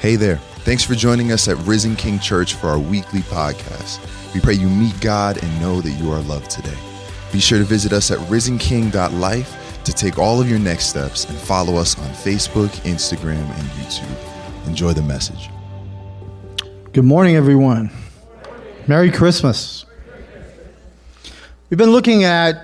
Hey 0.00 0.16
there. 0.16 0.36
Thanks 0.64 0.82
for 0.82 0.94
joining 0.94 1.30
us 1.30 1.46
at 1.46 1.58
Risen 1.58 1.94
King 1.94 2.18
Church 2.18 2.54
for 2.54 2.68
our 2.68 2.78
weekly 2.78 3.20
podcast. 3.20 4.00
We 4.32 4.40
pray 4.40 4.54
you 4.54 4.66
meet 4.66 4.98
God 5.02 5.36
and 5.42 5.60
know 5.60 5.82
that 5.82 5.90
you 5.90 6.10
are 6.10 6.22
loved 6.22 6.50
today. 6.50 6.74
Be 7.32 7.38
sure 7.38 7.58
to 7.58 7.64
visit 7.64 7.92
us 7.92 8.10
at 8.10 8.18
risenking.life 8.20 9.82
to 9.84 9.92
take 9.92 10.18
all 10.18 10.40
of 10.40 10.48
your 10.48 10.58
next 10.58 10.86
steps 10.86 11.28
and 11.28 11.36
follow 11.36 11.76
us 11.76 11.98
on 11.98 12.08
Facebook, 12.12 12.70
Instagram, 12.86 13.42
and 13.42 13.68
YouTube. 13.72 14.66
Enjoy 14.66 14.94
the 14.94 15.02
message. 15.02 15.50
Good 16.94 17.04
morning, 17.04 17.36
everyone. 17.36 17.90
Merry 18.86 19.10
Christmas. 19.10 19.84
We've 21.68 21.76
been 21.76 21.92
looking 21.92 22.24
at 22.24 22.56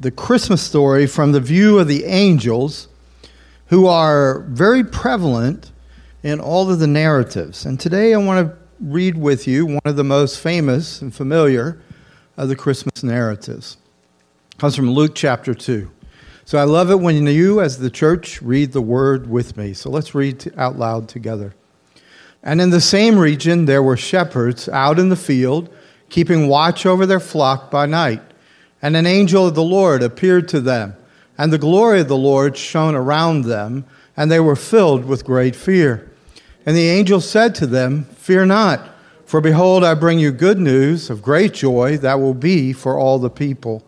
the 0.00 0.10
Christmas 0.10 0.62
story 0.62 1.06
from 1.06 1.32
the 1.32 1.40
view 1.40 1.78
of 1.80 1.86
the 1.86 2.06
angels 2.06 2.88
who 3.66 3.86
are 3.86 4.40
very 4.48 4.82
prevalent 4.82 5.70
in 6.22 6.40
all 6.40 6.70
of 6.70 6.78
the 6.78 6.86
narratives. 6.86 7.64
And 7.64 7.78
today 7.78 8.12
I 8.14 8.18
want 8.18 8.46
to 8.46 8.56
read 8.80 9.16
with 9.16 9.46
you 9.46 9.66
one 9.66 9.80
of 9.84 9.96
the 9.96 10.04
most 10.04 10.40
famous 10.40 11.00
and 11.00 11.14
familiar 11.14 11.80
of 12.36 12.48
the 12.48 12.56
Christmas 12.56 13.02
narratives. 13.02 13.76
It 14.52 14.58
comes 14.58 14.76
from 14.76 14.90
Luke 14.90 15.14
chapter 15.14 15.54
2. 15.54 15.90
So 16.44 16.58
I 16.58 16.64
love 16.64 16.90
it 16.90 17.00
when 17.00 17.26
you, 17.26 17.60
as 17.60 17.78
the 17.78 17.90
church, 17.90 18.40
read 18.40 18.72
the 18.72 18.80
word 18.80 19.28
with 19.28 19.56
me. 19.56 19.74
So 19.74 19.90
let's 19.90 20.14
read 20.14 20.52
out 20.56 20.78
loud 20.78 21.08
together. 21.08 21.54
And 22.42 22.60
in 22.60 22.70
the 22.70 22.80
same 22.80 23.18
region, 23.18 23.66
there 23.66 23.82
were 23.82 23.96
shepherds 23.96 24.68
out 24.68 24.98
in 24.98 25.10
the 25.10 25.16
field, 25.16 25.68
keeping 26.08 26.48
watch 26.48 26.86
over 26.86 27.04
their 27.04 27.20
flock 27.20 27.70
by 27.70 27.86
night. 27.86 28.22
And 28.80 28.96
an 28.96 29.06
angel 29.06 29.46
of 29.46 29.54
the 29.54 29.62
Lord 29.62 30.02
appeared 30.02 30.48
to 30.48 30.60
them, 30.60 30.96
and 31.36 31.52
the 31.52 31.58
glory 31.58 32.00
of 32.00 32.08
the 32.08 32.16
Lord 32.16 32.56
shone 32.56 32.94
around 32.94 33.42
them, 33.42 33.84
and 34.18 34.32
they 34.32 34.40
were 34.40 34.56
filled 34.56 35.04
with 35.04 35.24
great 35.24 35.54
fear. 35.54 36.10
And 36.66 36.76
the 36.76 36.88
angel 36.88 37.20
said 37.20 37.54
to 37.54 37.68
them, 37.68 38.04
Fear 38.16 38.46
not, 38.46 38.90
for 39.24 39.40
behold, 39.40 39.84
I 39.84 39.94
bring 39.94 40.18
you 40.18 40.32
good 40.32 40.58
news 40.58 41.08
of 41.08 41.22
great 41.22 41.54
joy 41.54 41.98
that 41.98 42.18
will 42.18 42.34
be 42.34 42.72
for 42.72 42.98
all 42.98 43.20
the 43.20 43.30
people. 43.30 43.84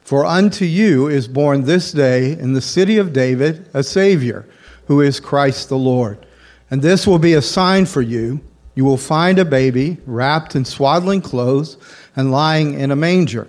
For 0.00 0.24
unto 0.24 0.64
you 0.64 1.08
is 1.08 1.26
born 1.26 1.64
this 1.64 1.90
day 1.90 2.30
in 2.30 2.52
the 2.52 2.60
city 2.60 2.96
of 2.96 3.12
David 3.12 3.68
a 3.74 3.82
Savior, 3.82 4.46
who 4.86 5.00
is 5.00 5.18
Christ 5.18 5.68
the 5.68 5.76
Lord. 5.76 6.24
And 6.70 6.80
this 6.80 7.04
will 7.04 7.18
be 7.18 7.34
a 7.34 7.42
sign 7.42 7.84
for 7.86 8.02
you. 8.02 8.40
You 8.76 8.84
will 8.84 8.96
find 8.96 9.40
a 9.40 9.44
baby 9.44 9.98
wrapped 10.06 10.54
in 10.54 10.64
swaddling 10.64 11.22
clothes 11.22 11.76
and 12.14 12.30
lying 12.30 12.78
in 12.78 12.92
a 12.92 12.96
manger. 12.96 13.48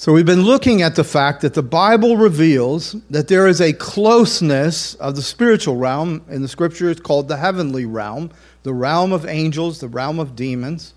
So, 0.00 0.12
we've 0.12 0.24
been 0.24 0.42
looking 0.42 0.80
at 0.82 0.94
the 0.94 1.02
fact 1.02 1.40
that 1.40 1.54
the 1.54 1.62
Bible 1.64 2.16
reveals 2.16 2.92
that 3.10 3.26
there 3.26 3.48
is 3.48 3.60
a 3.60 3.72
closeness 3.72 4.94
of 4.94 5.16
the 5.16 5.22
spiritual 5.22 5.74
realm. 5.74 6.22
In 6.28 6.40
the 6.40 6.46
scripture, 6.46 6.88
it's 6.88 7.00
called 7.00 7.26
the 7.26 7.36
heavenly 7.36 7.84
realm, 7.84 8.30
the 8.62 8.72
realm 8.72 9.12
of 9.12 9.26
angels, 9.26 9.80
the 9.80 9.88
realm 9.88 10.20
of 10.20 10.36
demons. 10.36 10.94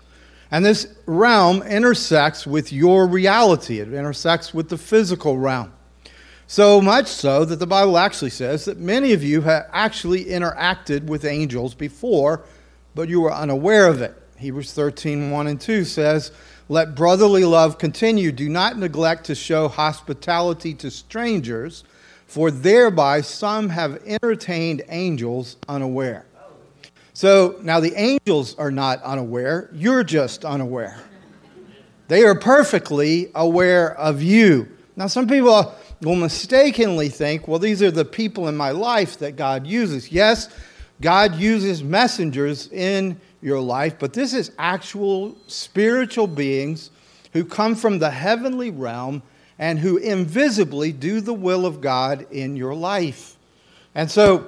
And 0.52 0.64
this 0.64 0.86
realm 1.06 1.62
intersects 1.62 2.46
with 2.46 2.72
your 2.72 3.08
reality, 3.08 3.80
it 3.80 3.92
intersects 3.92 4.54
with 4.54 4.68
the 4.68 4.78
physical 4.78 5.36
realm. 5.36 5.72
So 6.46 6.80
much 6.80 7.08
so 7.08 7.44
that 7.44 7.58
the 7.58 7.66
Bible 7.66 7.98
actually 7.98 8.30
says 8.30 8.66
that 8.66 8.78
many 8.78 9.14
of 9.14 9.24
you 9.24 9.40
have 9.40 9.68
actually 9.72 10.26
interacted 10.26 11.06
with 11.06 11.24
angels 11.24 11.74
before, 11.74 12.44
but 12.94 13.08
you 13.08 13.22
were 13.22 13.32
unaware 13.32 13.88
of 13.88 14.00
it. 14.00 14.21
Hebrews 14.42 14.72
13 14.72 15.30
1 15.30 15.46
and 15.46 15.60
2 15.60 15.84
says, 15.84 16.32
let 16.68 16.94
brotherly 16.94 17.44
love 17.44 17.78
continue. 17.78 18.32
Do 18.32 18.48
not 18.48 18.78
neglect 18.78 19.26
to 19.26 19.34
show 19.34 19.68
hospitality 19.68 20.74
to 20.74 20.90
strangers, 20.90 21.84
for 22.26 22.50
thereby 22.50 23.20
some 23.20 23.68
have 23.68 24.02
entertained 24.06 24.82
angels 24.88 25.56
unaware. 25.68 26.24
So 27.12 27.58
now 27.62 27.78
the 27.78 27.94
angels 27.94 28.56
are 28.58 28.70
not 28.70 29.02
unaware, 29.02 29.68
you're 29.72 30.02
just 30.02 30.44
unaware. 30.44 30.98
They 32.08 32.24
are 32.24 32.34
perfectly 32.34 33.30
aware 33.34 33.96
of 33.96 34.22
you. 34.22 34.68
Now, 34.96 35.06
some 35.06 35.28
people 35.28 35.74
will 36.00 36.16
mistakenly 36.16 37.08
think, 37.08 37.46
well, 37.46 37.58
these 37.58 37.82
are 37.82 37.90
the 37.90 38.04
people 38.04 38.48
in 38.48 38.56
my 38.56 38.70
life 38.70 39.18
that 39.18 39.36
God 39.36 39.66
uses. 39.66 40.10
Yes, 40.10 40.48
God 41.00 41.36
uses 41.36 41.82
messengers 41.82 42.68
in 42.68 43.20
your 43.42 43.60
life, 43.60 43.96
but 43.98 44.12
this 44.12 44.32
is 44.32 44.52
actual 44.58 45.36
spiritual 45.48 46.26
beings 46.26 46.90
who 47.32 47.44
come 47.44 47.74
from 47.74 47.98
the 47.98 48.10
heavenly 48.10 48.70
realm 48.70 49.22
and 49.58 49.78
who 49.78 49.96
invisibly 49.96 50.92
do 50.92 51.20
the 51.20 51.34
will 51.34 51.66
of 51.66 51.80
God 51.80 52.26
in 52.30 52.56
your 52.56 52.74
life. 52.74 53.36
And 53.94 54.10
so 54.10 54.46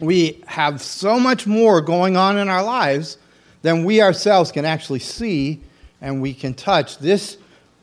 we 0.00 0.42
have 0.46 0.80
so 0.80 1.20
much 1.20 1.46
more 1.46 1.80
going 1.80 2.16
on 2.16 2.38
in 2.38 2.48
our 2.48 2.64
lives 2.64 3.18
than 3.62 3.84
we 3.84 4.00
ourselves 4.02 4.50
can 4.50 4.64
actually 4.64 4.98
see 4.98 5.60
and 6.00 6.20
we 6.20 6.34
can 6.34 6.54
touch. 6.54 6.98
This, 6.98 7.38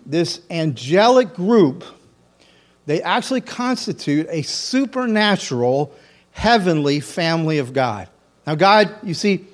this 0.06 0.42
angelic 0.50 1.34
group, 1.34 1.84
they 2.86 3.02
actually 3.02 3.42
constitute 3.42 4.28
a 4.30 4.42
supernatural 4.42 5.94
heavenly 6.32 7.00
family 7.00 7.58
of 7.60 7.74
God. 7.74 8.10
Now, 8.46 8.56
God, 8.56 8.94
you 9.04 9.14
see, 9.14 9.48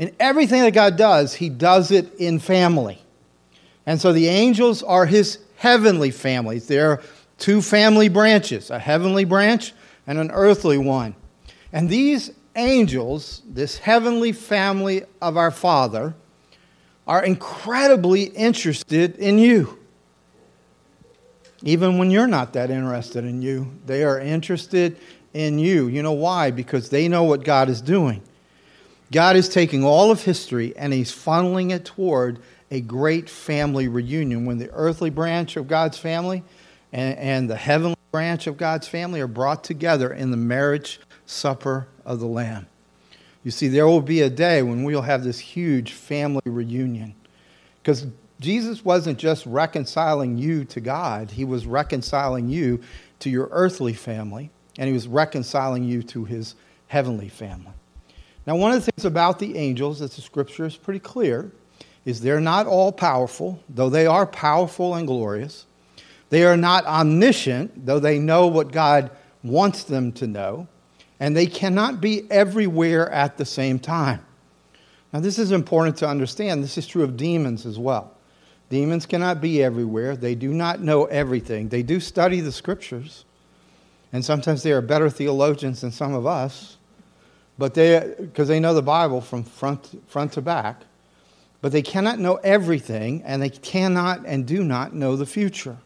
in 0.00 0.16
everything 0.18 0.62
that 0.62 0.72
God 0.72 0.96
does, 0.96 1.34
He 1.34 1.50
does 1.50 1.90
it 1.90 2.14
in 2.14 2.38
family. 2.38 2.98
And 3.84 4.00
so 4.00 4.14
the 4.14 4.28
angels 4.28 4.82
are 4.82 5.04
His 5.04 5.38
heavenly 5.56 6.10
families. 6.10 6.66
There 6.66 6.92
are 6.92 7.02
two 7.36 7.60
family 7.60 8.08
branches 8.08 8.70
a 8.70 8.78
heavenly 8.78 9.26
branch 9.26 9.74
and 10.06 10.18
an 10.18 10.30
earthly 10.30 10.78
one. 10.78 11.14
And 11.70 11.90
these 11.90 12.32
angels, 12.56 13.42
this 13.46 13.76
heavenly 13.76 14.32
family 14.32 15.02
of 15.20 15.36
our 15.36 15.50
Father, 15.50 16.14
are 17.06 17.22
incredibly 17.22 18.24
interested 18.24 19.16
in 19.16 19.38
you. 19.38 19.78
Even 21.62 21.98
when 21.98 22.10
you're 22.10 22.26
not 22.26 22.54
that 22.54 22.70
interested 22.70 23.26
in 23.26 23.42
you, 23.42 23.70
they 23.84 24.02
are 24.02 24.18
interested 24.18 24.96
in 25.34 25.58
you. 25.58 25.88
You 25.88 26.02
know 26.02 26.12
why? 26.12 26.50
Because 26.50 26.88
they 26.88 27.06
know 27.06 27.24
what 27.24 27.44
God 27.44 27.68
is 27.68 27.82
doing. 27.82 28.22
God 29.12 29.36
is 29.36 29.48
taking 29.48 29.84
all 29.84 30.10
of 30.10 30.22
history 30.22 30.76
and 30.76 30.92
he's 30.92 31.10
funneling 31.10 31.72
it 31.72 31.84
toward 31.84 32.38
a 32.70 32.80
great 32.80 33.28
family 33.28 33.88
reunion 33.88 34.46
when 34.46 34.58
the 34.58 34.70
earthly 34.72 35.10
branch 35.10 35.56
of 35.56 35.66
God's 35.66 35.98
family 35.98 36.44
and, 36.92 37.18
and, 37.18 37.50
the 37.50 37.56
heavenly 37.56 37.96
branch 38.12 38.46
of 38.46 38.56
God's 38.56 38.86
family 38.86 39.20
are 39.20 39.26
brought 39.26 39.64
together 39.64 40.12
in 40.12 40.30
the 40.30 40.36
marriage 40.36 41.00
supper 41.26 41.88
of 42.04 42.20
the 42.20 42.26
Lamb. 42.26 42.66
You 43.42 43.50
see, 43.50 43.68
there 43.68 43.86
will 43.86 44.02
be 44.02 44.20
a 44.20 44.30
day 44.30 44.62
when 44.62 44.84
we'll 44.84 45.02
have 45.02 45.24
this 45.24 45.38
huge 45.38 45.92
family 45.92 46.42
reunion. 46.44 47.14
Because 47.82 48.06
Jesus 48.40 48.84
wasn't 48.84 49.18
just 49.18 49.46
reconciling 49.46 50.38
you 50.38 50.64
to 50.66 50.80
God, 50.80 51.32
he 51.32 51.44
was 51.44 51.66
reconciling 51.66 52.48
you 52.48 52.80
to 53.20 53.30
your 53.30 53.48
earthly 53.50 53.92
family, 53.92 54.50
and 54.78 54.86
he 54.86 54.92
was 54.92 55.08
reconciling 55.08 55.84
you 55.84 56.02
to 56.04 56.24
his 56.24 56.54
heavenly 56.88 57.28
family. 57.28 57.72
Now, 58.46 58.56
one 58.56 58.72
of 58.72 58.84
the 58.84 58.90
things 58.90 59.04
about 59.04 59.38
the 59.38 59.56
angels, 59.56 60.00
that 60.00 60.12
the 60.12 60.22
scripture 60.22 60.66
is 60.66 60.76
pretty 60.76 61.00
clear, 61.00 61.50
is 62.04 62.20
they're 62.20 62.40
not 62.40 62.66
all 62.66 62.90
powerful, 62.92 63.60
though 63.68 63.90
they 63.90 64.06
are 64.06 64.26
powerful 64.26 64.94
and 64.94 65.06
glorious. 65.06 65.66
They 66.30 66.44
are 66.44 66.56
not 66.56 66.86
omniscient, 66.86 67.86
though 67.86 67.98
they 67.98 68.18
know 68.18 68.46
what 68.46 68.72
God 68.72 69.10
wants 69.42 69.84
them 69.84 70.12
to 70.12 70.26
know. 70.26 70.66
And 71.18 71.36
they 71.36 71.46
cannot 71.46 72.00
be 72.00 72.30
everywhere 72.30 73.10
at 73.10 73.36
the 73.36 73.44
same 73.44 73.78
time. 73.78 74.24
Now, 75.12 75.20
this 75.20 75.38
is 75.38 75.52
important 75.52 75.96
to 75.98 76.08
understand. 76.08 76.62
This 76.62 76.78
is 76.78 76.86
true 76.86 77.02
of 77.02 77.16
demons 77.16 77.66
as 77.66 77.78
well. 77.78 78.14
Demons 78.70 79.04
cannot 79.04 79.40
be 79.40 79.62
everywhere. 79.62 80.16
They 80.16 80.36
do 80.36 80.54
not 80.54 80.80
know 80.80 81.06
everything. 81.06 81.68
They 81.68 81.82
do 81.82 81.98
study 81.98 82.40
the 82.40 82.52
scriptures, 82.52 83.24
and 84.12 84.24
sometimes 84.24 84.62
they 84.62 84.72
are 84.72 84.80
better 84.80 85.10
theologians 85.10 85.80
than 85.80 85.90
some 85.90 86.14
of 86.14 86.24
us, 86.24 86.76
but 87.60 87.74
they 87.74 88.14
because 88.18 88.48
they 88.48 88.58
know 88.58 88.72
the 88.72 88.82
Bible 88.82 89.20
from 89.20 89.44
front 89.44 90.02
front 90.08 90.32
to 90.32 90.40
back. 90.40 90.82
But 91.60 91.72
they 91.72 91.82
cannot 91.82 92.18
know 92.18 92.36
everything, 92.36 93.22
and 93.22 93.42
they 93.42 93.50
cannot 93.50 94.24
and 94.24 94.46
do 94.46 94.64
not 94.64 94.94
know 94.94 95.14
the 95.14 95.26
future. 95.26 95.76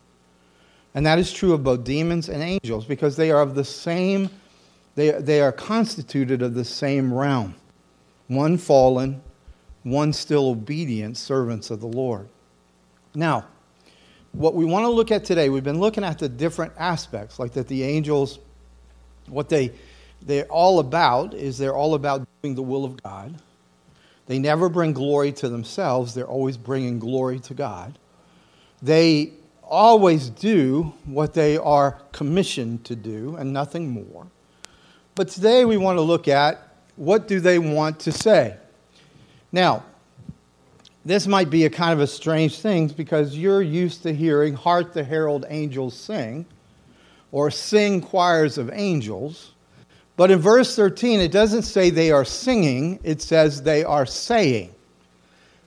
And 0.94 1.04
that 1.04 1.18
is 1.18 1.32
true 1.32 1.52
of 1.52 1.64
both 1.64 1.82
demons 1.82 2.28
and 2.28 2.40
angels 2.40 2.84
because 2.84 3.16
they 3.16 3.32
are 3.32 3.40
of 3.40 3.56
the 3.56 3.64
same, 3.64 4.30
they, 4.94 5.10
they 5.10 5.40
are 5.40 5.50
constituted 5.50 6.42
of 6.42 6.54
the 6.54 6.64
same 6.64 7.12
realm. 7.12 7.56
One 8.28 8.56
fallen, 8.56 9.20
one 9.82 10.12
still 10.12 10.50
obedient 10.50 11.16
servants 11.16 11.72
of 11.72 11.80
the 11.80 11.88
Lord. 11.88 12.28
Now, 13.16 13.46
what 14.30 14.54
we 14.54 14.64
want 14.64 14.84
to 14.84 14.90
look 14.90 15.10
at 15.10 15.24
today, 15.24 15.48
we've 15.48 15.64
been 15.64 15.80
looking 15.80 16.04
at 16.04 16.20
the 16.20 16.28
different 16.28 16.72
aspects, 16.78 17.40
like 17.40 17.52
that 17.54 17.66
the 17.66 17.82
angels, 17.82 18.38
what 19.26 19.48
they, 19.48 19.72
they're 20.24 20.46
all 20.46 20.78
about 20.78 21.34
is 21.34 21.58
they're 21.58 21.76
all 21.76 21.94
about 21.94 22.26
doing 22.42 22.54
the 22.54 22.62
will 22.62 22.84
of 22.84 23.02
God. 23.02 23.34
They 24.26 24.38
never 24.38 24.68
bring 24.68 24.92
glory 24.92 25.32
to 25.32 25.48
themselves, 25.48 26.14
they're 26.14 26.26
always 26.26 26.56
bringing 26.56 26.98
glory 26.98 27.40
to 27.40 27.54
God. 27.54 27.98
They 28.82 29.32
always 29.62 30.30
do 30.30 30.92
what 31.04 31.34
they 31.34 31.56
are 31.56 31.98
commissioned 32.12 32.84
to 32.84 32.96
do 32.96 33.36
and 33.36 33.52
nothing 33.52 33.90
more. 33.90 34.26
But 35.14 35.28
today 35.28 35.64
we 35.64 35.76
want 35.76 35.96
to 35.96 36.02
look 36.02 36.28
at 36.28 36.68
what 36.96 37.28
do 37.28 37.40
they 37.40 37.58
want 37.58 38.00
to 38.00 38.12
say. 38.12 38.56
Now, 39.52 39.84
this 41.04 41.26
might 41.26 41.50
be 41.50 41.64
a 41.64 41.70
kind 41.70 41.92
of 41.92 42.00
a 42.00 42.06
strange 42.06 42.58
thing 42.58 42.88
because 42.88 43.36
you're 43.36 43.62
used 43.62 44.02
to 44.04 44.14
hearing 44.14 44.54
hark 44.54 44.92
the 44.92 45.04
herald 45.04 45.44
angels 45.48 45.96
sing 45.96 46.46
or 47.30 47.50
sing 47.50 48.00
choirs 48.00 48.58
of 48.58 48.70
angels. 48.72 49.53
But 50.16 50.30
in 50.30 50.38
verse 50.38 50.76
13, 50.76 51.20
it 51.20 51.32
doesn't 51.32 51.62
say 51.62 51.90
they 51.90 52.10
are 52.10 52.24
singing, 52.24 53.00
it 53.02 53.20
says 53.20 53.62
they 53.62 53.82
are 53.82 54.06
saying. 54.06 54.72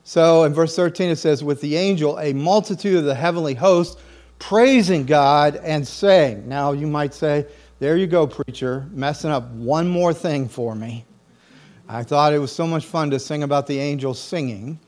So 0.04 0.44
in 0.44 0.54
verse 0.54 0.74
13, 0.74 1.10
it 1.10 1.16
says, 1.16 1.44
With 1.44 1.60
the 1.60 1.76
angel, 1.76 2.18
a 2.18 2.32
multitude 2.32 2.96
of 2.96 3.04
the 3.04 3.14
heavenly 3.14 3.54
host 3.54 3.98
praising 4.38 5.04
God 5.04 5.56
and 5.56 5.86
saying. 5.86 6.48
Now 6.48 6.72
you 6.72 6.86
might 6.86 7.12
say, 7.12 7.46
There 7.78 7.96
you 7.96 8.06
go, 8.06 8.26
preacher, 8.26 8.86
messing 8.92 9.30
up 9.30 9.50
one 9.50 9.86
more 9.86 10.14
thing 10.14 10.48
for 10.48 10.74
me. 10.74 11.04
I 11.88 12.02
thought 12.02 12.32
it 12.32 12.38
was 12.38 12.52
so 12.52 12.66
much 12.66 12.86
fun 12.86 13.10
to 13.10 13.18
sing 13.18 13.42
about 13.42 13.66
the 13.66 13.78
angels 13.78 14.18
singing. 14.18 14.78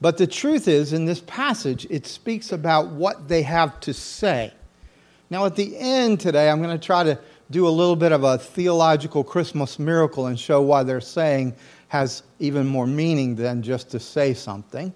But 0.00 0.16
the 0.16 0.26
truth 0.26 0.66
is, 0.66 0.92
in 0.92 1.04
this 1.04 1.20
passage, 1.26 1.86
it 1.90 2.06
speaks 2.06 2.52
about 2.52 2.88
what 2.88 3.28
they 3.28 3.42
have 3.42 3.80
to 3.80 3.92
say. 3.92 4.52
Now, 5.28 5.44
at 5.44 5.54
the 5.54 5.76
end 5.76 6.20
today, 6.20 6.50
I'm 6.50 6.62
going 6.62 6.76
to 6.76 6.84
try 6.84 7.04
to 7.04 7.18
do 7.50 7.66
a 7.66 7.70
little 7.70 7.96
bit 7.96 8.12
of 8.12 8.24
a 8.24 8.38
theological 8.38 9.24
Christmas 9.24 9.78
miracle 9.78 10.26
and 10.26 10.38
show 10.38 10.62
why 10.62 10.82
they're 10.82 11.00
saying 11.00 11.54
has 11.88 12.22
even 12.38 12.66
more 12.66 12.86
meaning 12.86 13.34
than 13.34 13.62
just 13.62 13.90
to 13.90 14.00
say 14.00 14.32
something. 14.32 14.92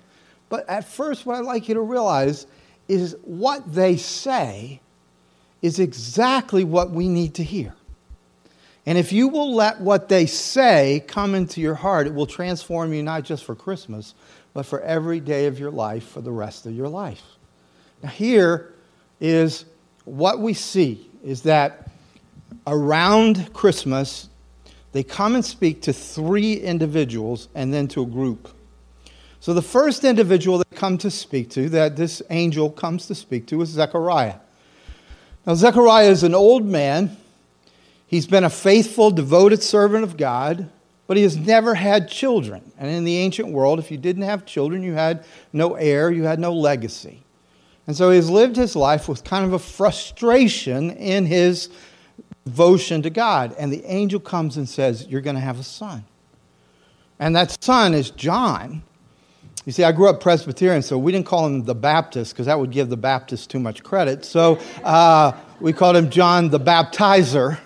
But 0.48 0.68
at 0.68 0.84
first, 0.84 1.26
what 1.26 1.36
I'd 1.36 1.44
like 1.44 1.68
you 1.68 1.74
to 1.74 1.80
realize 1.80 2.46
is 2.86 3.16
what 3.22 3.74
they 3.74 3.96
say 3.96 4.80
is 5.62 5.80
exactly 5.80 6.62
what 6.62 6.90
we 6.90 7.08
need 7.08 7.34
to 7.34 7.42
hear. 7.42 7.74
And 8.86 8.98
if 8.98 9.12
you 9.12 9.28
will 9.28 9.54
let 9.54 9.80
what 9.80 10.08
they 10.08 10.26
say 10.26 11.02
come 11.08 11.34
into 11.34 11.60
your 11.60 11.74
heart, 11.74 12.06
it 12.06 12.14
will 12.14 12.26
transform 12.26 12.92
you 12.92 13.02
not 13.02 13.24
just 13.24 13.44
for 13.44 13.54
Christmas, 13.54 14.14
but 14.52 14.66
for 14.66 14.80
every 14.82 15.20
day 15.20 15.46
of 15.46 15.58
your 15.58 15.70
life 15.70 16.06
for 16.06 16.20
the 16.20 16.30
rest 16.30 16.66
of 16.66 16.74
your 16.74 16.88
life. 16.88 17.22
Now, 18.02 18.10
here 18.10 18.74
is 19.20 19.64
what 20.04 20.38
we 20.38 20.52
see 20.52 21.10
is 21.24 21.42
that 21.42 21.88
around 22.66 23.52
Christmas, 23.52 24.28
they 24.92 25.02
come 25.02 25.34
and 25.34 25.44
speak 25.44 25.82
to 25.82 25.92
three 25.92 26.54
individuals 26.54 27.48
and 27.54 27.74
then 27.74 27.88
to 27.88 28.02
a 28.02 28.06
group. 28.06 28.48
So 29.40 29.52
the 29.52 29.62
first 29.62 30.04
individual 30.04 30.58
they 30.58 30.76
come 30.76 30.96
to 30.98 31.10
speak 31.10 31.50
to, 31.50 31.68
that 31.70 31.96
this 31.96 32.22
angel 32.30 32.70
comes 32.70 33.06
to 33.08 33.14
speak 33.14 33.46
to, 33.48 33.60
is 33.60 33.68
Zechariah. 33.68 34.36
Now, 35.46 35.54
Zechariah 35.54 36.08
is 36.08 36.22
an 36.22 36.34
old 36.34 36.64
man. 36.64 37.16
He's 38.06 38.26
been 38.26 38.44
a 38.44 38.50
faithful, 38.50 39.10
devoted 39.10 39.62
servant 39.62 40.04
of 40.04 40.16
God, 40.16 40.70
but 41.06 41.16
he 41.16 41.22
has 41.24 41.36
never 41.36 41.74
had 41.74 42.08
children. 42.08 42.72
And 42.78 42.90
in 42.90 43.04
the 43.04 43.18
ancient 43.18 43.48
world, 43.48 43.78
if 43.78 43.90
you 43.90 43.98
didn't 43.98 44.22
have 44.22 44.46
children, 44.46 44.82
you 44.82 44.94
had 44.94 45.24
no 45.52 45.74
heir, 45.74 46.10
you 46.10 46.22
had 46.22 46.38
no 46.38 46.54
legacy. 46.54 47.22
And 47.86 47.94
so 47.94 48.10
he's 48.10 48.30
lived 48.30 48.56
his 48.56 48.74
life 48.74 49.08
with 49.08 49.24
kind 49.24 49.44
of 49.44 49.52
a 49.52 49.58
frustration 49.58 50.90
in 50.92 51.26
his 51.26 51.68
devotion 52.44 53.02
to 53.02 53.10
God. 53.10 53.54
And 53.58 53.72
the 53.72 53.84
angel 53.84 54.20
comes 54.20 54.56
and 54.56 54.68
says, 54.68 55.06
You're 55.06 55.20
going 55.20 55.36
to 55.36 55.42
have 55.42 55.58
a 55.58 55.64
son. 55.64 56.04
And 57.18 57.34
that 57.36 57.62
son 57.62 57.94
is 57.94 58.10
John. 58.10 58.82
You 59.64 59.72
see, 59.72 59.82
I 59.82 59.92
grew 59.92 60.10
up 60.10 60.20
Presbyterian, 60.20 60.82
so 60.82 60.98
we 60.98 61.10
didn't 61.10 61.24
call 61.24 61.46
him 61.46 61.64
the 61.64 61.74
Baptist 61.74 62.34
because 62.34 62.46
that 62.46 62.58
would 62.58 62.70
give 62.70 62.90
the 62.90 62.98
Baptist 62.98 63.48
too 63.48 63.58
much 63.58 63.82
credit. 63.82 64.24
So 64.24 64.58
uh, 64.82 65.32
we 65.58 65.72
called 65.72 65.96
him 65.96 66.10
John 66.10 66.50
the 66.50 66.60
Baptizer, 66.60 67.58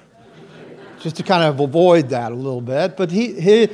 just 1.00 1.16
to 1.16 1.24
kind 1.24 1.42
of 1.42 1.58
avoid 1.58 2.10
that 2.10 2.30
a 2.30 2.34
little 2.36 2.60
bit. 2.60 2.96
But 2.96 3.10
he, 3.10 3.40
he, 3.40 3.68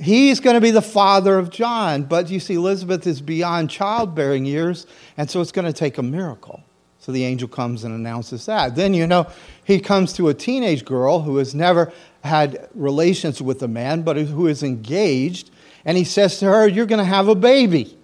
he's 0.00 0.38
going 0.38 0.54
to 0.54 0.60
be 0.60 0.70
the 0.70 0.82
father 0.82 1.36
of 1.36 1.50
John. 1.50 2.04
But 2.04 2.30
you 2.30 2.38
see, 2.38 2.54
Elizabeth 2.54 3.08
is 3.08 3.20
beyond 3.20 3.70
childbearing 3.70 4.44
years, 4.44 4.86
and 5.16 5.28
so 5.28 5.40
it's 5.40 5.52
going 5.52 5.66
to 5.66 5.72
take 5.72 5.98
a 5.98 6.02
miracle. 6.02 6.62
So 7.04 7.12
the 7.12 7.24
angel 7.24 7.48
comes 7.48 7.84
and 7.84 7.94
announces 7.94 8.46
that. 8.46 8.76
Then, 8.76 8.94
you 8.94 9.06
know, 9.06 9.26
he 9.62 9.78
comes 9.78 10.14
to 10.14 10.30
a 10.30 10.34
teenage 10.34 10.86
girl 10.86 11.20
who 11.20 11.36
has 11.36 11.54
never 11.54 11.92
had 12.22 12.66
relations 12.74 13.42
with 13.42 13.62
a 13.62 13.68
man, 13.68 14.00
but 14.00 14.16
who 14.16 14.46
is 14.46 14.62
engaged. 14.62 15.50
And 15.84 15.98
he 15.98 16.04
says 16.04 16.38
to 16.38 16.46
her, 16.46 16.66
You're 16.66 16.86
going 16.86 17.00
to 17.00 17.04
have 17.04 17.28
a 17.28 17.34
baby. 17.34 17.98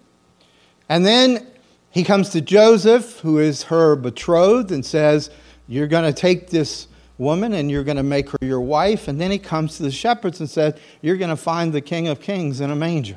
And 0.86 1.06
then 1.06 1.46
he 1.88 2.04
comes 2.04 2.28
to 2.30 2.42
Joseph, 2.42 3.20
who 3.20 3.38
is 3.38 3.62
her 3.64 3.96
betrothed, 3.96 4.70
and 4.70 4.84
says, 4.84 5.30
You're 5.66 5.86
going 5.86 6.04
to 6.04 6.12
take 6.12 6.50
this 6.50 6.86
woman 7.16 7.54
and 7.54 7.70
you're 7.70 7.84
going 7.84 7.96
to 7.96 8.02
make 8.02 8.28
her 8.28 8.38
your 8.42 8.60
wife. 8.60 9.08
And 9.08 9.18
then 9.18 9.30
he 9.30 9.38
comes 9.38 9.78
to 9.78 9.82
the 9.82 9.90
shepherds 9.90 10.40
and 10.40 10.50
says, 10.50 10.74
You're 11.00 11.16
going 11.16 11.30
to 11.30 11.36
find 11.36 11.72
the 11.72 11.80
King 11.80 12.06
of 12.08 12.20
Kings 12.20 12.60
in 12.60 12.70
a 12.70 12.76
manger. 12.76 13.16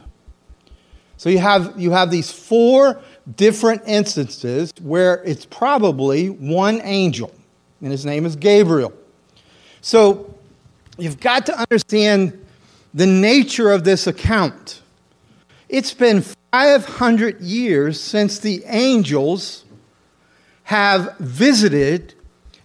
So 1.18 1.30
you 1.30 1.40
have, 1.40 1.78
you 1.78 1.92
have 1.92 2.10
these 2.10 2.32
four 2.32 3.02
different 3.36 3.82
instances 3.86 4.74
where 4.82 5.24
it's 5.24 5.46
probably 5.46 6.30
one 6.30 6.82
angel, 6.84 7.32
and 7.82 7.92
his 7.92 8.06
name 8.06 8.26
is 8.26 8.36
Gabriel. 8.36 8.94
So 9.82 10.34
you've 10.98 11.20
got 11.20 11.46
to 11.48 11.58
understand 11.58 12.40
the 12.94 13.08
nature 13.08 13.72
of 13.72 13.84
this 13.84 14.08
account. 14.08 14.82
It's 15.70 15.94
been 15.94 16.24
500 16.52 17.42
years 17.42 18.00
since 18.00 18.40
the 18.40 18.64
angels 18.68 19.66
have 20.64 21.18
visited 21.18 22.14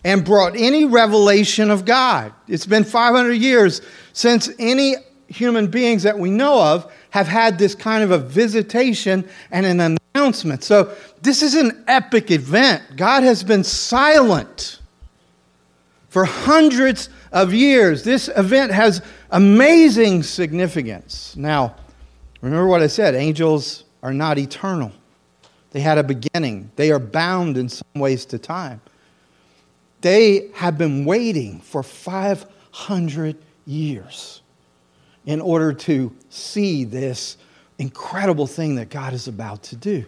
and 0.05 0.25
brought 0.25 0.57
any 0.57 0.85
revelation 0.85 1.71
of 1.71 1.85
God. 1.85 2.33
It's 2.47 2.67
been 2.67 2.85
500 2.85 3.33
years 3.33 3.81
since 4.13 4.49
any 4.59 4.97
human 5.27 5.67
beings 5.67 6.05
that 6.05 6.19
we 6.19 6.31
know 6.31 6.63
of 6.63 6.91
have 7.11 7.27
had 7.27 7.59
this 7.59 7.75
kind 7.75 8.03
of 8.03 8.11
a 8.11 8.19
visitation 8.19 9.29
and 9.51 9.67
an 9.67 9.98
announcement. 10.29 10.63
So, 10.63 10.95
this 11.23 11.43
is 11.43 11.55
an 11.55 11.85
epic 11.89 12.31
event. 12.31 12.83
God 12.97 13.23
has 13.23 13.43
been 13.43 13.65
silent 13.65 14.81
for 16.11 16.25
hundreds 16.27 17.09
of 17.33 17.55
years. 17.55 18.05
This 18.05 18.29
event 18.37 18.71
has 18.73 19.03
amazing 19.31 20.23
significance. 20.23 21.35
Now, 21.37 21.77
remember 22.43 22.67
what 22.67 22.83
I 22.83 22.89
said 22.89 23.15
angels 23.15 23.85
are 24.03 24.13
not 24.13 24.39
eternal, 24.39 24.93
they 25.71 25.81
had 25.81 25.99
a 25.99 26.05
beginning, 26.05 26.71
they 26.77 26.91
are 26.91 27.01
bound 27.01 27.57
in 27.57 27.69
some 27.69 27.89
ways 27.97 28.27
to 28.27 28.39
time. 28.39 28.81
They 30.01 30.51
have 30.55 30.79
been 30.79 31.05
waiting 31.05 31.59
for 31.61 31.83
500 31.83 33.37
years 33.67 34.43
in 35.27 35.41
order 35.41 35.73
to 35.73 36.15
see 36.31 36.85
this 36.85 37.37
incredible 37.79 38.47
thing 38.47 38.77
that 38.77 38.91
God 38.91 39.13
is 39.13 39.27
about 39.27 39.63
to 39.65 39.77
do. 39.77 40.05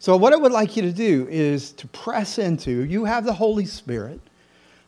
So, 0.00 0.16
what 0.16 0.32
I 0.32 0.36
would 0.36 0.50
like 0.50 0.76
you 0.76 0.82
to 0.82 0.92
do 0.92 1.28
is 1.30 1.72
to 1.74 1.86
press 1.88 2.38
into, 2.38 2.84
you 2.84 3.04
have 3.04 3.24
the 3.24 3.32
Holy 3.32 3.66
Spirit. 3.66 4.18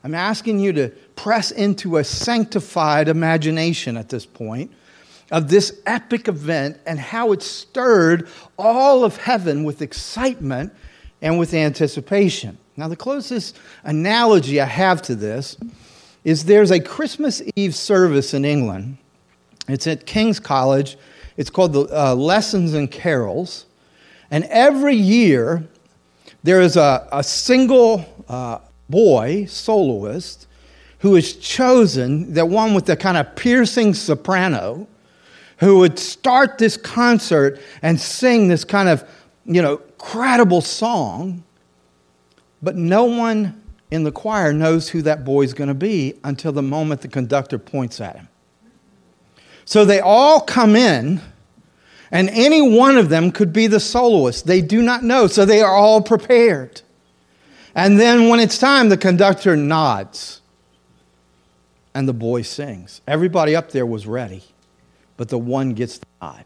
I'm 0.02 0.14
asking 0.14 0.58
you 0.58 0.72
to 0.72 0.88
press 1.14 1.52
into 1.52 1.98
a 1.98 2.04
sanctified 2.04 3.08
imagination 3.08 3.96
at 3.96 4.08
this 4.08 4.26
point 4.26 4.72
of 5.30 5.48
this 5.48 5.80
epic 5.86 6.26
event 6.26 6.78
and 6.86 6.98
how 6.98 7.32
it 7.32 7.42
stirred 7.42 8.28
all 8.58 9.04
of 9.04 9.16
heaven 9.16 9.62
with 9.62 9.80
excitement 9.80 10.72
and 11.20 11.38
with 11.38 11.54
anticipation. 11.54 12.58
Now, 12.76 12.88
the 12.88 12.96
closest 12.96 13.56
analogy 13.84 14.60
I 14.60 14.66
have 14.66 15.02
to 15.02 15.14
this 15.14 15.56
is 16.24 16.44
there's 16.46 16.70
a 16.70 16.80
Christmas 16.80 17.40
Eve 17.54 17.74
service 17.74 18.34
in 18.34 18.44
England 18.44 18.98
it's 19.68 19.86
at 19.86 20.06
King's 20.06 20.40
College. 20.40 20.96
It's 21.36 21.50
called 21.50 21.72
the 21.72 21.82
uh, 21.82 22.14
Lessons 22.14 22.74
and 22.74 22.90
Carols. 22.90 23.66
And 24.32 24.44
every 24.44 24.96
year, 24.96 25.62
there 26.42 26.62
is 26.62 26.76
a, 26.76 27.06
a 27.12 27.22
single 27.22 28.04
uh, 28.28 28.58
boy, 28.88 29.44
soloist, 29.44 30.48
who 31.00 31.16
is 31.16 31.36
chosen, 31.36 32.32
the 32.32 32.46
one 32.46 32.72
with 32.72 32.86
the 32.86 32.96
kind 32.96 33.18
of 33.18 33.36
piercing 33.36 33.92
soprano, 33.92 34.88
who 35.58 35.78
would 35.78 35.98
start 35.98 36.56
this 36.56 36.78
concert 36.78 37.60
and 37.82 38.00
sing 38.00 38.48
this 38.48 38.64
kind 38.64 38.88
of, 38.88 39.08
you 39.44 39.60
know, 39.60 39.76
credible 39.98 40.62
song. 40.62 41.44
But 42.62 42.74
no 42.74 43.04
one 43.04 43.62
in 43.90 44.04
the 44.04 44.12
choir 44.12 44.54
knows 44.54 44.88
who 44.88 45.02
that 45.02 45.24
boy 45.24 45.42
is 45.42 45.52
going 45.52 45.68
to 45.68 45.74
be 45.74 46.14
until 46.24 46.52
the 46.52 46.62
moment 46.62 47.02
the 47.02 47.08
conductor 47.08 47.58
points 47.58 48.00
at 48.00 48.16
him. 48.16 48.28
So 49.66 49.84
they 49.84 50.00
all 50.00 50.40
come 50.40 50.74
in, 50.74 51.20
and 52.12 52.28
any 52.30 52.60
one 52.62 52.98
of 52.98 53.08
them 53.08 53.32
could 53.32 53.52
be 53.52 53.66
the 53.66 53.80
soloist. 53.80 54.46
They 54.46 54.60
do 54.60 54.82
not 54.82 55.02
know, 55.02 55.26
so 55.26 55.44
they 55.44 55.62
are 55.62 55.74
all 55.74 56.02
prepared. 56.02 56.82
And 57.74 57.98
then 57.98 58.28
when 58.28 58.38
it's 58.38 58.58
time, 58.58 58.90
the 58.90 58.98
conductor 58.98 59.56
nods 59.56 60.42
and 61.94 62.06
the 62.06 62.12
boy 62.12 62.42
sings. 62.42 63.00
Everybody 63.08 63.56
up 63.56 63.70
there 63.70 63.86
was 63.86 64.06
ready, 64.06 64.44
but 65.16 65.30
the 65.30 65.38
one 65.38 65.72
gets 65.72 65.98
the 65.98 66.06
nod. 66.20 66.44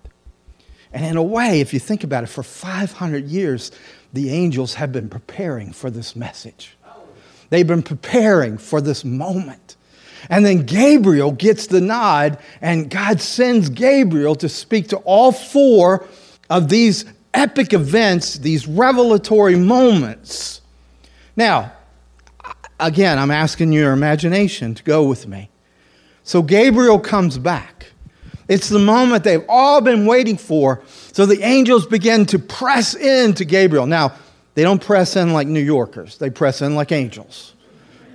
And 0.93 1.05
in 1.05 1.17
a 1.17 1.23
way, 1.23 1.61
if 1.61 1.75
you 1.75 1.81
think 1.81 2.05
about 2.05 2.23
it, 2.23 2.29
for 2.29 2.45
500 2.45 3.27
years, 3.27 3.73
the 4.13 4.31
angels 4.31 4.75
have 4.75 4.93
been 4.93 5.09
preparing 5.09 5.73
for 5.73 5.91
this 5.91 6.15
message. 6.15 6.77
They've 7.51 7.67
been 7.67 7.83
preparing 7.83 8.57
for 8.57 8.81
this 8.81 9.05
moment. 9.05 9.76
And 10.29 10.45
then 10.45 10.67
Gabriel 10.67 11.33
gets 11.33 11.67
the 11.67 11.81
nod, 11.81 12.39
and 12.61 12.91
God 12.91 13.21
sends 13.21 13.69
Gabriel 13.69 14.35
to 14.37 14.49
speak 14.49 14.89
to 14.89 14.97
all 14.99 15.33
four 15.33 16.07
of 16.51 16.69
these 16.69 17.05
epic 17.35 17.73
events, 17.73 18.39
these 18.39 18.67
revelatory 18.67 19.57
moments. 19.57 20.61
Now, 21.37 21.73
again, 22.81 23.19
I'm 23.19 23.31
asking 23.31 23.73
your 23.73 23.93
imagination 23.93 24.75
to 24.75 24.83
go 24.83 25.05
with 25.05 25.27
me. 25.27 25.51
So 26.25 26.43
Gabriel 26.43 26.99
comes 26.99 27.39
back. 27.39 27.87
It's 28.49 28.69
the 28.69 28.79
moment 28.79 29.25
they've 29.25 29.45
all 29.49 29.81
been 29.81 30.07
waiting 30.07 30.37
for. 30.37 30.83
So 31.13 31.27
the 31.27 31.43
angels 31.43 31.87
begin 31.87 32.27
to 32.27 32.39
press 32.39 32.95
in 32.95 33.35
to 33.35 33.45
Gabriel. 33.45 33.87
Now, 33.87 34.15
they 34.55 34.63
don't 34.63 34.81
press 34.81 35.17
in 35.17 35.33
like 35.33 35.47
New 35.47 35.61
Yorkers, 35.61 36.19
they 36.19 36.31
press 36.31 36.63
in 36.63 36.75
like 36.75 36.91
angels. 36.91 37.55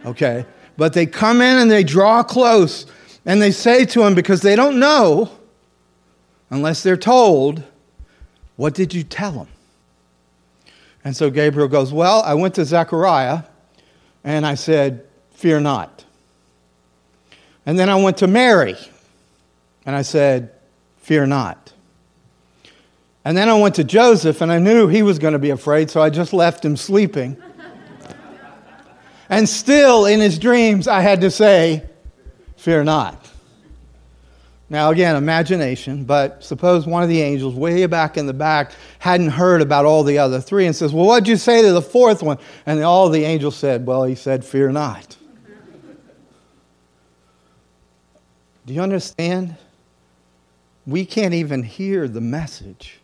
Okay? 0.05 0.45
But 0.81 0.93
they 0.93 1.05
come 1.05 1.43
in 1.43 1.59
and 1.59 1.69
they 1.69 1.83
draw 1.83 2.23
close 2.23 2.87
and 3.23 3.39
they 3.39 3.51
say 3.51 3.85
to 3.85 4.01
him, 4.01 4.15
because 4.15 4.41
they 4.41 4.55
don't 4.55 4.79
know, 4.79 5.29
unless 6.49 6.81
they're 6.81 6.97
told, 6.97 7.61
What 8.55 8.73
did 8.73 8.91
you 8.91 9.03
tell 9.03 9.33
him? 9.33 9.47
And 11.03 11.15
so 11.15 11.29
Gabriel 11.29 11.67
goes, 11.67 11.93
Well, 11.93 12.23
I 12.23 12.33
went 12.33 12.55
to 12.55 12.65
Zechariah 12.65 13.43
and 14.23 14.43
I 14.43 14.55
said, 14.55 15.05
Fear 15.33 15.59
not. 15.59 16.03
And 17.63 17.77
then 17.77 17.87
I 17.87 17.97
went 17.97 18.17
to 18.17 18.25
Mary 18.25 18.75
and 19.85 19.95
I 19.95 20.01
said, 20.01 20.49
Fear 20.97 21.27
not. 21.27 21.73
And 23.23 23.37
then 23.37 23.49
I 23.49 23.59
went 23.59 23.75
to 23.75 23.83
Joseph 23.83 24.41
and 24.41 24.51
I 24.51 24.57
knew 24.57 24.87
he 24.87 25.03
was 25.03 25.19
going 25.19 25.33
to 25.33 25.39
be 25.39 25.51
afraid, 25.51 25.91
so 25.91 26.01
I 26.01 26.09
just 26.09 26.33
left 26.33 26.65
him 26.65 26.75
sleeping. 26.75 27.37
And 29.31 29.47
still, 29.47 30.05
in 30.05 30.19
his 30.19 30.37
dreams, 30.37 30.89
I 30.89 30.99
had 30.99 31.21
to 31.21 31.31
say, 31.31 31.83
Fear 32.57 32.83
not. 32.83 33.31
Now, 34.69 34.91
again, 34.91 35.15
imagination, 35.15 36.03
but 36.03 36.43
suppose 36.43 36.85
one 36.85 37.01
of 37.01 37.09
the 37.09 37.21
angels, 37.21 37.55
way 37.55 37.85
back 37.87 38.17
in 38.17 38.25
the 38.25 38.33
back, 38.33 38.73
hadn't 38.99 39.29
heard 39.29 39.61
about 39.61 39.85
all 39.85 40.03
the 40.03 40.17
other 40.17 40.39
three 40.39 40.65
and 40.65 40.75
says, 40.75 40.93
Well, 40.93 41.05
what'd 41.05 41.29
you 41.29 41.37
say 41.37 41.61
to 41.61 41.71
the 41.71 41.81
fourth 41.81 42.21
one? 42.21 42.39
And 42.65 42.83
all 42.83 43.09
the 43.09 43.23
angels 43.23 43.55
said, 43.55 43.85
Well, 43.85 44.03
he 44.03 44.15
said, 44.15 44.43
Fear 44.43 44.73
not. 44.73 45.15
Do 48.65 48.73
you 48.73 48.81
understand? 48.81 49.55
We 50.85 51.05
can't 51.05 51.33
even 51.33 51.63
hear 51.63 52.09
the 52.09 52.21
message 52.21 52.99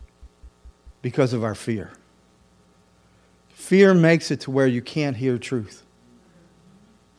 because 1.01 1.31
of 1.31 1.43
our 1.43 1.55
fear. 1.55 1.91
Fear 3.49 3.93
makes 3.93 4.29
it 4.29 4.41
to 4.41 4.51
where 4.51 4.67
you 4.67 4.81
can't 4.81 5.15
hear 5.15 5.37
truth. 5.37 5.83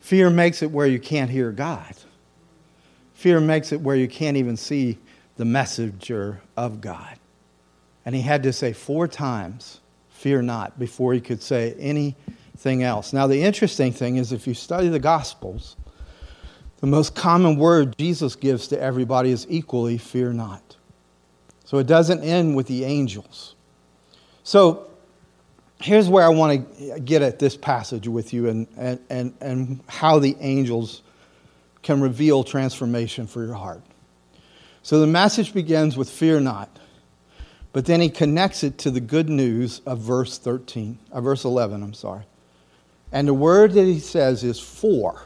Fear 0.09 0.31
makes 0.31 0.63
it 0.63 0.71
where 0.71 0.87
you 0.87 0.99
can't 0.99 1.29
hear 1.29 1.51
God. 1.51 1.95
Fear 3.13 3.41
makes 3.41 3.71
it 3.71 3.79
where 3.79 3.95
you 3.95 4.07
can't 4.07 4.37
even 4.37 4.57
see 4.57 4.97
the 5.35 5.45
messenger 5.45 6.41
of 6.57 6.81
God. 6.81 7.19
And 8.07 8.15
he 8.15 8.21
had 8.23 8.41
to 8.41 8.51
say 8.51 8.73
four 8.73 9.07
times, 9.07 9.81
Fear 10.09 10.41
not, 10.41 10.79
before 10.79 11.13
he 11.13 11.21
could 11.21 11.43
say 11.43 11.75
anything 11.77 12.81
else. 12.81 13.13
Now, 13.13 13.27
the 13.27 13.43
interesting 13.43 13.93
thing 13.93 14.15
is 14.15 14.31
if 14.31 14.47
you 14.47 14.55
study 14.55 14.87
the 14.87 14.97
Gospels, 14.97 15.75
the 16.77 16.87
most 16.87 17.13
common 17.13 17.57
word 17.57 17.95
Jesus 17.99 18.35
gives 18.35 18.67
to 18.69 18.81
everybody 18.81 19.29
is 19.29 19.45
equally, 19.47 19.99
Fear 19.99 20.33
not. 20.33 20.75
So 21.65 21.77
it 21.77 21.85
doesn't 21.85 22.23
end 22.23 22.55
with 22.55 22.65
the 22.65 22.83
angels. 22.83 23.53
So 24.41 24.88
here's 25.81 26.09
where 26.09 26.25
I 26.25 26.29
want 26.29 26.77
to 26.77 26.99
get 26.99 27.21
at 27.21 27.39
this 27.39 27.55
passage 27.55 28.07
with 28.07 28.33
you 28.33 28.49
and, 28.49 28.67
and, 28.77 28.99
and, 29.09 29.33
and 29.39 29.79
how 29.87 30.19
the 30.19 30.35
angels 30.39 31.01
can 31.81 32.01
reveal 32.01 32.43
transformation 32.43 33.27
for 33.27 33.45
your 33.45 33.55
heart. 33.55 33.81
So 34.83 34.99
the 34.99 35.07
message 35.07 35.53
begins 35.53 35.95
with 35.95 36.09
fear 36.09 36.39
not, 36.39 36.69
but 37.71 37.85
then 37.85 38.01
he 38.01 38.09
connects 38.09 38.63
it 38.63 38.77
to 38.79 38.91
the 38.91 38.99
good 38.99 39.29
news 39.29 39.81
of 39.85 39.99
verse 39.99 40.37
13, 40.37 40.99
uh, 41.11 41.21
verse 41.21 41.45
11, 41.45 41.81
I'm 41.81 41.93
sorry. 41.93 42.23
And 43.11 43.27
the 43.27 43.33
word 43.33 43.73
that 43.73 43.85
he 43.85 43.99
says 43.99 44.43
is 44.43 44.59
for, 44.59 45.23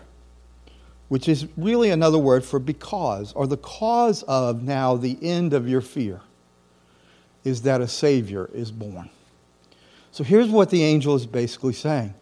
which 1.10 1.28
is 1.28 1.48
really 1.58 1.90
another 1.90 2.18
word 2.18 2.46
for 2.46 2.60
because, 2.60 3.34
or 3.34 3.48
the 3.48 3.58
cause 3.58 4.24
of 4.24 4.64
now 4.64 4.96
the 4.96 5.18
end 5.22 5.54
of 5.54 5.68
your 5.68 5.82
fear, 5.82 6.22
is 7.44 7.64
that 7.64 7.82
a 7.82 7.88
Savior 7.88 8.50
is 8.54 8.72
born. 8.72 9.10
So 10.14 10.24
here's 10.24 10.50
what 10.50 10.70
the 10.70 10.84
angel 10.84 11.16
is 11.16 11.26
basically 11.26 11.74
saying 11.74 12.14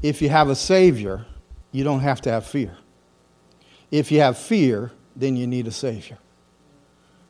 if 0.00 0.22
you 0.22 0.28
have 0.28 0.48
a 0.48 0.54
Savior, 0.54 1.26
you 1.72 1.82
don't 1.82 2.00
have 2.00 2.20
to 2.22 2.30
have 2.30 2.46
fear. 2.46 2.76
If 3.90 4.12
you 4.12 4.20
have 4.20 4.38
fear, 4.38 4.92
then 5.16 5.34
you 5.34 5.48
need 5.48 5.66
a 5.66 5.72
Savior. 5.72 6.18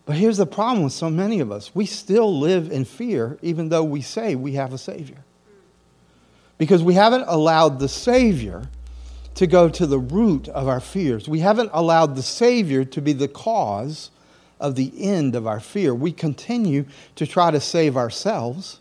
But 0.04 0.16
here's 0.16 0.36
the 0.36 0.46
problem 0.46 0.84
with 0.84 0.92
so 0.92 1.08
many 1.08 1.40
of 1.40 1.50
us 1.50 1.74
we 1.74 1.86
still 1.86 2.38
live 2.38 2.70
in 2.70 2.84
fear, 2.84 3.38
even 3.40 3.70
though 3.70 3.82
we 3.82 4.02
say 4.02 4.34
we 4.34 4.52
have 4.52 4.74
a 4.74 4.78
Savior. 4.78 5.24
Because 6.58 6.82
we 6.82 6.92
haven't 6.92 7.24
allowed 7.26 7.78
the 7.78 7.88
Savior 7.88 8.68
to 9.36 9.46
go 9.46 9.70
to 9.70 9.86
the 9.86 9.98
root 9.98 10.48
of 10.48 10.68
our 10.68 10.80
fears. 10.80 11.30
We 11.30 11.38
haven't 11.38 11.70
allowed 11.72 12.14
the 12.14 12.22
Savior 12.22 12.84
to 12.84 13.00
be 13.00 13.14
the 13.14 13.26
cause 13.26 14.10
of 14.60 14.76
the 14.76 14.92
end 15.02 15.34
of 15.34 15.46
our 15.46 15.60
fear. 15.60 15.94
We 15.94 16.12
continue 16.12 16.84
to 17.16 17.26
try 17.26 17.50
to 17.50 17.58
save 17.58 17.96
ourselves 17.96 18.80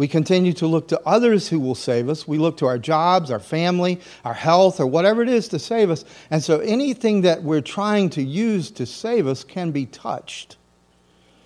we 0.00 0.08
continue 0.08 0.54
to 0.54 0.66
look 0.66 0.88
to 0.88 1.00
others 1.04 1.46
who 1.46 1.60
will 1.60 1.74
save 1.74 2.08
us. 2.08 2.26
We 2.26 2.38
look 2.38 2.56
to 2.56 2.66
our 2.66 2.78
jobs, 2.78 3.30
our 3.30 3.38
family, 3.38 4.00
our 4.24 4.32
health, 4.32 4.80
or 4.80 4.86
whatever 4.86 5.20
it 5.20 5.28
is 5.28 5.48
to 5.48 5.58
save 5.58 5.90
us. 5.90 6.06
And 6.30 6.42
so 6.42 6.60
anything 6.60 7.20
that 7.20 7.42
we're 7.42 7.60
trying 7.60 8.08
to 8.10 8.22
use 8.22 8.70
to 8.70 8.86
save 8.86 9.26
us 9.26 9.44
can 9.44 9.72
be 9.72 9.84
touched. 9.84 10.56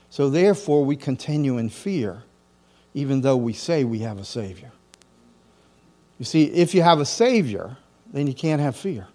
So 0.08 0.30
therefore, 0.30 0.84
we 0.84 0.94
continue 0.94 1.58
in 1.58 1.68
fear, 1.68 2.22
even 2.94 3.22
though 3.22 3.36
we 3.36 3.54
say 3.54 3.82
we 3.82 3.98
have 3.98 4.20
a 4.20 4.24
Savior. 4.24 4.70
You 6.20 6.24
see, 6.24 6.44
if 6.44 6.76
you 6.76 6.82
have 6.82 7.00
a 7.00 7.06
Savior, 7.06 7.76
then 8.12 8.28
you 8.28 8.34
can't 8.34 8.62
have 8.62 8.76
fear. 8.76 9.08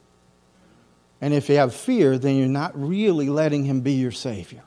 And 1.22 1.34
if 1.34 1.48
you 1.48 1.56
have 1.56 1.74
fear, 1.74 2.18
then 2.18 2.36
you're 2.36 2.50
not 2.50 2.78
really 2.78 3.30
letting 3.30 3.64
Him 3.64 3.80
be 3.80 3.94
your 3.94 4.12
Savior. 4.12 4.64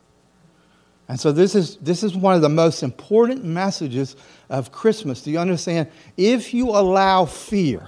And 1.12 1.21
so 1.21 1.31
this 1.31 1.54
is, 1.54 1.76
this 1.76 2.02
is 2.02 2.16
one 2.16 2.35
of 2.35 2.40
the 2.40 2.49
most 2.49 2.83
important 2.83 3.45
messages 3.45 4.16
of 4.49 4.73
Christmas. 4.73 5.21
Do 5.21 5.31
you 5.31 5.38
understand? 5.38 5.88
If 6.16 6.54
you 6.54 6.71
allow 6.71 7.26
fear, 7.26 7.87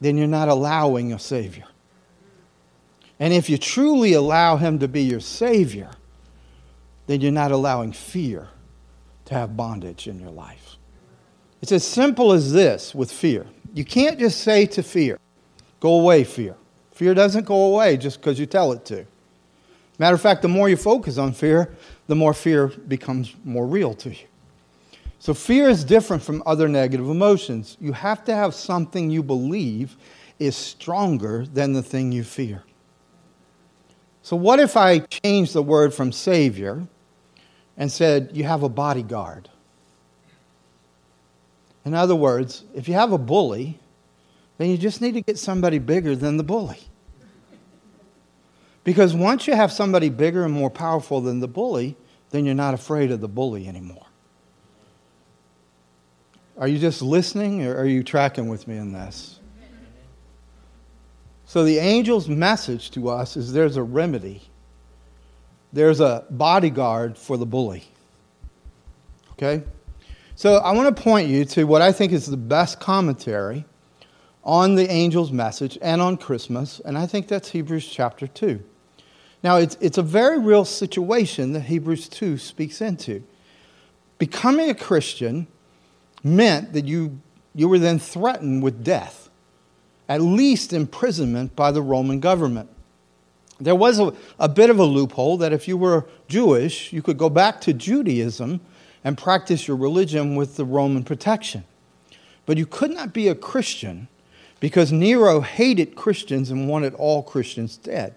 then 0.00 0.16
you're 0.16 0.26
not 0.26 0.48
allowing 0.48 1.12
a 1.12 1.18
Savior. 1.18 1.66
And 3.20 3.34
if 3.34 3.50
you 3.50 3.58
truly 3.58 4.14
allow 4.14 4.56
Him 4.56 4.78
to 4.78 4.88
be 4.88 5.02
your 5.02 5.20
Savior, 5.20 5.90
then 7.08 7.20
you're 7.20 7.30
not 7.30 7.52
allowing 7.52 7.92
fear 7.92 8.48
to 9.26 9.34
have 9.34 9.54
bondage 9.54 10.08
in 10.08 10.18
your 10.18 10.30
life. 10.30 10.78
It's 11.60 11.72
as 11.72 11.86
simple 11.86 12.32
as 12.32 12.54
this 12.54 12.94
with 12.94 13.12
fear. 13.12 13.44
You 13.74 13.84
can't 13.84 14.18
just 14.18 14.40
say 14.40 14.64
to 14.64 14.82
fear, 14.82 15.18
go 15.80 16.00
away, 16.00 16.24
fear. 16.24 16.56
Fear 16.92 17.12
doesn't 17.12 17.44
go 17.44 17.66
away 17.74 17.98
just 17.98 18.18
because 18.18 18.40
you 18.40 18.46
tell 18.46 18.72
it 18.72 18.86
to. 18.86 19.04
Matter 19.98 20.14
of 20.14 20.20
fact, 20.20 20.42
the 20.42 20.48
more 20.48 20.68
you 20.68 20.76
focus 20.76 21.18
on 21.18 21.32
fear, 21.32 21.74
the 22.06 22.14
more 22.14 22.34
fear 22.34 22.68
becomes 22.68 23.34
more 23.44 23.66
real 23.66 23.94
to 23.94 24.10
you. 24.10 24.26
So, 25.18 25.32
fear 25.32 25.68
is 25.68 25.82
different 25.84 26.22
from 26.22 26.42
other 26.44 26.68
negative 26.68 27.08
emotions. 27.08 27.76
You 27.80 27.92
have 27.92 28.24
to 28.26 28.34
have 28.34 28.54
something 28.54 29.10
you 29.10 29.22
believe 29.22 29.96
is 30.38 30.54
stronger 30.54 31.46
than 31.46 31.72
the 31.72 31.82
thing 31.82 32.12
you 32.12 32.22
fear. 32.22 32.62
So, 34.22 34.36
what 34.36 34.60
if 34.60 34.76
I 34.76 34.98
changed 34.98 35.54
the 35.54 35.62
word 35.62 35.94
from 35.94 36.12
Savior 36.12 36.86
and 37.76 37.90
said, 37.90 38.30
You 38.34 38.44
have 38.44 38.62
a 38.62 38.68
bodyguard? 38.68 39.48
In 41.84 41.94
other 41.94 42.16
words, 42.16 42.64
if 42.74 42.88
you 42.88 42.94
have 42.94 43.12
a 43.12 43.18
bully, 43.18 43.78
then 44.58 44.68
you 44.68 44.76
just 44.76 45.00
need 45.00 45.14
to 45.14 45.20
get 45.20 45.38
somebody 45.38 45.78
bigger 45.78 46.16
than 46.16 46.36
the 46.36 46.42
bully. 46.42 46.80
Because 48.86 49.16
once 49.16 49.48
you 49.48 49.56
have 49.56 49.72
somebody 49.72 50.10
bigger 50.10 50.44
and 50.44 50.54
more 50.54 50.70
powerful 50.70 51.20
than 51.20 51.40
the 51.40 51.48
bully, 51.48 51.96
then 52.30 52.44
you're 52.44 52.54
not 52.54 52.72
afraid 52.72 53.10
of 53.10 53.20
the 53.20 53.26
bully 53.26 53.66
anymore. 53.66 54.06
Are 56.56 56.68
you 56.68 56.78
just 56.78 57.02
listening 57.02 57.66
or 57.66 57.76
are 57.76 57.84
you 57.84 58.04
tracking 58.04 58.48
with 58.48 58.68
me 58.68 58.76
in 58.76 58.92
this? 58.92 59.40
So, 61.46 61.64
the 61.64 61.80
angel's 61.80 62.28
message 62.28 62.92
to 62.92 63.08
us 63.08 63.36
is 63.36 63.52
there's 63.52 63.76
a 63.76 63.82
remedy, 63.82 64.42
there's 65.72 65.98
a 65.98 66.24
bodyguard 66.30 67.18
for 67.18 67.36
the 67.36 67.46
bully. 67.46 67.82
Okay? 69.32 69.64
So, 70.36 70.58
I 70.58 70.70
want 70.70 70.96
to 70.96 71.02
point 71.02 71.28
you 71.28 71.44
to 71.46 71.64
what 71.64 71.82
I 71.82 71.90
think 71.90 72.12
is 72.12 72.26
the 72.26 72.36
best 72.36 72.78
commentary 72.78 73.64
on 74.44 74.76
the 74.76 74.88
angel's 74.88 75.32
message 75.32 75.76
and 75.82 76.00
on 76.00 76.16
Christmas, 76.16 76.80
and 76.84 76.96
I 76.96 77.06
think 77.06 77.26
that's 77.26 77.50
Hebrews 77.50 77.88
chapter 77.88 78.28
2. 78.28 78.62
Now, 79.42 79.56
it's, 79.56 79.76
it's 79.80 79.98
a 79.98 80.02
very 80.02 80.38
real 80.38 80.64
situation 80.64 81.52
that 81.52 81.62
Hebrews 81.62 82.08
2 82.08 82.38
speaks 82.38 82.80
into. 82.80 83.22
Becoming 84.18 84.70
a 84.70 84.74
Christian 84.74 85.46
meant 86.24 86.72
that 86.72 86.86
you, 86.86 87.20
you 87.54 87.68
were 87.68 87.78
then 87.78 87.98
threatened 87.98 88.62
with 88.62 88.82
death, 88.82 89.28
at 90.08 90.20
least 90.20 90.72
imprisonment 90.72 91.54
by 91.54 91.70
the 91.70 91.82
Roman 91.82 92.20
government. 92.20 92.70
There 93.60 93.74
was 93.74 93.98
a, 93.98 94.14
a 94.38 94.48
bit 94.48 94.70
of 94.70 94.78
a 94.78 94.84
loophole 94.84 95.38
that 95.38 95.52
if 95.52 95.66
you 95.68 95.76
were 95.76 96.06
Jewish, 96.28 96.92
you 96.92 97.02
could 97.02 97.18
go 97.18 97.30
back 97.30 97.60
to 97.62 97.72
Judaism 97.72 98.60
and 99.04 99.16
practice 99.16 99.68
your 99.68 99.76
religion 99.76 100.34
with 100.34 100.56
the 100.56 100.64
Roman 100.64 101.04
protection. 101.04 101.64
But 102.44 102.58
you 102.58 102.66
could 102.66 102.90
not 102.90 103.12
be 103.12 103.28
a 103.28 103.34
Christian 103.34 104.08
because 104.60 104.92
Nero 104.92 105.40
hated 105.40 105.94
Christians 105.94 106.50
and 106.50 106.68
wanted 106.68 106.94
all 106.94 107.22
Christians 107.22 107.76
dead. 107.76 108.14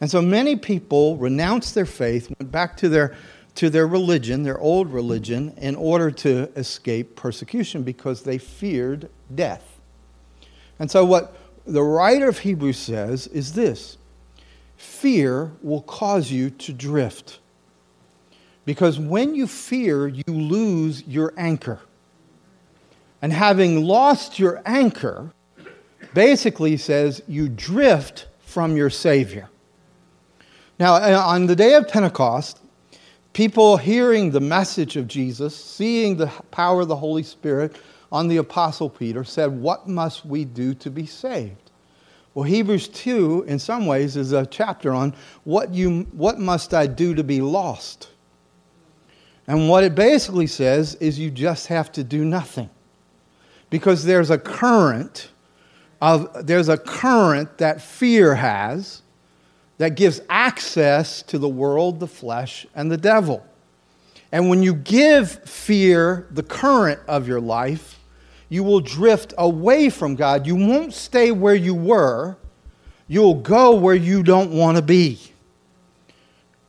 And 0.00 0.10
so 0.10 0.20
many 0.20 0.56
people 0.56 1.16
renounced 1.16 1.74
their 1.74 1.86
faith, 1.86 2.28
went 2.38 2.50
back 2.50 2.76
to 2.78 2.88
their, 2.88 3.16
to 3.56 3.70
their 3.70 3.86
religion, 3.86 4.42
their 4.42 4.58
old 4.58 4.92
religion, 4.92 5.54
in 5.58 5.74
order 5.76 6.10
to 6.10 6.50
escape 6.56 7.16
persecution 7.16 7.82
because 7.82 8.22
they 8.22 8.38
feared 8.38 9.08
death. 9.34 9.80
And 10.78 10.90
so, 10.90 11.04
what 11.04 11.36
the 11.66 11.82
writer 11.82 12.28
of 12.28 12.38
Hebrews 12.38 12.78
says 12.78 13.26
is 13.28 13.52
this 13.52 13.96
fear 14.76 15.52
will 15.62 15.82
cause 15.82 16.30
you 16.30 16.50
to 16.50 16.72
drift. 16.72 17.38
Because 18.64 18.98
when 18.98 19.34
you 19.34 19.46
fear, 19.46 20.08
you 20.08 20.24
lose 20.26 21.06
your 21.06 21.32
anchor. 21.36 21.80
And 23.22 23.32
having 23.32 23.84
lost 23.84 24.38
your 24.38 24.62
anchor, 24.66 25.32
basically 26.12 26.76
says 26.76 27.22
you 27.26 27.48
drift 27.48 28.26
from 28.40 28.76
your 28.76 28.90
Savior. 28.90 29.48
Now, 30.78 30.94
uh, 30.94 31.22
on 31.24 31.46
the 31.46 31.54
day 31.54 31.74
of 31.74 31.86
Pentecost, 31.86 32.60
people 33.32 33.76
hearing 33.76 34.30
the 34.30 34.40
message 34.40 34.96
of 34.96 35.06
Jesus, 35.06 35.54
seeing 35.56 36.16
the 36.16 36.26
power 36.50 36.80
of 36.80 36.88
the 36.88 36.96
Holy 36.96 37.22
Spirit 37.22 37.76
on 38.10 38.26
the 38.28 38.38
Apostle 38.38 38.90
Peter, 38.90 39.22
said, 39.22 39.50
What 39.50 39.88
must 39.88 40.26
we 40.26 40.44
do 40.44 40.74
to 40.74 40.90
be 40.90 41.06
saved? 41.06 41.70
Well, 42.34 42.44
Hebrews 42.44 42.88
2, 42.88 43.44
in 43.46 43.60
some 43.60 43.86
ways, 43.86 44.16
is 44.16 44.32
a 44.32 44.44
chapter 44.46 44.92
on 44.92 45.14
what, 45.44 45.72
you, 45.72 46.02
what 46.12 46.40
must 46.40 46.74
I 46.74 46.88
do 46.88 47.14
to 47.14 47.22
be 47.22 47.40
lost? 47.40 48.08
And 49.46 49.68
what 49.68 49.84
it 49.84 49.94
basically 49.94 50.48
says 50.48 50.96
is 50.96 51.18
you 51.18 51.30
just 51.30 51.68
have 51.68 51.92
to 51.92 52.02
do 52.02 52.24
nothing. 52.24 52.70
Because 53.70 54.04
there's 54.04 54.30
a 54.30 54.38
current 54.38 55.28
of 56.00 56.46
there's 56.46 56.68
a 56.68 56.76
current 56.76 57.56
that 57.58 57.80
fear 57.80 58.34
has 58.34 59.02
that 59.78 59.96
gives 59.96 60.20
access 60.28 61.22
to 61.22 61.38
the 61.38 61.48
world, 61.48 62.00
the 62.00 62.06
flesh, 62.06 62.66
and 62.74 62.90
the 62.90 62.96
devil. 62.96 63.44
And 64.30 64.48
when 64.48 64.62
you 64.62 64.74
give 64.74 65.30
fear 65.44 66.26
the 66.30 66.42
current 66.42 67.00
of 67.06 67.28
your 67.28 67.40
life, 67.40 67.98
you 68.48 68.62
will 68.62 68.80
drift 68.80 69.34
away 69.38 69.90
from 69.90 70.14
God. 70.14 70.46
You 70.46 70.56
won't 70.56 70.92
stay 70.92 71.30
where 71.30 71.54
you 71.54 71.74
were, 71.74 72.36
you'll 73.08 73.34
go 73.34 73.74
where 73.74 73.94
you 73.94 74.22
don't 74.22 74.52
want 74.52 74.76
to 74.76 74.82
be. 74.82 75.18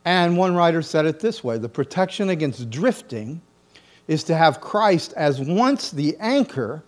And 0.04 0.36
one 0.36 0.54
writer 0.54 0.82
said 0.82 1.06
it 1.06 1.18
this 1.18 1.42
way 1.42 1.58
the 1.58 1.68
protection 1.68 2.30
against 2.30 2.70
drifting 2.70 3.40
is 4.06 4.22
to 4.24 4.36
have 4.36 4.60
Christ 4.60 5.12
as 5.16 5.40
once 5.40 5.90
the 5.90 6.16
anchor 6.20 6.84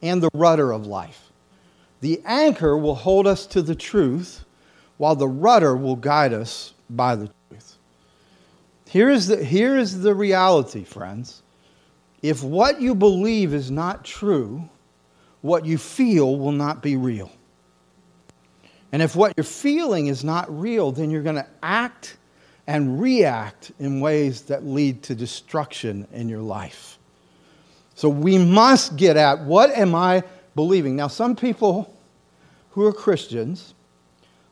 and 0.00 0.22
the 0.22 0.30
rudder 0.32 0.72
of 0.72 0.86
life. 0.86 1.32
The 2.00 2.20
anchor 2.24 2.76
will 2.76 2.94
hold 2.94 3.26
us 3.26 3.46
to 3.46 3.62
the 3.62 3.74
truth 3.74 4.44
while 5.02 5.16
the 5.16 5.26
rudder 5.26 5.76
will 5.76 5.96
guide 5.96 6.32
us 6.32 6.74
by 6.88 7.16
the 7.16 7.28
truth. 7.48 7.76
Here 8.88 9.10
is 9.10 9.26
the, 9.26 9.44
here 9.44 9.76
is 9.76 10.00
the 10.00 10.14
reality, 10.14 10.84
friends. 10.84 11.42
If 12.22 12.44
what 12.44 12.80
you 12.80 12.94
believe 12.94 13.52
is 13.52 13.68
not 13.68 14.04
true, 14.04 14.62
what 15.40 15.66
you 15.66 15.76
feel 15.76 16.38
will 16.38 16.52
not 16.52 16.84
be 16.84 16.94
real. 16.94 17.32
And 18.92 19.02
if 19.02 19.16
what 19.16 19.32
you're 19.36 19.42
feeling 19.42 20.06
is 20.06 20.22
not 20.22 20.46
real, 20.56 20.92
then 20.92 21.10
you're 21.10 21.24
going 21.24 21.34
to 21.34 21.48
act 21.64 22.16
and 22.68 23.00
react 23.00 23.72
in 23.80 24.00
ways 24.00 24.42
that 24.42 24.64
lead 24.64 25.02
to 25.02 25.16
destruction 25.16 26.06
in 26.12 26.28
your 26.28 26.42
life. 26.42 26.96
So 27.96 28.08
we 28.08 28.38
must 28.38 28.94
get 28.94 29.16
at 29.16 29.40
what 29.40 29.70
am 29.70 29.96
I 29.96 30.22
believing? 30.54 30.94
Now, 30.94 31.08
some 31.08 31.34
people 31.34 31.92
who 32.70 32.86
are 32.86 32.92
Christians 32.92 33.74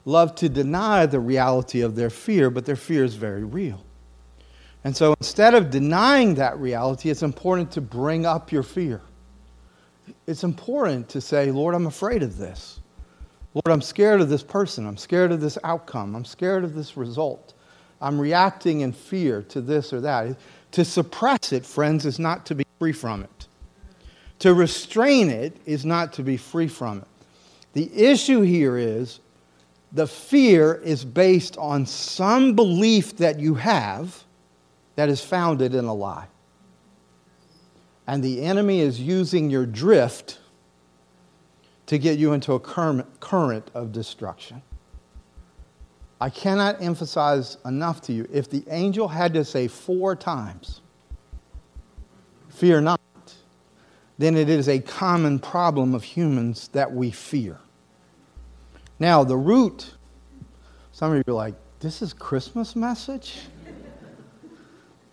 love 0.05 0.35
to 0.37 0.49
deny 0.49 1.07
the 1.07 1.21
reality 1.21 1.83
of 1.83 1.95
their 1.95 2.11
fear, 2.11 2.51
but 2.51 2.65
their 2.65 2.77
fear 2.77 3.05
is 3.05 3.15
very 3.15 3.45
real. 3.45 3.85
And 4.85 4.97
so 4.97 5.15
instead 5.21 5.55
of 5.55 5.71
denying 5.71 6.35
that 6.37 6.59
reality, 6.59 7.11
it's 7.11 7.23
important 7.23 7.71
to 7.73 7.81
bring 7.81 8.25
up 8.25 8.51
your 8.51 8.63
fear. 8.63 9.03
It's 10.27 10.43
important 10.43 11.09
to 11.11 11.21
say, 11.21 11.51
Lord, 11.51 11.75
I'm 11.75 11.87
afraid 11.87 12.23
of 12.23 12.39
this. 12.39 12.81
Lord, 13.53 13.69
I'm 13.69 13.83
scared 13.83 14.21
of 14.21 14.29
this 14.29 14.43
person. 14.43 14.87
I'm 14.87 14.97
scared 14.97 15.33
of 15.33 15.41
this 15.41 15.59
outcome. 15.65 16.15
I'm 16.15 16.25
scared 16.25 16.65
of 16.65 16.75
this 16.75 16.97
result. 16.97 17.55
I'm 18.01 18.19
reacting 18.19 18.81
in 18.81 18.93
fear 18.93 19.43
to 19.43 19.61
this 19.61 19.93
or 19.93 20.01
that. 20.01 20.37
To 20.73 20.85
suppress 20.85 21.53
it, 21.53 21.67
friends, 21.67 22.07
is 22.07 22.19
not 22.19 22.47
to 22.47 22.55
be 22.55 22.65
free 22.79 22.93
from 22.93 23.23
it. 23.23 23.47
To 24.39 24.55
restrain 24.55 25.29
it 25.29 25.57
is 25.67 25.85
not 25.85 26.15
to 26.15 26.23
be 26.23 26.39
free 26.39 26.69
from 26.69 26.99
it. 26.99 27.09
The 27.75 27.91
issue 27.95 28.41
here 28.41 28.79
is 28.79 29.21
the 29.93 30.07
fear 30.07 30.75
is 30.75 31.05
based 31.05 31.57
on 31.59 31.87
some 31.87 32.55
belief 32.55 33.17
that 33.17 33.41
you 33.41 33.55
have 33.55 34.25
that 34.97 35.09
is 35.09 35.21
founded 35.21 35.75
in 35.75 35.85
a 35.85 35.95
lie. 35.95 36.27
And 38.07 38.23
the 38.23 38.43
enemy 38.43 38.81
is 38.81 39.01
using 39.01 39.51
your 39.51 39.67
drift 39.67 40.41
to 41.87 41.99
get 41.99 42.19
you 42.19 42.33
into 42.33 42.53
a 42.53 42.61
current 42.61 43.71
of 43.75 43.93
destruction. 43.93 44.63
I 46.21 46.29
cannot 46.29 46.83
emphasize 46.83 47.57
enough 47.65 48.03
to 48.03 48.13
you 48.13 48.29
if 48.33 48.51
the 48.51 48.63
angel 48.69 49.09
had 49.09 49.35
to 49.35 49.45
say 49.45 49.69
four 49.69 50.15
times, 50.15 50.83
Fear 52.51 52.83
not, 52.83 53.01
then 54.19 54.37
it 54.37 54.51
is 54.51 54.69
a 54.69 54.81
common 54.81 55.39
problem 55.39 55.95
of 55.95 56.05
humans 56.05 56.69
that 56.73 56.93
we 56.93 57.11
fear. 57.11 57.59
Now, 59.01 59.25
the 59.25 59.37
root, 59.37 59.95
some 60.93 61.13
of 61.13 61.17
you 61.17 61.33
are 61.33 61.35
like, 61.35 61.55
this 61.81 62.03
is 62.03 62.13
Christmas 62.13 62.77
message? 62.77 63.39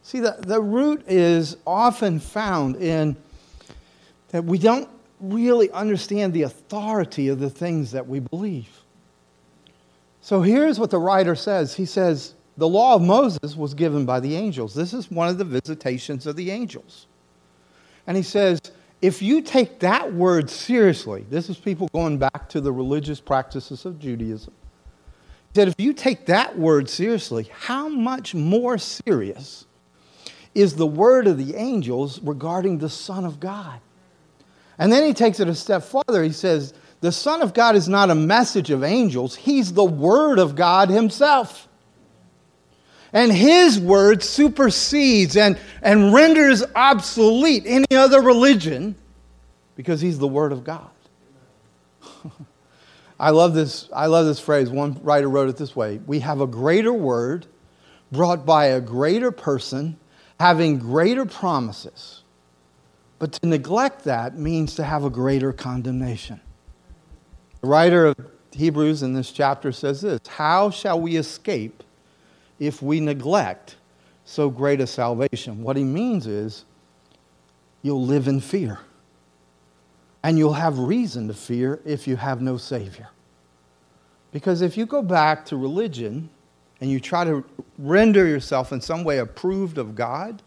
See, 0.04 0.20
the, 0.20 0.36
the 0.40 0.62
root 0.62 1.06
is 1.08 1.56
often 1.66 2.20
found 2.20 2.76
in 2.76 3.16
that 4.30 4.44
we 4.44 4.58
don't 4.58 4.90
really 5.22 5.72
understand 5.72 6.34
the 6.34 6.44
authority 6.44 7.30
of 7.30 7.40
the 7.40 7.50
things 7.50 7.92
that 7.92 8.06
we 8.06 8.20
believe. 8.20 8.70
So 10.22 10.42
here's 10.42 10.80
what 10.80 10.92
the 10.92 11.00
writer 11.00 11.36
says 11.36 11.74
He 11.74 11.86
says, 11.86 12.34
The 12.58 12.68
law 12.68 12.96
of 12.96 13.02
Moses 13.02 13.56
was 13.56 13.74
given 13.74 14.06
by 14.06 14.20
the 14.20 14.36
angels. 14.36 14.76
This 14.76 14.94
is 14.94 15.10
one 15.10 15.30
of 15.30 15.38
the 15.38 15.46
visitations 15.46 16.28
of 16.28 16.36
the 16.36 16.52
angels. 16.52 17.08
And 18.06 18.18
he 18.18 18.24
says, 18.24 18.60
if 19.02 19.22
you 19.22 19.42
take 19.42 19.80
that 19.80 20.14
word 20.14 20.50
seriously, 20.50 21.26
this 21.30 21.50
is 21.50 21.58
people 21.58 21.88
going 21.94 22.18
back 22.18 22.50
to 22.50 22.62
the 22.62 22.72
religious 22.72 23.20
practices 23.20 23.86
of 23.86 24.00
Judaism. 24.00 24.54
That 25.54 25.68
if 25.68 25.76
you 25.78 25.94
take 25.94 26.26
that 26.28 26.58
word 26.58 26.90
seriously, 26.90 27.50
how 27.60 27.88
much 27.88 28.34
more 28.34 28.78
serious 28.78 29.66
is 30.56 30.76
the 30.76 30.88
word 30.88 31.28
of 31.28 31.38
the 31.38 31.56
angels 31.56 32.20
regarding 32.22 32.80
the 32.80 32.90
Son 32.90 33.26
of 33.26 33.40
God? 33.40 33.80
And 34.80 34.92
then 34.92 35.04
he 35.04 35.14
takes 35.14 35.40
it 35.40 35.48
a 35.48 35.56
step 35.56 35.84
farther. 35.84 36.24
He 36.24 36.32
says, 36.32 36.74
The 37.02 37.12
Son 37.12 37.42
of 37.42 37.54
God 37.54 37.76
is 37.76 37.88
not 37.88 38.10
a 38.10 38.16
message 38.16 38.70
of 38.72 38.84
angels, 38.84 39.36
he's 39.36 39.74
the 39.74 39.86
Word 39.86 40.40
of 40.40 40.56
God 40.56 40.90
himself. 40.90 41.67
And 43.18 43.32
his 43.32 43.80
word 43.80 44.22
supersedes 44.22 45.38
and, 45.38 45.58
and 45.82 46.14
renders 46.14 46.64
obsolete 46.76 47.64
any 47.66 47.88
other 47.96 48.22
religion 48.22 48.94
because 49.76 50.00
he's 50.02 50.20
the 50.20 50.28
Word 50.28 50.52
of 50.52 50.64
God. 50.64 50.92
I 53.20 53.32
love 53.32 53.56
this. 53.56 53.90
I 53.92 54.06
love 54.06 54.28
this 54.28 54.40
phrase. 54.40 54.70
One 54.70 55.00
writer 55.02 55.28
wrote 55.28 55.50
it 55.50 55.58
this 55.58 55.76
way: 55.76 56.00
"We 56.06 56.20
have 56.20 56.42
a 56.42 56.46
greater 56.46 56.94
word, 56.94 57.48
brought 58.12 58.46
by 58.46 58.66
a 58.66 58.80
greater 58.80 59.32
person, 59.32 59.98
having 60.40 60.78
greater 60.78 61.26
promises. 61.26 62.22
But 63.18 63.32
to 63.32 63.48
neglect 63.48 64.04
that 64.04 64.38
means 64.38 64.76
to 64.76 64.84
have 64.84 65.04
a 65.04 65.10
greater 65.10 65.52
condemnation." 65.52 66.40
The 67.62 67.68
writer 67.68 68.06
of 68.06 68.16
Hebrews 68.52 69.02
in 69.02 69.16
this 69.16 69.32
chapter 69.32 69.72
says 69.72 70.02
this: 70.02 70.20
"How 70.28 70.70
shall 70.70 71.02
we 71.02 71.16
escape 71.16 71.82
if 72.60 72.82
we 72.82 73.00
neglect 73.00 73.76
so 74.26 74.50
great 74.50 74.82
a 74.82 74.88
salvation?" 74.88 75.64
What 75.64 75.78
he 75.78 75.84
means 75.84 76.28
is, 76.28 76.66
you'll 77.82 78.06
live 78.06 78.28
in 78.28 78.40
fear. 78.40 78.80
And 80.24 80.38
you'll 80.38 80.54
have 80.54 80.78
reason 80.78 81.28
to 81.28 81.34
fear 81.34 81.80
if 81.86 82.08
you 82.08 82.18
have 82.18 82.42
no 82.42 82.58
Savior. 82.58 83.10
Because 84.32 84.62
if 84.62 84.76
you 84.76 84.86
go 84.86 85.02
back 85.02 85.46
to 85.46 85.58
religion 85.58 86.30
and 86.82 86.92
you 86.92 87.00
try 87.00 87.24
to 87.24 87.46
render 87.78 88.28
yourself 88.28 88.74
in 88.74 88.82
some 88.82 89.04
way 89.04 89.20
approved 89.20 89.78
of 89.78 89.96
God, 89.96 90.42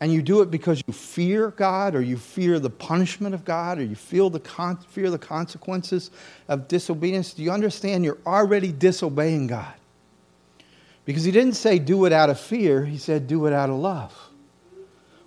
and 0.00 0.12
you 0.12 0.22
do 0.22 0.42
it 0.42 0.50
because 0.50 0.82
you 0.86 0.92
fear 0.92 1.50
God 1.50 1.94
or 1.94 2.00
you 2.00 2.16
fear 2.16 2.60
the 2.60 2.70
punishment 2.70 3.34
of 3.34 3.44
God 3.44 3.78
or 3.78 3.82
you 3.82 3.96
feel 3.96 4.30
the 4.30 4.40
con- 4.40 4.76
fear 4.76 5.10
the 5.10 5.18
consequences 5.18 6.10
of 6.48 6.68
disobedience, 6.68 7.32
do 7.34 7.42
you 7.42 7.50
understand 7.50 8.04
you're 8.04 8.18
already 8.26 8.70
disobeying 8.70 9.46
God? 9.46 9.74
Because 11.08 11.24
he 11.24 11.30
didn't 11.30 11.54
say 11.54 11.78
do 11.78 12.04
it 12.04 12.12
out 12.12 12.28
of 12.28 12.38
fear, 12.38 12.84
he 12.84 12.98
said 12.98 13.26
do 13.26 13.46
it 13.46 13.54
out 13.54 13.70
of 13.70 13.76
love. 13.76 14.14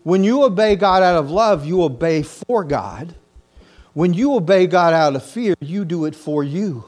When 0.03 0.23
you 0.23 0.43
obey 0.43 0.75
God 0.75 1.01
out 1.01 1.15
of 1.15 1.31
love, 1.31 1.65
you 1.65 1.81
obey 1.81 2.21
for 2.21 2.63
God. 2.63 3.15
When 3.93 4.13
you 4.13 4.35
obey 4.35 4.67
God 4.67 4.93
out 4.93 5.15
of 5.15 5.25
fear, 5.25 5.55
you 5.59 5.83
do 5.83 6.05
it 6.05 6.13
for 6.15 6.43
you. 6.43 6.85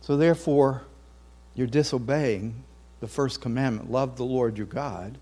So 0.00 0.16
therefore, 0.16 0.82
you're 1.54 1.68
disobeying 1.68 2.64
the 2.98 3.06
first 3.06 3.40
commandment 3.40 3.92
love 3.92 4.16
the 4.16 4.24
Lord 4.24 4.58
your 4.58 4.66
God 4.66 5.18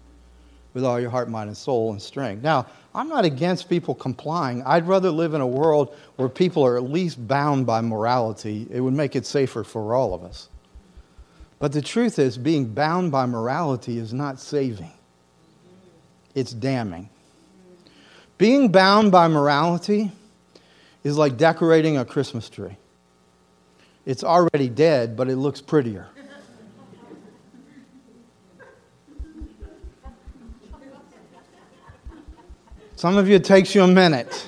with 0.72 0.86
all 0.86 0.98
your 0.98 1.10
heart, 1.10 1.28
mind, 1.28 1.48
and 1.48 1.56
soul 1.56 1.90
and 1.90 2.00
strength. 2.00 2.42
Now, 2.42 2.64
I'm 2.94 3.10
not 3.10 3.26
against 3.26 3.68
people 3.68 3.94
complying. 3.94 4.62
I'd 4.62 4.88
rather 4.88 5.10
live 5.10 5.34
in 5.34 5.42
a 5.42 5.46
world 5.46 5.94
where 6.16 6.30
people 6.30 6.64
are 6.64 6.78
at 6.78 6.84
least 6.84 7.28
bound 7.28 7.66
by 7.66 7.82
morality. 7.82 8.66
It 8.70 8.80
would 8.80 8.94
make 8.94 9.16
it 9.16 9.26
safer 9.26 9.64
for 9.64 9.94
all 9.94 10.14
of 10.14 10.24
us. 10.24 10.48
But 11.60 11.72
the 11.72 11.82
truth 11.82 12.18
is, 12.18 12.36
being 12.36 12.66
bound 12.66 13.12
by 13.12 13.26
morality 13.26 13.98
is 13.98 14.12
not 14.12 14.40
saving 14.40 14.90
it's 16.34 16.52
damning. 16.52 17.08
Being 18.38 18.70
bound 18.70 19.12
by 19.12 19.28
morality 19.28 20.10
is 21.04 21.16
like 21.16 21.36
decorating 21.36 21.98
a 21.98 22.04
Christmas 22.04 22.48
tree. 22.48 22.76
It's 24.06 24.24
already 24.24 24.68
dead, 24.68 25.16
but 25.16 25.28
it 25.28 25.36
looks 25.36 25.60
prettier. 25.60 26.06
Some 32.96 33.16
of 33.16 33.28
you, 33.28 33.36
it 33.36 33.44
takes 33.44 33.74
you 33.74 33.82
a 33.82 33.86
minute. 33.86 34.46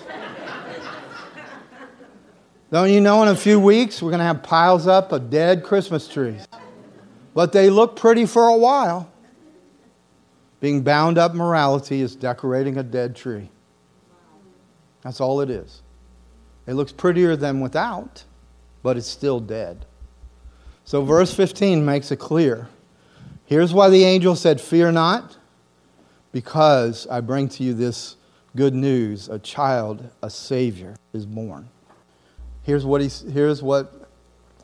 Don't 2.71 2.91
you 2.91 3.01
know 3.01 3.23
in 3.23 3.29
a 3.29 3.37
few 3.37 3.61
weeks 3.61 4.01
we're 4.03 4.11
going 4.11 4.21
to 4.21 4.25
have 4.25 4.43
piles 4.43 4.87
up 4.87 5.13
of 5.13 5.31
dead 5.31 5.63
Christmas 5.63 6.09
trees? 6.09 6.47
But 7.35 7.53
they 7.53 7.71
look 7.71 7.97
pretty 7.97 8.27
for 8.27 8.47
a 8.49 8.57
while. 8.57 9.11
Being 10.61 10.83
bound 10.83 11.19
up 11.19 11.35
morality 11.35 12.01
is 12.01 12.15
decorating 12.15 12.79
a 12.79 12.83
dead 12.83 13.17
tree. 13.17 13.51
That's 15.03 15.21
all 15.21 15.41
it 15.41 15.51
is. 15.51 15.83
It 16.67 16.75
looks 16.75 16.93
prettier 16.93 17.35
than 17.35 17.61
without, 17.61 18.25
but 18.83 18.97
it's 18.97 19.09
still 19.09 19.41
dead. 19.41 19.85
So, 20.85 21.03
verse 21.05 21.35
15 21.35 21.85
makes 21.85 22.11
it 22.11 22.17
clear. 22.17 22.69
Here's 23.47 23.73
why 23.75 23.89
the 23.89 24.05
angel 24.05 24.37
said, 24.37 24.61
Fear 24.61 24.93
not, 24.93 25.37
because 26.33 27.07
I 27.09 27.21
bring 27.21 27.49
to 27.51 27.65
you 27.65 27.75
this 27.75 28.17
good 28.55 28.75
news 28.75 29.29
a 29.29 29.39
child, 29.39 30.09
a 30.23 30.31
Savior, 30.31 30.97
is 31.13 31.27
born. 31.27 31.69
Here's 32.63 32.87
what, 32.87 33.01
he's, 33.01 33.21
here's 33.21 33.63
what 33.63 34.09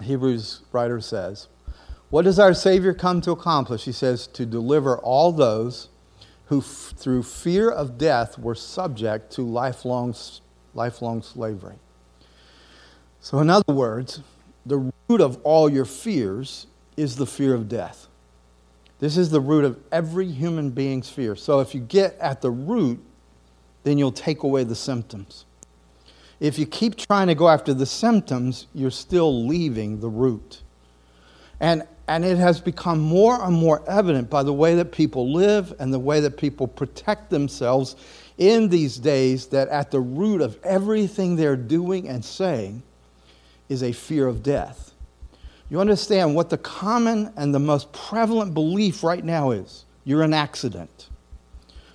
Hebrews 0.00 0.62
writer 0.72 1.00
says 1.00 1.48
what 2.10 2.24
does 2.24 2.38
our 2.38 2.54
Savior 2.54 2.94
come 2.94 3.20
to 3.22 3.32
accomplish? 3.32 3.84
He 3.84 3.92
says, 3.92 4.26
to 4.28 4.46
deliver 4.46 4.96
all 4.98 5.30
those 5.32 5.88
who, 6.46 6.60
f- 6.60 6.94
through 6.96 7.22
fear 7.22 7.70
of 7.70 7.98
death, 7.98 8.38
were 8.38 8.54
subject 8.54 9.30
to 9.32 9.42
lifelong, 9.42 10.14
lifelong 10.74 11.22
slavery. 11.22 11.76
So, 13.20 13.40
in 13.40 13.50
other 13.50 13.74
words, 13.74 14.22
the 14.64 14.90
root 15.08 15.20
of 15.20 15.38
all 15.44 15.68
your 15.68 15.84
fears 15.84 16.66
is 16.96 17.16
the 17.16 17.26
fear 17.26 17.54
of 17.54 17.68
death. 17.68 18.06
This 19.00 19.16
is 19.16 19.30
the 19.30 19.40
root 19.40 19.64
of 19.64 19.78
every 19.92 20.30
human 20.30 20.70
being's 20.70 21.10
fear. 21.10 21.36
So, 21.36 21.60
if 21.60 21.74
you 21.74 21.80
get 21.80 22.16
at 22.18 22.40
the 22.40 22.50
root, 22.50 23.04
then 23.82 23.98
you'll 23.98 24.12
take 24.12 24.42
away 24.44 24.64
the 24.64 24.74
symptoms. 24.74 25.44
If 26.40 26.58
you 26.58 26.64
keep 26.64 26.96
trying 26.96 27.26
to 27.26 27.34
go 27.34 27.48
after 27.48 27.74
the 27.74 27.86
symptoms, 27.86 28.66
you're 28.72 28.90
still 28.90 29.46
leaving 29.46 30.00
the 30.00 30.08
root. 30.08 30.62
And 31.60 31.82
and 32.08 32.24
it 32.24 32.38
has 32.38 32.58
become 32.58 32.98
more 32.98 33.40
and 33.44 33.54
more 33.54 33.82
evident 33.86 34.30
by 34.30 34.42
the 34.42 34.52
way 34.52 34.74
that 34.74 34.90
people 34.90 35.30
live 35.30 35.74
and 35.78 35.92
the 35.92 35.98
way 35.98 36.20
that 36.20 36.38
people 36.38 36.66
protect 36.66 37.28
themselves 37.28 37.96
in 38.38 38.68
these 38.70 38.96
days 38.96 39.46
that 39.48 39.68
at 39.68 39.90
the 39.90 40.00
root 40.00 40.40
of 40.40 40.58
everything 40.64 41.36
they're 41.36 41.54
doing 41.54 42.08
and 42.08 42.24
saying 42.24 42.82
is 43.68 43.82
a 43.82 43.92
fear 43.92 44.26
of 44.26 44.42
death. 44.42 44.92
You 45.68 45.80
understand 45.80 46.34
what 46.34 46.48
the 46.48 46.56
common 46.56 47.30
and 47.36 47.54
the 47.54 47.58
most 47.58 47.92
prevalent 47.92 48.54
belief 48.54 49.04
right 49.04 49.22
now 49.22 49.50
is 49.50 49.84
you're 50.04 50.22
an 50.22 50.32
accident. 50.32 51.10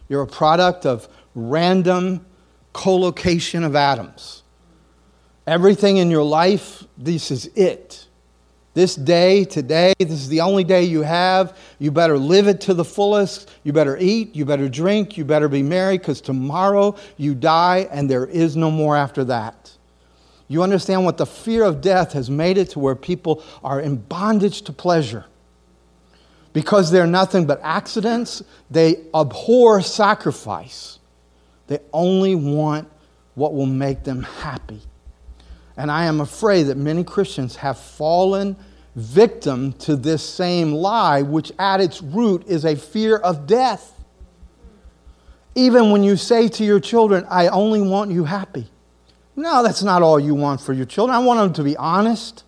You're 0.07 0.21
a 0.21 0.27
product 0.27 0.85
of 0.85 1.07
random 1.33 2.23
collocation 2.71 3.63
of 3.63 3.75
atoms. 3.75 4.43
Everything 5.47 5.97
in 5.97 6.11
your 6.11 6.23
life, 6.23 6.83
this 6.99 7.31
is 7.31 7.47
it. 7.55 8.05
This 8.73 8.95
day, 8.95 9.45
today, 9.45 9.93
this 9.99 10.09
is 10.09 10.29
the 10.29 10.41
only 10.41 10.63
day 10.63 10.83
you 10.83 11.03
have. 11.03 11.57
You 11.77 11.91
better 11.91 12.17
live 12.17 12.47
it 12.47 12.59
to 12.61 12.73
the 12.73 12.83
fullest. 12.83 13.51
You 13.63 13.71
better 13.71 13.97
eat. 13.99 14.35
You 14.35 14.45
better 14.45 14.67
drink. 14.67 15.15
You 15.15 15.25
better 15.25 15.47
be 15.47 15.61
merry 15.61 15.99
because 15.99 16.21
tomorrow 16.21 16.95
you 17.17 17.35
die 17.35 17.87
and 17.91 18.09
there 18.09 18.25
is 18.25 18.55
no 18.55 18.71
more 18.71 18.97
after 18.97 19.23
that. 19.25 19.71
You 20.47 20.63
understand 20.63 21.05
what 21.05 21.17
the 21.17 21.25
fear 21.25 21.63
of 21.63 21.81
death 21.81 22.13
has 22.13 22.31
made 22.31 22.57
it 22.57 22.71
to 22.71 22.79
where 22.79 22.95
people 22.95 23.43
are 23.63 23.79
in 23.79 23.97
bondage 23.97 24.63
to 24.63 24.73
pleasure. 24.73 25.25
Because 26.51 26.91
they're 26.91 27.07
nothing 27.07 27.45
but 27.45 27.59
accidents, 27.63 28.43
they 28.69 28.97
abhor 29.13 29.81
sacrifice. 29.81 30.99
They 31.67 31.79
only 31.91 32.35
want 32.35 32.89
what 33.35 33.53
will 33.53 33.65
make 33.65 34.03
them 34.03 34.23
happy. 34.23 34.81
And 35.77 35.91
I 35.91 36.05
am 36.05 36.21
afraid 36.21 36.63
that 36.63 36.77
many 36.77 37.03
Christians 37.03 37.55
have 37.57 37.77
fallen 37.77 38.55
victim 38.95 39.73
to 39.73 39.95
this 39.95 40.27
same 40.27 40.73
lie, 40.73 41.21
which 41.21 41.51
at 41.57 41.81
its 41.81 42.01
root 42.01 42.45
is 42.47 42.65
a 42.65 42.75
fear 42.75 43.17
of 43.17 43.47
death. 43.47 43.91
Even 45.55 45.91
when 45.91 46.03
you 46.03 46.15
say 46.15 46.47
to 46.47 46.63
your 46.63 46.79
children, 46.79 47.25
I 47.29 47.47
only 47.47 47.81
want 47.81 48.11
you 48.11 48.23
happy. 48.23 48.67
No, 49.35 49.63
that's 49.63 49.83
not 49.83 50.01
all 50.01 50.19
you 50.19 50.35
want 50.35 50.61
for 50.61 50.73
your 50.73 50.85
children. 50.85 51.15
I 51.15 51.19
want 51.19 51.39
them 51.39 51.53
to 51.53 51.63
be 51.63 51.75
honest. 51.77 52.43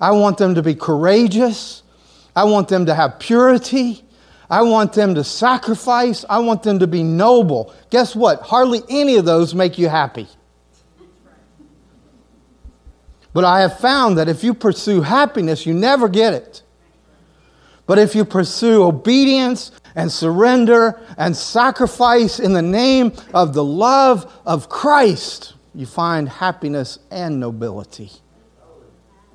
I 0.00 0.12
want 0.12 0.38
them 0.38 0.54
to 0.54 0.62
be 0.62 0.74
courageous. 0.74 1.82
I 2.34 2.44
want 2.44 2.68
them 2.68 2.86
to 2.86 2.94
have 2.94 3.18
purity. 3.18 4.02
I 4.50 4.62
want 4.62 4.92
them 4.92 5.14
to 5.14 5.24
sacrifice. 5.24 6.24
I 6.28 6.38
want 6.38 6.62
them 6.62 6.78
to 6.78 6.86
be 6.86 7.02
noble. 7.02 7.74
Guess 7.90 8.16
what? 8.16 8.40
Hardly 8.42 8.82
any 8.88 9.16
of 9.16 9.24
those 9.24 9.54
make 9.54 9.78
you 9.78 9.88
happy. 9.88 10.28
But 13.34 13.44
I 13.44 13.60
have 13.60 13.78
found 13.80 14.16
that 14.16 14.28
if 14.28 14.42
you 14.42 14.54
pursue 14.54 15.02
happiness, 15.02 15.66
you 15.66 15.74
never 15.74 16.08
get 16.08 16.32
it. 16.32 16.62
But 17.86 17.98
if 17.98 18.14
you 18.14 18.24
pursue 18.24 18.84
obedience 18.84 19.72
and 19.94 20.10
surrender 20.10 20.98
and 21.18 21.36
sacrifice 21.36 22.38
in 22.38 22.54
the 22.54 22.62
name 22.62 23.12
of 23.34 23.52
the 23.52 23.64
love 23.64 24.32
of 24.46 24.68
Christ, 24.68 25.54
you 25.74 25.84
find 25.84 26.28
happiness 26.28 27.00
and 27.10 27.40
nobility 27.40 28.10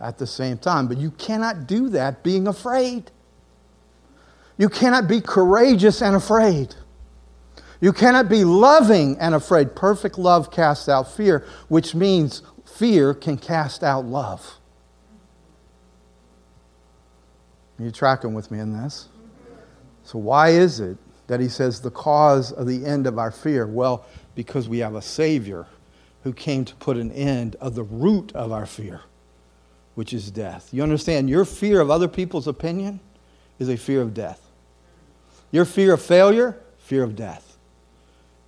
at 0.02 0.18
the 0.18 0.26
same 0.26 0.58
time. 0.58 0.88
But 0.88 0.98
you 0.98 1.12
cannot 1.12 1.68
do 1.68 1.90
that 1.90 2.24
being 2.24 2.48
afraid. 2.48 3.12
You 4.58 4.70
cannot 4.70 5.10
be 5.10 5.20
courageous 5.20 6.02
and 6.02 6.16
afraid. 6.16 6.74
You 7.82 7.94
cannot 7.94 8.30
be 8.30 8.44
loving 8.44 9.18
and 9.20 9.36
afraid. 9.36 9.76
Perfect 9.76 10.18
love 10.18 10.52
casts 10.52 10.90
out 10.90 11.12
fear, 11.12 11.46
which 11.68 11.96
means 11.96 12.42
fear 12.80 13.14
can 13.14 13.38
cast 13.38 13.84
out 13.84 14.06
love. 14.06 14.58
Are 17.78 17.84
you 17.84 17.92
tracking 17.92 18.34
with 18.34 18.52
me 18.52 18.60
in 18.60 18.72
this? 18.72 19.10
So, 20.06 20.18
why 20.18 20.50
is 20.50 20.80
it 20.80 20.98
that 21.28 21.42
he 21.42 21.50
says 21.50 21.82
the 21.82 21.92
cause 21.92 22.54
of 22.54 22.68
the 22.68 22.86
end 22.86 23.06
of 23.06 23.20
our 23.20 23.32
fear? 23.32 23.68
Well, 23.68 24.06
because 24.34 24.70
we 24.70 24.80
have 24.80 24.96
a 24.96 25.02
Savior 25.02 25.68
who 26.24 26.32
came 26.32 26.64
to 26.64 26.76
put 26.76 26.96
an 26.96 27.12
end 27.12 27.58
of 27.58 27.76
the 27.76 27.84
root 27.84 28.32
of 28.34 28.54
our 28.54 28.66
fear, 28.66 29.02
which 29.96 30.14
is 30.14 30.32
death. 30.32 30.70
You 30.72 30.82
understand? 30.82 31.30
Your 31.30 31.44
fear 31.44 31.82
of 31.82 31.92
other 31.92 32.08
people's 32.08 32.48
opinion 32.48 33.02
is 33.60 33.68
a 33.68 33.76
fear 33.76 34.02
of 34.02 34.14
death. 34.14 34.42
Your 35.52 35.66
fear 35.66 35.94
of 35.94 36.02
failure, 36.02 36.58
fear 36.78 37.04
of 37.04 37.18
death. 37.18 37.58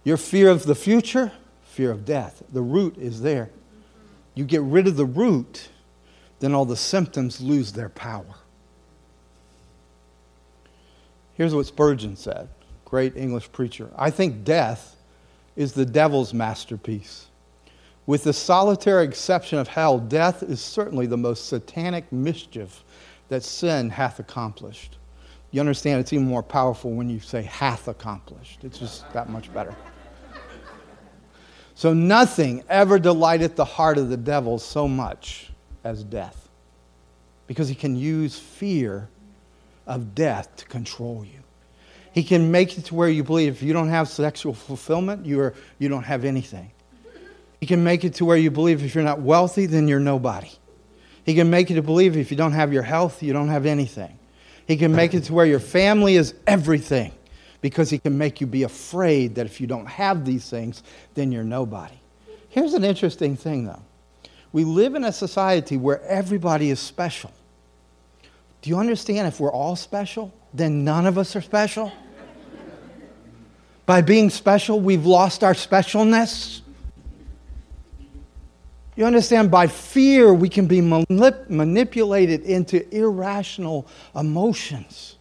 Your 0.05 0.17
fear 0.17 0.49
of 0.49 0.65
the 0.65 0.75
future, 0.75 1.33
fear 1.63 1.91
of 1.91 2.05
death. 2.05 2.43
The 2.51 2.61
root 2.61 2.97
is 2.97 3.21
there. 3.21 3.49
You 4.33 4.45
get 4.45 4.61
rid 4.61 4.87
of 4.87 4.95
the 4.95 5.05
root, 5.05 5.69
then 6.39 6.53
all 6.53 6.65
the 6.65 6.77
symptoms 6.77 7.41
lose 7.41 7.71
their 7.71 7.89
power. 7.89 8.35
Here's 11.33 11.55
what 11.55 11.65
Spurgeon 11.65 12.15
said, 12.15 12.49
great 12.85 13.17
English 13.17 13.51
preacher. 13.51 13.89
I 13.95 14.09
think 14.09 14.43
death 14.43 14.95
is 15.55 15.73
the 15.73 15.85
devil's 15.85 16.33
masterpiece. 16.33 17.27
With 18.05 18.23
the 18.23 18.33
solitary 18.33 19.05
exception 19.05 19.59
of 19.59 19.67
hell, 19.67 19.99
death 19.99 20.43
is 20.43 20.59
certainly 20.61 21.05
the 21.05 21.17
most 21.17 21.47
satanic 21.47 22.11
mischief 22.11 22.83
that 23.29 23.43
sin 23.43 23.89
hath 23.89 24.19
accomplished. 24.19 24.97
You 25.51 25.59
understand 25.59 25.99
it's 25.99 26.13
even 26.13 26.25
more 26.27 26.43
powerful 26.43 26.91
when 26.91 27.09
you 27.09 27.19
say 27.19 27.43
hath 27.43 27.87
accomplished. 27.87 28.63
It's 28.63 28.79
just 28.79 29.11
that 29.13 29.29
much 29.29 29.53
better. 29.53 29.75
So 31.75 31.93
nothing 31.93 32.63
ever 32.69 32.99
delighteth 32.99 33.55
the 33.55 33.65
heart 33.65 33.97
of 33.97 34.09
the 34.09 34.17
devil 34.17 34.59
so 34.59 34.87
much 34.87 35.49
as 35.83 36.03
death. 36.03 36.49
Because 37.47 37.67
he 37.67 37.75
can 37.75 37.95
use 37.95 38.37
fear 38.37 39.09
of 39.87 40.15
death 40.15 40.55
to 40.57 40.65
control 40.65 41.25
you. 41.25 41.39
He 42.13 42.23
can 42.23 42.51
make 42.51 42.77
it 42.77 42.85
to 42.85 42.95
where 42.95 43.09
you 43.09 43.23
believe 43.23 43.53
if 43.53 43.63
you 43.63 43.73
don't 43.73 43.89
have 43.89 44.09
sexual 44.09 44.53
fulfillment, 44.53 45.25
you, 45.25 45.39
are, 45.39 45.53
you 45.79 45.89
don't 45.89 46.03
have 46.03 46.25
anything. 46.25 46.71
He 47.59 47.65
can 47.65 47.83
make 47.83 48.03
it 48.03 48.15
to 48.15 48.25
where 48.25 48.37
you 48.37 48.51
believe 48.51 48.83
if 48.83 48.95
you're 48.95 49.03
not 49.03 49.21
wealthy, 49.21 49.65
then 49.65 49.87
you're 49.87 49.99
nobody. 49.99 50.51
He 51.25 51.35
can 51.35 51.49
make 51.49 51.69
you 51.69 51.75
to 51.75 51.81
believe 51.81 52.17
if 52.17 52.31
you 52.31 52.37
don't 52.37 52.53
have 52.53 52.73
your 52.73 52.83
health, 52.83 53.21
you 53.21 53.33
don't 53.33 53.49
have 53.49 53.65
anything. 53.65 54.17
He 54.67 54.77
can 54.77 54.93
make 54.93 55.13
it 55.13 55.25
to 55.25 55.33
where 55.33 55.45
your 55.45 55.59
family 55.59 56.15
is 56.15 56.33
everything 56.47 57.11
because 57.61 57.89
he 57.89 57.99
can 57.99 58.17
make 58.17 58.41
you 58.41 58.47
be 58.47 58.63
afraid 58.63 59.35
that 59.35 59.45
if 59.45 59.61
you 59.61 59.67
don't 59.67 59.85
have 59.85 60.25
these 60.25 60.49
things, 60.49 60.83
then 61.13 61.31
you're 61.31 61.43
nobody. 61.43 61.95
Here's 62.49 62.73
an 62.73 62.83
interesting 62.83 63.37
thing, 63.37 63.65
though. 63.65 63.81
We 64.51 64.65
live 64.65 64.95
in 64.95 65.05
a 65.05 65.11
society 65.11 65.77
where 65.77 66.01
everybody 66.01 66.69
is 66.71 66.79
special. 66.79 67.31
Do 68.61 68.69
you 68.69 68.77
understand 68.77 69.27
if 69.27 69.39
we're 69.39 69.51
all 69.51 69.75
special, 69.75 70.33
then 70.53 70.83
none 70.83 71.05
of 71.05 71.17
us 71.17 71.35
are 71.35 71.41
special? 71.41 71.91
By 73.85 74.01
being 74.01 74.29
special, 74.29 74.79
we've 74.79 75.05
lost 75.05 75.43
our 75.43 75.53
specialness. 75.53 76.61
You 78.95 79.05
understand, 79.05 79.49
by 79.49 79.67
fear, 79.67 80.33
we 80.33 80.49
can 80.49 80.67
be 80.67 80.81
manip- 80.81 81.49
manipulated 81.49 82.43
into 82.43 82.87
irrational 82.95 83.87
emotions, 84.15 85.15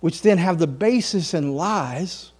which 0.00 0.22
then 0.22 0.38
have 0.38 0.58
the 0.58 0.66
basis 0.66 1.34
in 1.34 1.54
lies. 1.54 2.32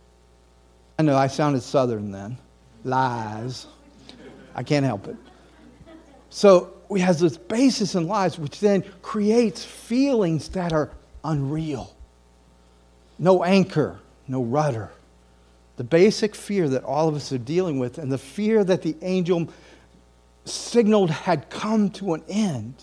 I 0.99 1.03
know 1.03 1.17
I 1.17 1.29
sounded 1.29 1.63
southern 1.63 2.11
then. 2.11 2.39
Lies. 2.85 3.67
I 4.55 4.63
can't 4.63 4.85
help 4.85 5.07
it. 5.07 5.17
So 6.31 6.73
we 6.89 7.01
have 7.01 7.19
this 7.19 7.37
basis 7.37 7.95
in 7.95 8.07
lies, 8.07 8.39
which 8.39 8.61
then 8.61 8.85
creates 9.03 9.65
feelings 9.65 10.49
that 10.51 10.73
are 10.73 10.91
unreal. 11.25 11.95
No 13.19 13.45
anchor, 13.45 14.01
no 14.27 14.43
rudder. 14.43 14.91
The 15.77 15.85
basic 15.85 16.35
fear 16.35 16.69
that 16.69 16.85
all 16.85 17.09
of 17.09 17.15
us 17.15 17.33
are 17.33 17.39
dealing 17.39 17.79
with, 17.79 17.99
and 17.99 18.11
the 18.11 18.19
fear 18.19 18.65
that 18.65 18.83
the 18.83 18.97
angel 19.03 19.49
signaled 20.45 21.11
had 21.11 21.49
come 21.51 21.91
to 21.91 22.15
an 22.15 22.23
end 22.29 22.75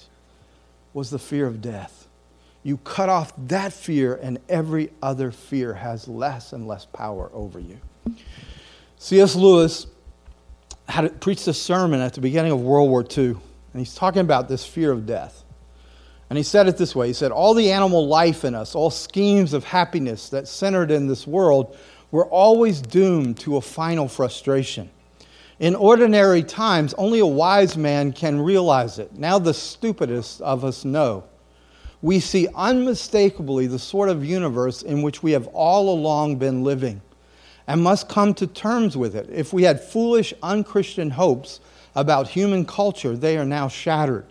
was 0.93 1.09
the 1.09 1.19
fear 1.19 1.45
of 1.45 1.61
death. 1.61 2.06
You 2.63 2.77
cut 2.77 3.09
off 3.09 3.33
that 3.47 3.71
fear, 3.71 4.15
and 4.21 4.39
every 4.49 4.91
other 5.01 5.31
fear 5.31 5.73
has 5.73 6.07
less 6.07 6.53
and 6.53 6.67
less 6.67 6.85
power 6.85 7.29
over 7.33 7.59
you. 7.59 7.79
C.S. 8.97 9.35
Lewis 9.35 9.87
had 10.87 11.19
preached 11.21 11.47
a 11.47 11.53
sermon 11.53 12.01
at 12.01 12.13
the 12.13 12.21
beginning 12.21 12.51
of 12.51 12.61
World 12.61 12.89
War 12.89 13.05
II, 13.05 13.25
and 13.27 13.39
he's 13.73 13.95
talking 13.95 14.21
about 14.21 14.49
this 14.49 14.65
fear 14.65 14.91
of 14.91 15.05
death. 15.05 15.43
And 16.29 16.37
he 16.37 16.43
said 16.43 16.67
it 16.67 16.77
this 16.77 16.95
way 16.95 17.07
He 17.07 17.13
said, 17.13 17.31
All 17.31 17.53
the 17.53 17.71
animal 17.71 18.07
life 18.07 18.43
in 18.43 18.55
us, 18.55 18.75
all 18.75 18.89
schemes 18.89 19.53
of 19.53 19.63
happiness 19.63 20.29
that 20.29 20.47
centered 20.47 20.91
in 20.91 21.07
this 21.07 21.25
world, 21.25 21.77
were 22.11 22.25
always 22.25 22.81
doomed 22.81 23.39
to 23.39 23.57
a 23.57 23.61
final 23.61 24.07
frustration. 24.07 24.89
In 25.59 25.75
ordinary 25.75 26.43
times, 26.43 26.93
only 26.95 27.19
a 27.19 27.25
wise 27.25 27.77
man 27.77 28.13
can 28.13 28.39
realize 28.39 28.99
it. 28.99 29.13
Now, 29.13 29.39
the 29.39 29.53
stupidest 29.53 30.39
of 30.41 30.63
us 30.63 30.85
know. 30.85 31.23
We 32.07 32.21
see 32.21 32.47
unmistakably 32.55 33.67
the 33.67 33.79
sort 33.79 34.07
of 34.07 34.23
universe 34.23 34.81
in 34.81 35.01
which 35.01 35.21
we 35.21 35.33
have 35.33 35.47
all 35.47 35.89
along 35.89 36.37
been 36.37 36.63
living 36.63 37.01
and 37.67 37.83
must 37.83 38.07
come 38.07 38.33
to 38.35 38.47
terms 38.47 38.95
with 38.95 39.13
it. 39.13 39.29
If 39.29 39.51
we 39.51 39.63
had 39.63 39.83
foolish, 39.83 40.33
unchristian 40.41 41.09
hopes 41.09 41.59
about 41.95 42.29
human 42.29 42.63
culture, 42.63 43.17
they 43.17 43.37
are 43.37 43.43
now 43.43 43.67
shattered. 43.67 44.25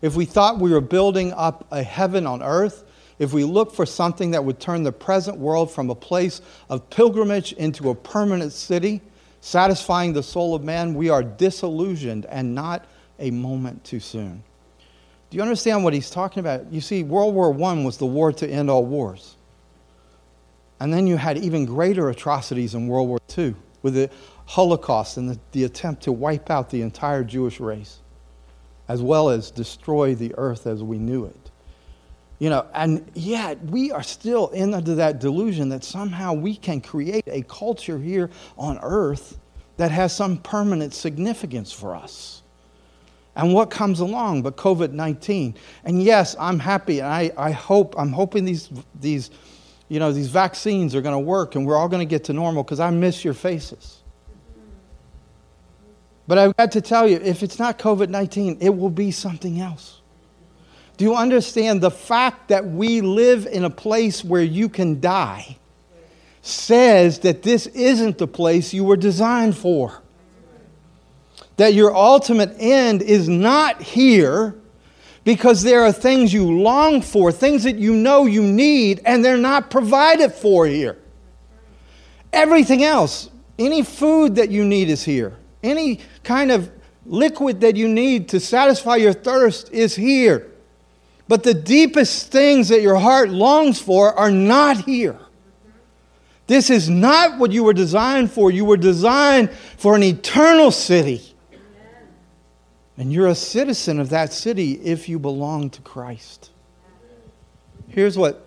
If 0.00 0.16
we 0.16 0.24
thought 0.24 0.58
we 0.58 0.70
were 0.70 0.80
building 0.80 1.34
up 1.34 1.66
a 1.70 1.82
heaven 1.82 2.26
on 2.26 2.42
earth, 2.42 2.84
if 3.18 3.34
we 3.34 3.44
looked 3.44 3.76
for 3.76 3.84
something 3.84 4.30
that 4.30 4.42
would 4.42 4.58
turn 4.58 4.82
the 4.82 4.90
present 4.90 5.36
world 5.36 5.70
from 5.70 5.90
a 5.90 5.94
place 5.94 6.40
of 6.70 6.88
pilgrimage 6.88 7.52
into 7.52 7.90
a 7.90 7.94
permanent 7.94 8.54
city, 8.54 9.02
satisfying 9.42 10.14
the 10.14 10.22
soul 10.22 10.54
of 10.54 10.64
man, 10.64 10.94
we 10.94 11.10
are 11.10 11.22
disillusioned 11.22 12.24
and 12.24 12.54
not 12.54 12.86
a 13.18 13.30
moment 13.30 13.84
too 13.84 14.00
soon. 14.00 14.42
Do 15.30 15.36
you 15.36 15.42
understand 15.42 15.84
what 15.84 15.92
he's 15.92 16.10
talking 16.10 16.40
about? 16.40 16.72
You 16.72 16.80
see, 16.80 17.02
World 17.02 17.34
War 17.34 17.52
I 17.52 17.84
was 17.84 17.98
the 17.98 18.06
war 18.06 18.32
to 18.32 18.48
end 18.48 18.70
all 18.70 18.84
wars. 18.84 19.36
And 20.80 20.92
then 20.92 21.06
you 21.06 21.16
had 21.16 21.36
even 21.38 21.66
greater 21.66 22.08
atrocities 22.08 22.74
in 22.74 22.86
World 22.86 23.08
War 23.08 23.18
II 23.36 23.54
with 23.82 23.94
the 23.94 24.10
Holocaust 24.46 25.16
and 25.16 25.28
the, 25.30 25.38
the 25.52 25.64
attempt 25.64 26.02
to 26.04 26.12
wipe 26.12 26.50
out 26.50 26.70
the 26.70 26.82
entire 26.82 27.24
Jewish 27.24 27.60
race, 27.60 27.98
as 28.86 29.02
well 29.02 29.28
as 29.28 29.50
destroy 29.50 30.14
the 30.14 30.34
earth 30.38 30.66
as 30.66 30.82
we 30.82 30.98
knew 30.98 31.24
it. 31.24 31.50
You 32.38 32.50
know, 32.50 32.66
and 32.72 33.10
yet 33.14 33.62
we 33.64 33.90
are 33.90 34.02
still 34.02 34.48
in 34.50 34.72
under 34.72 34.94
that 34.94 35.18
delusion 35.18 35.68
that 35.70 35.82
somehow 35.82 36.32
we 36.32 36.54
can 36.54 36.80
create 36.80 37.24
a 37.26 37.42
culture 37.42 37.98
here 37.98 38.30
on 38.56 38.78
earth 38.78 39.38
that 39.76 39.90
has 39.90 40.14
some 40.14 40.38
permanent 40.38 40.94
significance 40.94 41.72
for 41.72 41.96
us. 41.96 42.42
And 43.36 43.54
what 43.54 43.70
comes 43.70 44.00
along 44.00 44.42
but 44.42 44.56
COVID 44.56 44.92
19? 44.92 45.54
And 45.84 46.02
yes, 46.02 46.34
I'm 46.38 46.58
happy 46.58 46.98
and 47.00 47.08
I, 47.08 47.30
I 47.36 47.50
hope, 47.52 47.94
I'm 47.96 48.12
hoping 48.12 48.44
these, 48.44 48.70
these, 49.00 49.30
you 49.88 50.00
know, 50.00 50.12
these 50.12 50.28
vaccines 50.28 50.94
are 50.94 51.00
going 51.00 51.14
to 51.14 51.18
work 51.18 51.54
and 51.54 51.66
we're 51.66 51.76
all 51.76 51.88
going 51.88 52.06
to 52.06 52.10
get 52.10 52.24
to 52.24 52.32
normal 52.32 52.62
because 52.62 52.80
I 52.80 52.90
miss 52.90 53.24
your 53.24 53.34
faces. 53.34 53.98
But 56.26 56.36
I've 56.36 56.56
got 56.56 56.72
to 56.72 56.82
tell 56.82 57.08
you, 57.08 57.16
if 57.16 57.42
it's 57.42 57.58
not 57.58 57.78
COVID 57.78 58.10
19, 58.10 58.58
it 58.60 58.68
will 58.68 58.90
be 58.90 59.10
something 59.10 59.60
else. 59.60 60.02
Do 60.98 61.04
you 61.04 61.14
understand 61.14 61.80
the 61.80 61.90
fact 61.90 62.48
that 62.48 62.66
we 62.66 63.00
live 63.00 63.46
in 63.46 63.64
a 63.64 63.70
place 63.70 64.24
where 64.24 64.42
you 64.42 64.68
can 64.68 65.00
die 65.00 65.56
says 66.42 67.20
that 67.20 67.42
this 67.42 67.66
isn't 67.68 68.18
the 68.18 68.26
place 68.26 68.74
you 68.74 68.84
were 68.84 68.96
designed 68.96 69.56
for? 69.56 70.02
That 71.58 71.74
your 71.74 71.94
ultimate 71.94 72.56
end 72.58 73.02
is 73.02 73.28
not 73.28 73.82
here 73.82 74.54
because 75.24 75.62
there 75.62 75.82
are 75.82 75.92
things 75.92 76.32
you 76.32 76.50
long 76.50 77.02
for, 77.02 77.30
things 77.30 77.64
that 77.64 77.76
you 77.76 77.92
know 77.92 78.24
you 78.24 78.42
need, 78.42 79.02
and 79.04 79.22
they're 79.22 79.36
not 79.36 79.70
provided 79.70 80.32
for 80.32 80.66
here. 80.66 80.96
Everything 82.32 82.82
else, 82.82 83.28
any 83.58 83.82
food 83.82 84.36
that 84.36 84.50
you 84.50 84.64
need 84.64 84.88
is 84.88 85.02
here. 85.04 85.36
Any 85.62 86.00
kind 86.24 86.50
of 86.50 86.70
liquid 87.04 87.60
that 87.60 87.76
you 87.76 87.88
need 87.88 88.28
to 88.30 88.40
satisfy 88.40 88.96
your 88.96 89.12
thirst 89.12 89.70
is 89.72 89.94
here. 89.94 90.50
But 91.26 91.42
the 91.42 91.54
deepest 91.54 92.32
things 92.32 92.68
that 92.68 92.80
your 92.80 92.96
heart 92.96 93.30
longs 93.30 93.80
for 93.80 94.14
are 94.14 94.30
not 94.30 94.84
here. 94.84 95.18
This 96.46 96.70
is 96.70 96.88
not 96.88 97.38
what 97.38 97.52
you 97.52 97.64
were 97.64 97.74
designed 97.74 98.32
for. 98.32 98.50
You 98.50 98.64
were 98.64 98.78
designed 98.78 99.50
for 99.76 99.94
an 99.94 100.02
eternal 100.02 100.70
city. 100.70 101.34
And 102.98 103.12
you're 103.12 103.28
a 103.28 103.34
citizen 103.34 104.00
of 104.00 104.10
that 104.10 104.32
city 104.32 104.72
if 104.72 105.08
you 105.08 105.20
belong 105.20 105.70
to 105.70 105.80
Christ. 105.82 106.50
Here's 107.86 108.18
what 108.18 108.44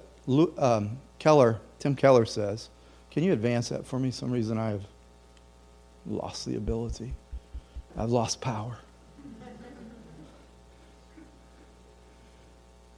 um, 0.58 0.98
Keller, 1.20 1.60
Tim 1.80 1.96
Keller 1.96 2.26
says. 2.26 2.70
Can 3.12 3.24
you 3.24 3.32
advance 3.32 3.70
that 3.70 3.86
for 3.86 3.98
me? 3.98 4.12
Some 4.12 4.30
reason 4.30 4.58
I 4.58 4.70
have 4.70 4.86
lost 6.06 6.46
the 6.46 6.58
ability. 6.58 7.14
I've 7.98 8.12
lost 8.12 8.42
power. 8.42 8.78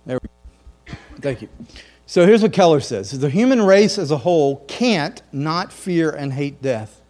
There 0.06 0.20
we 0.22 0.92
go. 0.92 0.98
Thank 1.22 1.44
you. 1.44 1.50
So 2.08 2.26
here's 2.26 2.42
what 2.42 2.52
Keller 2.52 2.82
says 2.82 3.12
The 3.18 3.30
human 3.30 3.62
race 3.62 3.98
as 3.98 4.12
a 4.12 4.18
whole 4.18 4.66
can't 4.68 5.22
not 5.32 5.72
fear 5.72 6.10
and 6.10 6.34
hate 6.34 6.62
death. 6.62 7.03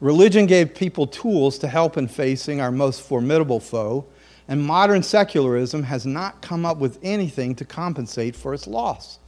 Religion 0.00 0.44
gave 0.44 0.74
people 0.74 1.06
tools 1.06 1.58
to 1.58 1.68
help 1.68 1.96
in 1.96 2.06
facing 2.06 2.60
our 2.60 2.70
most 2.70 3.00
formidable 3.00 3.60
foe, 3.60 4.04
and 4.46 4.62
modern 4.62 5.02
secularism 5.02 5.84
has 5.84 6.04
not 6.04 6.42
come 6.42 6.66
up 6.66 6.76
with 6.76 6.98
anything 7.02 7.54
to 7.54 7.64
compensate 7.64 8.36
for 8.36 8.52
its 8.52 8.66
loss. 8.66 9.18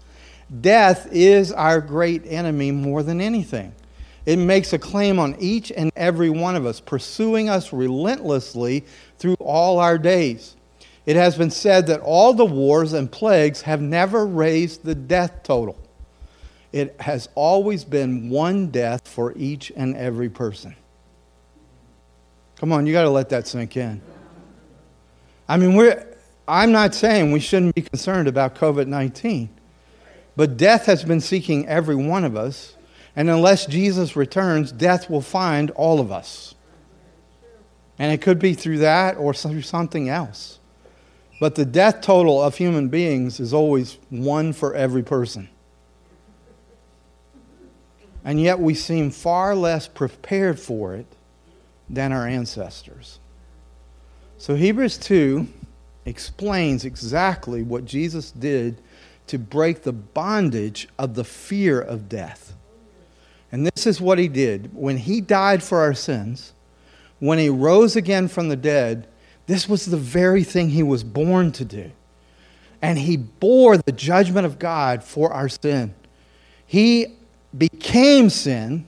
Death 0.61 1.09
is 1.11 1.53
our 1.53 1.81
great 1.81 2.23
enemy 2.27 2.71
more 2.71 3.03
than 3.03 3.21
anything. 3.21 3.73
It 4.27 4.37
makes 4.37 4.75
a 4.75 4.79
claim 4.79 5.19
on 5.19 5.37
each 5.39 5.73
and 5.73 5.91
every 5.97 6.29
one 6.29 6.55
of 6.55 6.67
us, 6.67 6.81
pursuing 6.81 7.49
us 7.49 7.73
relentlessly 7.73 8.85
through 9.19 9.37
all 9.41 9.79
our 9.79 9.97
days. 9.97 10.55
It 11.07 11.17
has 11.17 11.39
been 11.39 11.51
said 11.51 11.87
that 11.87 12.01
all 12.01 12.35
the 12.35 12.45
wars 12.45 12.93
and 12.93 13.11
plagues 13.11 13.63
have 13.63 13.81
never 13.81 14.27
raised 14.27 14.85
the 14.85 14.95
death 14.95 15.43
total. 15.43 15.79
It 16.73 17.01
has 17.01 17.29
always 17.35 17.85
been 17.85 18.31
one 18.31 18.69
death 18.69 19.09
for 19.09 19.33
each 19.37 19.73
and 19.75 19.97
every 19.97 20.29
person. 20.29 20.77
Come 22.57 22.73
on, 22.73 22.87
you 22.87 22.93
got 22.93 23.03
to 23.03 23.11
let 23.11 23.29
that 23.31 23.47
sink 23.47 23.77
in. 23.77 24.01
I 25.49 25.57
mean, 25.57 25.75
we're, 25.75 26.05
I'm 26.47 26.73
not 26.73 26.95
saying 26.95 27.33
we 27.33 27.41
shouldn't 27.41 27.75
be 27.75 27.83
concerned 27.83 28.29
about 28.29 28.55
COVID 28.55 28.87
19, 28.87 29.49
but 30.37 30.57
death 30.57 30.87
has 30.87 31.05
been 31.05 31.21
seeking 31.21 31.67
every 31.69 31.97
one 31.97 32.25
of 32.25 32.37
us 32.37 32.75
and 33.19 33.29
unless 33.29 33.67
Jesus 33.67 34.15
returns, 34.15 34.71
death 34.71 35.11
will 35.11 35.21
find 35.21 35.73
all 35.73 35.99
of 35.99 36.13
us. 36.13 36.55
And 37.99 38.13
it 38.13 38.23
could 38.23 38.39
be 38.39 38.55
through 38.55 38.79
that 38.79 39.17
or 39.17 39.35
through 39.35 39.63
something 39.63 40.09
else. 40.09 40.61
But 41.41 41.57
the 41.57 41.65
death 41.65 42.01
total 42.01 42.41
of 42.41 42.55
human 42.55 42.87
beings 42.87 43.41
is 43.41 43.53
always 43.53 43.99
one 44.09 44.53
for 44.53 44.73
every 44.73 45.03
person. 45.03 45.49
And 48.25 48.41
yet 48.41 48.59
we 48.59 48.75
seem 48.75 49.11
far 49.11 49.55
less 49.55 49.89
prepared 49.89 50.59
for 50.59 50.95
it 50.95 51.07
than 51.89 52.13
our 52.13 52.27
ancestors. 52.27 53.19
So 54.37 54.55
Hebrews 54.55 54.99
2 54.99 55.47
explains 56.05 56.85
exactly 56.85 57.63
what 57.63 57.85
Jesus 57.85 58.31
did 58.31 58.81
to 59.27 59.39
break 59.39 59.83
the 59.83 59.93
bondage 59.93 60.89
of 60.99 61.15
the 61.15 61.25
fear 61.25 61.81
of 61.81 62.09
death. 62.09 62.55
And 63.51 63.67
this 63.67 63.87
is 63.87 64.01
what 64.01 64.19
he 64.19 64.29
did. 64.29 64.75
When 64.75 64.97
he 64.99 65.21
died 65.21 65.63
for 65.63 65.81
our 65.81 65.95
sins, 65.95 66.53
when 67.19 67.39
he 67.39 67.49
rose 67.49 67.97
again 67.97 68.29
from 68.29 68.49
the 68.49 68.57
dead, 68.57 69.09
this 69.47 69.69
was 69.69 69.87
the 69.87 69.97
very 69.97 70.45
thing 70.45 70.71
he 70.71 70.83
was 70.83 71.03
born 71.03 71.53
to 71.53 71.65
do. 71.65 71.91
And 72.81 72.99
he 72.99 73.17
bore 73.17 73.77
the 73.77 73.93
judgment 73.93 74.47
of 74.47 74.59
God 74.59 75.03
for 75.03 75.33
our 75.33 75.49
sin. 75.49 75.95
He 76.67 77.18
became 77.57 78.31
sin 78.31 78.87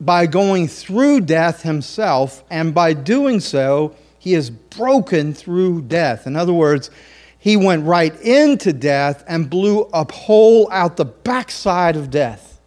by 0.00 0.26
going 0.26 0.68
through 0.68 1.20
death 1.20 1.62
himself, 1.62 2.44
and 2.50 2.74
by 2.74 2.92
doing 2.92 3.40
so, 3.40 3.94
he 4.18 4.34
is 4.34 4.50
broken 4.50 5.32
through 5.32 5.82
death. 5.82 6.26
In 6.26 6.36
other 6.36 6.52
words, 6.52 6.90
he 7.38 7.56
went 7.56 7.86
right 7.86 8.18
into 8.20 8.72
death 8.72 9.24
and 9.28 9.48
blew 9.48 9.82
a 9.94 10.10
hole 10.12 10.68
out 10.72 10.96
the 10.96 11.04
backside 11.04 11.96
of 11.96 12.10
death. 12.10 12.60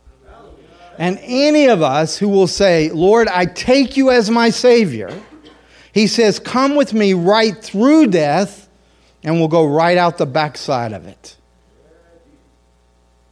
And 0.98 1.20
any 1.22 1.68
of 1.68 1.82
us 1.82 2.18
who 2.18 2.28
will 2.30 2.48
say, 2.48 2.90
Lord, 2.90 3.28
I 3.28 3.46
take 3.46 3.96
you 3.96 4.10
as 4.10 4.30
my 4.30 4.50
Savior, 4.50 5.12
he 5.94 6.08
says, 6.08 6.40
Come 6.40 6.76
with 6.76 6.94
me 6.94 7.14
right 7.14 7.62
through 7.62 8.08
death, 8.08 8.70
and 9.24 9.36
we'll 9.36 9.48
go 9.48 9.66
right 9.66 9.98
out 9.98 10.18
the 10.18 10.26
backside 10.26 10.94
of 10.94 11.08
it. 11.08 11.38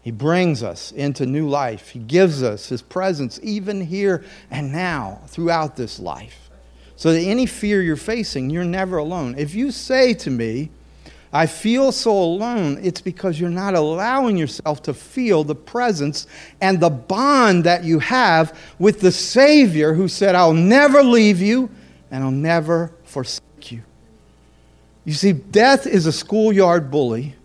He 0.07 0.11
brings 0.11 0.63
us 0.63 0.93
into 0.93 1.25
new 1.25 1.49
life. 1.49 1.89
He 1.89 1.99
gives 1.99 2.41
us 2.41 2.69
His 2.69 2.81
presence 2.81 3.41
even 3.43 3.81
here 3.81 4.23
and 4.49 4.71
now 4.71 5.19
throughout 5.27 5.75
this 5.75 5.99
life. 5.99 6.49
So 6.95 7.11
that 7.11 7.19
any 7.19 7.45
fear 7.45 7.81
you're 7.81 7.97
facing, 7.97 8.49
you're 8.49 8.63
never 8.63 8.99
alone. 8.99 9.35
If 9.37 9.53
you 9.53 9.69
say 9.69 10.13
to 10.13 10.29
me, 10.29 10.69
I 11.33 11.45
feel 11.45 11.91
so 11.91 12.13
alone, 12.13 12.79
it's 12.81 13.01
because 13.01 13.37
you're 13.37 13.49
not 13.49 13.75
allowing 13.75 14.37
yourself 14.37 14.81
to 14.83 14.93
feel 14.93 15.43
the 15.43 15.55
presence 15.55 16.25
and 16.61 16.79
the 16.79 16.89
bond 16.89 17.65
that 17.65 17.83
you 17.83 17.99
have 17.99 18.57
with 18.79 19.01
the 19.01 19.11
Savior 19.11 19.93
who 19.93 20.07
said, 20.07 20.35
I'll 20.35 20.53
never 20.53 21.03
leave 21.03 21.41
you 21.41 21.69
and 22.11 22.23
I'll 22.23 22.31
never 22.31 22.93
forsake 23.03 23.73
you. 23.73 23.83
You 25.03 25.11
see, 25.11 25.33
death 25.33 25.85
is 25.85 26.05
a 26.05 26.13
schoolyard 26.13 26.89
bully, 26.89 27.35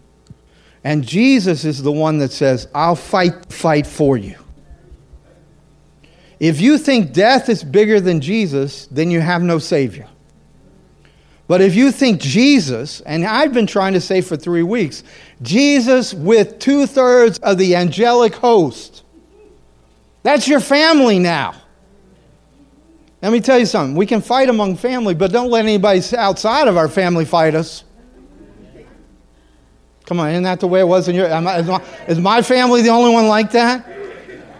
and 0.85 1.05
Jesus 1.07 1.65
is 1.65 1.83
the 1.83 1.93
one 1.93 2.19
that 2.19 2.33
says, 2.33 2.69
I'll 2.75 2.97
fight, 2.97 3.53
fight 3.53 3.87
for 3.87 4.17
you. 4.17 4.37
If 6.41 6.61
you 6.61 6.77
think 6.77 7.13
death 7.13 7.49
is 7.49 7.63
bigger 7.63 8.01
than 8.01 8.21
Jesus, 8.21 8.87
then 8.87 9.11
you 9.11 9.21
have 9.21 9.43
no 9.43 9.59
Savior. 9.61 10.09
But 11.47 11.61
if 11.61 11.75
you 11.75 11.93
think 11.93 12.21
Jesus, 12.21 13.01
and 13.03 13.25
I've 13.25 13.53
been 13.53 13.67
trying 13.67 13.93
to 13.93 14.01
say 14.01 14.23
for 14.23 14.37
three 14.37 14.63
weeks, 14.63 15.05
Jesus 15.43 16.15
with 16.15 16.59
two 16.59 16.87
thirds 16.87 17.39
of 17.41 17.59
the 17.59 17.77
angelic 17.77 18.35
host, 18.35 19.05
that's 20.23 20.49
your 20.49 20.61
family 20.61 21.19
now. 21.19 21.55
Let 23.21 23.31
me 23.31 23.41
tell 23.41 23.59
you 23.59 23.67
something. 23.67 23.95
We 23.95 24.07
can 24.07 24.21
fight 24.21 24.49
among 24.49 24.77
family, 24.77 25.15
but 25.15 25.31
don't 25.31 25.51
let 25.51 25.65
anybody 25.65 26.03
outside 26.17 26.67
of 26.67 26.77
our 26.77 26.89
family 26.89 27.25
fight 27.25 27.55
us. 27.55 27.85
Come 30.07 30.21
on, 30.21 30.31
isn't 30.31 30.43
that 30.43 30.61
the 30.61 30.67
way 30.67 30.81
it 30.81 30.89
was 30.89 31.09
in 31.09 31.15
your? 31.15 31.29
Family? 31.29 31.85
Is 32.09 32.19
my 32.19 32.43
family 32.43 32.83
the 32.83 32.91
only 32.91 33.13
one 33.13 33.29
like 33.29 33.53
that? 33.53 33.87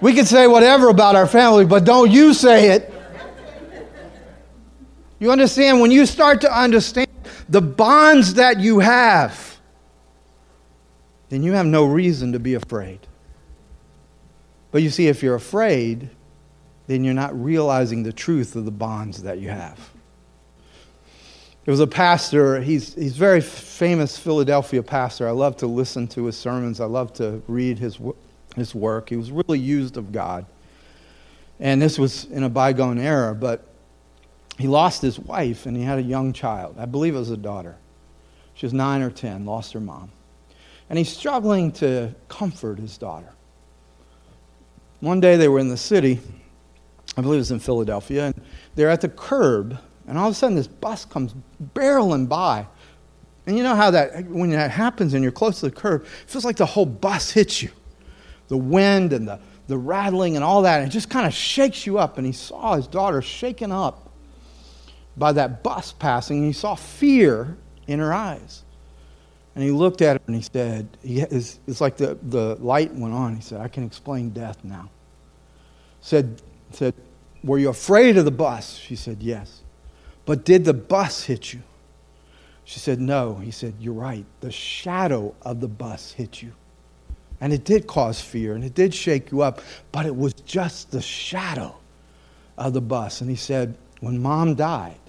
We 0.01 0.15
can 0.15 0.25
say 0.25 0.47
whatever 0.47 0.89
about 0.89 1.15
our 1.15 1.27
family, 1.27 1.65
but 1.65 1.85
don't 1.85 2.11
you 2.11 2.35
say 2.35 2.71
it. 2.71 2.93
You 5.21 5.31
understand? 5.31 5.81
When 5.81 5.93
you 5.93 6.07
start 6.07 6.41
to 6.41 6.53
understand 6.53 7.09
the 7.49 7.63
bonds 7.63 8.35
that 8.35 8.59
you 8.59 8.81
have, 8.81 9.61
then 11.29 11.45
you 11.45 11.53
have 11.53 11.67
no 11.67 11.85
reason 11.85 12.33
to 12.33 12.41
be 12.41 12.55
afraid. 12.55 12.99
But 14.73 14.83
you 14.83 14.91
see, 14.91 15.07
if 15.07 15.23
you're 15.23 15.37
afraid, 15.37 16.11
then 16.89 17.05
you're 17.05 17.15
not 17.15 17.41
realizing 17.41 18.03
the 18.03 18.13
truth 18.13 18.57
of 18.57 18.65
the 18.65 18.73
bonds 18.73 19.23
that 19.23 19.39
you 19.39 19.51
have. 19.51 19.92
There 21.65 21.73
was 21.73 21.81
a 21.81 21.87
pastor, 21.87 22.61
he's, 22.61 22.95
he's 22.95 23.17
very 23.17 23.41
famous 23.41 24.19
Philadelphia 24.19 24.83
pastor. 24.83 25.29
I 25.29 25.31
love 25.31 25.57
to 25.59 25.69
listen 25.69 26.09
to 26.09 26.25
his 26.25 26.37
sermons, 26.37 26.81
I 26.81 26.87
love 26.87 27.13
to 27.15 27.41
read 27.47 27.79
his, 27.79 27.99
his 28.57 28.75
work. 28.75 29.09
He 29.09 29.17
was 29.17 29.31
really 29.31 29.61
used 29.61 29.97
of 29.97 30.11
God. 30.11 30.45
And 31.61 31.81
this 31.81 31.99
was 31.99 32.25
in 32.25 32.43
a 32.43 32.49
bygone 32.49 32.99
era, 32.99 33.33
but 33.35 33.65
he 34.59 34.67
lost 34.67 35.03
his 35.03 35.21
wife 35.21 35.67
and 35.67 35.77
he 35.77 35.85
had 35.85 35.99
a 35.99 36.03
young 36.03 36.33
child. 36.33 36.77
I 36.79 36.87
believe 36.87 37.15
it 37.15 37.19
was 37.19 37.31
a 37.31 37.37
daughter. 37.37 37.77
She 38.55 38.67
was 38.67 38.73
nine 38.73 39.01
or 39.01 39.11
ten, 39.11 39.47
lost 39.47 39.73
her 39.73 39.81
mom. 39.81 40.11
And 40.91 40.99
he's 40.99 41.17
struggling 41.17 41.71
to 41.73 42.13
comfort 42.29 42.81
his 42.81 42.99
daughter. 42.99 43.33
One 45.01 45.21
day 45.21 45.37
they 45.37 45.49
were 45.49 45.61
in 45.61 45.69
the 45.69 45.77
city, 45.77 46.21
I 47.17 47.23
believe 47.23 47.37
it 47.37 47.39
was 47.39 47.51
in 47.53 47.61
Philadelphia, 47.61 48.27
and 48.27 48.41
they're 48.75 48.91
at 48.91 49.01
the 49.01 49.09
curb, 49.09 49.79
and 50.13 50.19
all 50.19 50.29
of 50.29 50.33
a 50.33 50.35
sudden 50.35 50.57
this 50.57 50.67
bus 50.67 51.07
comes 51.07 51.35
barreling 51.73 52.29
by. 52.29 52.67
And 53.47 53.57
you 53.57 53.63
know 53.63 53.75
how 53.75 53.91
that, 53.93 54.27
when 54.27 54.51
that 54.51 54.71
happens 54.71 55.15
and 55.15 55.23
you're 55.23 55.33
close 55.33 55.61
to 55.61 55.71
the 55.71 55.75
curb, 55.75 56.03
it 56.03 56.31
feels 56.31 56.45
like 56.45 56.57
the 56.57 56.67
whole 56.67 56.85
bus 56.85 57.31
hits 57.31 57.63
you. 57.63 57.71
The 58.49 58.59
wind 58.59 59.15
and 59.15 59.27
the, 59.27 59.41
the 59.69 59.79
rattling 59.79 60.37
and 60.37 60.45
all 60.45 60.61
that, 60.63 60.83
it 60.83 60.91
just 60.91 61.09
kind 61.09 61.27
of 61.27 61.33
shakes 61.33 61.87
you 61.87 61.99
up. 61.99 62.19
And 62.19 62.27
he 62.27 62.33
saw 62.33 62.75
his 62.75 62.87
daughter 62.87 63.23
shaken 63.23 63.73
up 63.73 64.13
by 65.17 65.33
that 65.33 65.63
bus 65.63 65.93
passing, 65.93 66.41
and 66.41 66.47
he 66.47 66.53
saw 66.53 66.75
fear 66.75 67.57
in 67.87 67.99
her 67.99 68.13
eyes. 68.13 68.65
And 69.55 69.65
he 69.65 69.71
looked 69.71 70.03
at 70.03 70.17
her 70.19 70.23
and 70.27 70.37
he 70.37 70.43
said, 70.43 70.99
he, 71.03 71.23
it's, 71.23 71.59
it's 71.67 71.81
like 71.81 71.97
the, 71.97 72.19
the 72.23 72.57
light 72.57 72.93
went 72.93 73.15
on. 73.15 73.35
He 73.35 73.41
said, 73.41 73.63
I 73.63 73.69
can 73.69 73.83
explain 73.83 74.29
death 74.29 74.63
now. 74.63 74.91
Said, 76.03 76.43
said, 76.71 76.93
Were 77.43 77.57
you 77.57 77.71
afraid 77.71 78.19
of 78.19 78.27
the 78.27 78.31
bus? 78.31 78.77
She 78.77 78.95
said, 78.95 79.23
Yes. 79.23 79.62
But 80.25 80.45
did 80.45 80.65
the 80.65 80.75
bus 80.75 81.25
hit 81.25 81.53
you? 81.53 81.63
She 82.65 82.79
said, 82.79 83.01
No. 83.01 83.37
He 83.37 83.51
said, 83.51 83.75
You're 83.81 83.95
right. 83.95 84.25
The 84.41 84.53
shadow 84.53 85.35
of 85.43 85.61
the 85.61 85.69
bus 85.69 86.13
hit 86.13 86.43
you. 86.43 86.53
And 87.41 87.53
it 87.53 87.65
did 87.65 87.89
cause 87.89 88.21
fear 88.21 88.55
and 88.55 88.63
it 88.63 88.75
did 88.75 88.95
shake 88.95 89.33
you 89.33 89.43
up, 89.43 89.61
but 89.91 90.07
it 90.07 90.15
was 90.15 90.33
just 90.33 90.93
the 90.93 91.03
shadow 91.03 91.77
of 92.57 92.73
the 92.73 92.81
bus. 92.81 93.21
And 93.21 93.29
he 93.29 93.37
said, 93.37 93.77
When 94.01 94.23
mom 94.23 94.55
died, 94.55 95.01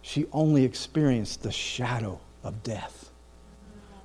she 0.00 0.26
only 0.32 0.64
experienced 0.64 1.42
the 1.42 1.52
shadow 1.52 2.20
of 2.42 2.62
death 2.62 3.10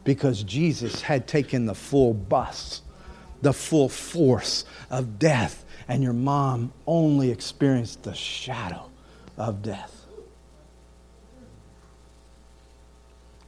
because 0.04 0.44
Jesus 0.44 1.02
had 1.02 1.28
taken 1.28 1.66
the 1.66 1.76
full 1.76 2.14
bus, 2.14 2.82
the 3.42 3.54
full 3.54 3.90
force 3.90 4.66
of 4.90 5.20
death, 5.20 5.66
and 5.88 6.02
your 6.02 6.14
mom 6.14 6.74
only 6.88 7.32
experienced 7.32 8.04
the 8.04 8.14
shadow 8.14 8.90
of 9.38 9.62
death. 9.62 9.99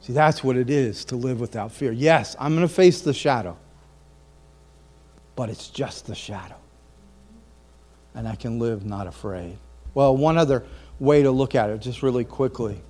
See, 0.02 0.12
that's 0.12 0.44
what 0.44 0.56
it 0.56 0.70
is 0.70 1.04
to 1.06 1.16
live 1.16 1.40
without 1.40 1.72
fear. 1.72 1.92
Yes, 1.92 2.36
I'm 2.38 2.54
going 2.54 2.68
to 2.68 2.74
face 2.74 3.00
the 3.02 3.14
shadow, 3.14 3.56
but 5.36 5.48
it's 5.50 5.68
just 5.68 6.06
the 6.06 6.14
shadow. 6.14 6.56
and 8.14 8.28
I 8.28 8.34
can 8.34 8.58
live 8.58 8.84
not 8.84 9.06
afraid. 9.06 9.56
Well, 9.94 10.16
one 10.16 10.38
other 10.38 10.64
way 10.98 11.22
to 11.22 11.30
look 11.30 11.54
at 11.54 11.70
it, 11.70 11.80
just 11.80 12.02
really 12.02 12.24
quickly, 12.24 12.80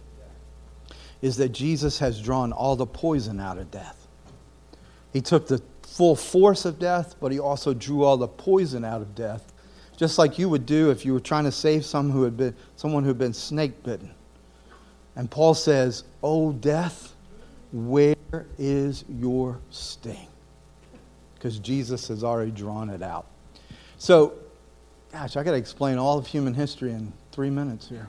is 1.20 1.36
that 1.36 1.50
Jesus 1.50 1.98
has 1.98 2.20
drawn 2.20 2.52
all 2.52 2.76
the 2.76 2.86
poison 2.86 3.40
out 3.40 3.58
of 3.58 3.70
death. 3.70 4.06
He 5.12 5.20
took 5.20 5.46
the 5.46 5.62
full 5.82 6.16
force 6.16 6.64
of 6.64 6.78
death, 6.78 7.16
but 7.20 7.32
he 7.32 7.38
also 7.38 7.74
drew 7.74 8.02
all 8.04 8.16
the 8.16 8.28
poison 8.28 8.84
out 8.84 9.02
of 9.02 9.14
death, 9.14 9.52
just 9.96 10.18
like 10.18 10.38
you 10.38 10.48
would 10.48 10.66
do 10.66 10.90
if 10.90 11.04
you 11.04 11.12
were 11.12 11.20
trying 11.20 11.44
to 11.44 11.52
save 11.52 11.84
someone 11.84 12.16
who 12.16 12.24
had 12.24 12.36
been, 12.36 12.56
someone 12.76 13.04
who 13.04 13.08
had 13.08 13.18
been 13.18 13.34
snake 13.34 13.82
bitten. 13.82 14.12
And 15.16 15.30
Paul 15.30 15.54
says, 15.54 16.04
Oh, 16.22 16.52
death, 16.52 17.14
where 17.72 18.16
is 18.58 19.04
your 19.08 19.58
sting? 19.70 20.28
Because 21.34 21.58
Jesus 21.58 22.08
has 22.08 22.22
already 22.22 22.50
drawn 22.50 22.90
it 22.90 23.02
out. 23.02 23.26
So, 23.98 24.34
gosh, 25.12 25.36
I 25.36 25.42
got 25.42 25.52
to 25.52 25.56
explain 25.56 25.98
all 25.98 26.18
of 26.18 26.26
human 26.26 26.54
history 26.54 26.92
in 26.92 27.12
three 27.32 27.50
minutes 27.50 27.88
here. 27.88 28.08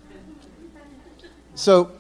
So, 1.56 1.92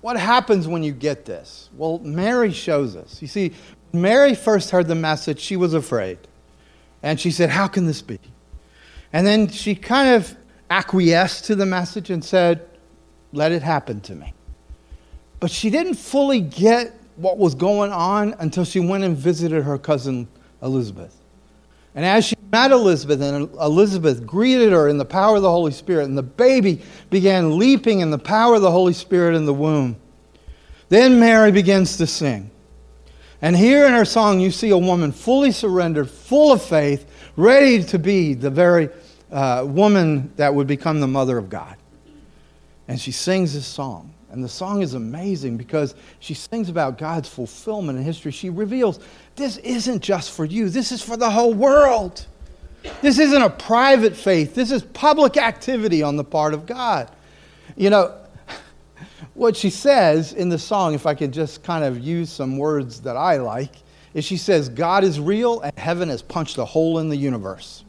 what 0.00 0.16
happens 0.16 0.68
when 0.68 0.82
you 0.82 0.92
get 0.92 1.24
this? 1.24 1.68
Well, 1.76 1.98
Mary 1.98 2.52
shows 2.52 2.94
us. 2.94 3.20
You 3.20 3.28
see, 3.28 3.52
Mary 3.92 4.34
first 4.34 4.70
heard 4.70 4.86
the 4.86 4.94
message, 4.94 5.40
she 5.40 5.56
was 5.56 5.74
afraid. 5.74 6.18
And 7.02 7.20
she 7.20 7.30
said, 7.30 7.50
How 7.50 7.66
can 7.66 7.86
this 7.86 8.02
be? 8.02 8.18
And 9.12 9.26
then 9.26 9.48
she 9.48 9.74
kind 9.74 10.14
of 10.14 10.36
acquiesced 10.70 11.44
to 11.46 11.54
the 11.56 11.66
message 11.66 12.10
and 12.10 12.24
said, 12.24 12.68
Let 13.32 13.52
it 13.52 13.62
happen 13.62 14.00
to 14.02 14.14
me. 14.14 14.32
But 15.40 15.50
she 15.50 15.70
didn't 15.70 15.94
fully 15.94 16.40
get 16.40 16.94
what 17.16 17.38
was 17.38 17.54
going 17.54 17.92
on 17.92 18.34
until 18.38 18.64
she 18.64 18.80
went 18.80 19.04
and 19.04 19.16
visited 19.16 19.62
her 19.62 19.78
cousin 19.78 20.28
Elizabeth. 20.62 21.18
And 21.94 22.04
as 22.04 22.26
she 22.26 22.36
met 22.52 22.72
Elizabeth, 22.72 23.22
and 23.22 23.50
Elizabeth 23.54 24.26
greeted 24.26 24.72
her 24.72 24.88
in 24.88 24.98
the 24.98 25.04
power 25.04 25.36
of 25.36 25.42
the 25.42 25.50
Holy 25.50 25.72
Spirit, 25.72 26.04
and 26.04 26.16
the 26.16 26.22
baby 26.22 26.82
began 27.08 27.58
leaping 27.58 28.00
in 28.00 28.10
the 28.10 28.18
power 28.18 28.56
of 28.56 28.62
the 28.62 28.70
Holy 28.70 28.92
Spirit 28.92 29.34
in 29.34 29.46
the 29.46 29.54
womb. 29.54 29.96
Then 30.90 31.18
Mary 31.18 31.52
begins 31.52 31.96
to 31.96 32.06
sing. 32.06 32.50
And 33.42 33.56
here 33.56 33.86
in 33.86 33.92
her 33.92 34.04
song, 34.04 34.40
you 34.40 34.50
see 34.50 34.70
a 34.70 34.78
woman 34.78 35.12
fully 35.12 35.52
surrendered, 35.52 36.10
full 36.10 36.52
of 36.52 36.62
faith, 36.62 37.06
ready 37.36 37.82
to 37.84 37.98
be 37.98 38.34
the 38.34 38.50
very 38.50 38.90
uh, 39.30 39.64
woman 39.66 40.32
that 40.36 40.54
would 40.54 40.66
become 40.66 41.00
the 41.00 41.06
mother 41.06 41.38
of 41.38 41.48
God. 41.48 41.76
And 42.88 43.00
she 43.00 43.10
sings 43.10 43.54
this 43.54 43.66
song. 43.66 44.12
And 44.36 44.44
the 44.44 44.50
song 44.50 44.82
is 44.82 44.92
amazing 44.92 45.56
because 45.56 45.94
she 46.20 46.34
sings 46.34 46.68
about 46.68 46.98
God's 46.98 47.26
fulfillment 47.26 47.98
in 47.98 48.04
history. 48.04 48.30
She 48.30 48.50
reveals 48.50 49.00
this 49.34 49.56
isn't 49.56 50.02
just 50.02 50.30
for 50.30 50.44
you, 50.44 50.68
this 50.68 50.92
is 50.92 51.02
for 51.02 51.16
the 51.16 51.30
whole 51.30 51.54
world. 51.54 52.26
This 53.00 53.18
isn't 53.18 53.40
a 53.40 53.48
private 53.48 54.14
faith, 54.14 54.54
this 54.54 54.70
is 54.70 54.82
public 54.82 55.38
activity 55.38 56.02
on 56.02 56.16
the 56.16 56.22
part 56.22 56.52
of 56.52 56.66
God. 56.66 57.10
You 57.78 57.88
know, 57.88 58.14
what 59.34 59.56
she 59.56 59.70
says 59.70 60.34
in 60.34 60.50
the 60.50 60.58
song, 60.58 60.92
if 60.92 61.06
I 61.06 61.14
could 61.14 61.32
just 61.32 61.62
kind 61.62 61.82
of 61.82 61.98
use 61.98 62.30
some 62.30 62.58
words 62.58 63.00
that 63.00 63.16
I 63.16 63.38
like, 63.38 63.72
is 64.12 64.26
she 64.26 64.36
says, 64.36 64.68
God 64.68 65.02
is 65.02 65.18
real 65.18 65.60
and 65.62 65.72
heaven 65.78 66.10
has 66.10 66.20
punched 66.20 66.58
a 66.58 66.64
hole 66.66 66.98
in 66.98 67.08
the 67.08 67.16
universe. 67.16 67.84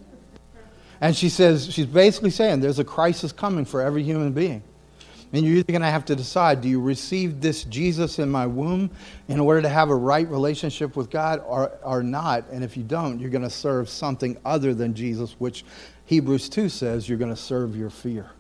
And 1.02 1.14
she 1.14 1.28
says, 1.28 1.74
she's 1.74 1.86
basically 1.86 2.32
saying 2.32 2.62
there's 2.62 2.80
a 2.80 2.86
crisis 2.86 3.34
coming 3.34 3.66
for 3.66 3.82
every 3.82 4.04
human 4.04 4.32
being. 4.32 4.64
And 5.34 5.46
you're 5.46 5.58
either 5.58 5.72
going 5.72 5.82
to 5.82 5.92
have 5.92 6.06
to 6.06 6.16
decide 6.16 6.62
do 6.62 6.70
you 6.70 6.80
receive 6.80 7.42
this 7.42 7.66
Jesus 7.66 8.18
in 8.20 8.30
my 8.30 8.48
womb 8.48 8.90
in 9.28 9.40
order 9.40 9.62
to 9.62 9.70
have 9.70 9.90
a 9.90 9.96
right 9.96 10.28
relationship 10.30 10.96
with 10.96 11.10
God 11.10 11.44
or, 11.46 11.72
or 11.84 12.02
not? 12.02 12.46
And 12.50 12.64
if 12.64 12.78
you 12.78 12.84
don't, 12.84 13.20
you're 13.20 13.30
going 13.30 13.44
to 13.44 13.50
serve 13.50 13.90
something 13.90 14.38
other 14.46 14.74
than 14.74 14.94
Jesus, 14.94 15.36
which 15.38 15.66
Hebrews 16.06 16.48
2 16.50 16.70
says 16.70 17.10
you're 17.10 17.18
going 17.18 17.36
to 17.36 17.42
serve 17.42 17.76
your 17.76 17.90
fear. 17.90 18.32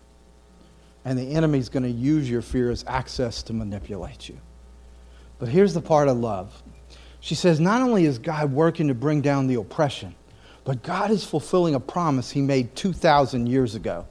And 1.04 1.20
the 1.20 1.32
enemy's 1.32 1.70
going 1.70 1.84
to 1.84 1.90
use 1.90 2.30
your 2.30 2.42
fear 2.42 2.72
as 2.72 2.84
access 2.88 3.44
to 3.44 3.54
manipulate 3.54 4.30
you. 4.30 4.38
But 5.40 5.50
here's 5.50 5.74
the 5.74 5.82
part 5.82 6.08
I 6.08 6.12
love. 6.12 6.64
She 7.20 7.36
says, 7.36 7.60
not 7.60 7.82
only 7.82 8.06
is 8.06 8.20
God 8.20 8.52
working 8.52 8.88
to 8.88 8.94
bring 8.94 9.22
down 9.22 9.48
the 9.48 9.56
oppression, 9.56 10.16
but 10.64 10.84
God 10.84 11.12
is 11.12 11.24
fulfilling 11.24 11.76
a 11.76 11.80
promise 11.80 12.32
he 12.32 12.42
made 12.42 12.76
2,000 12.76 13.48
years 13.48 13.76
ago. 13.76 14.06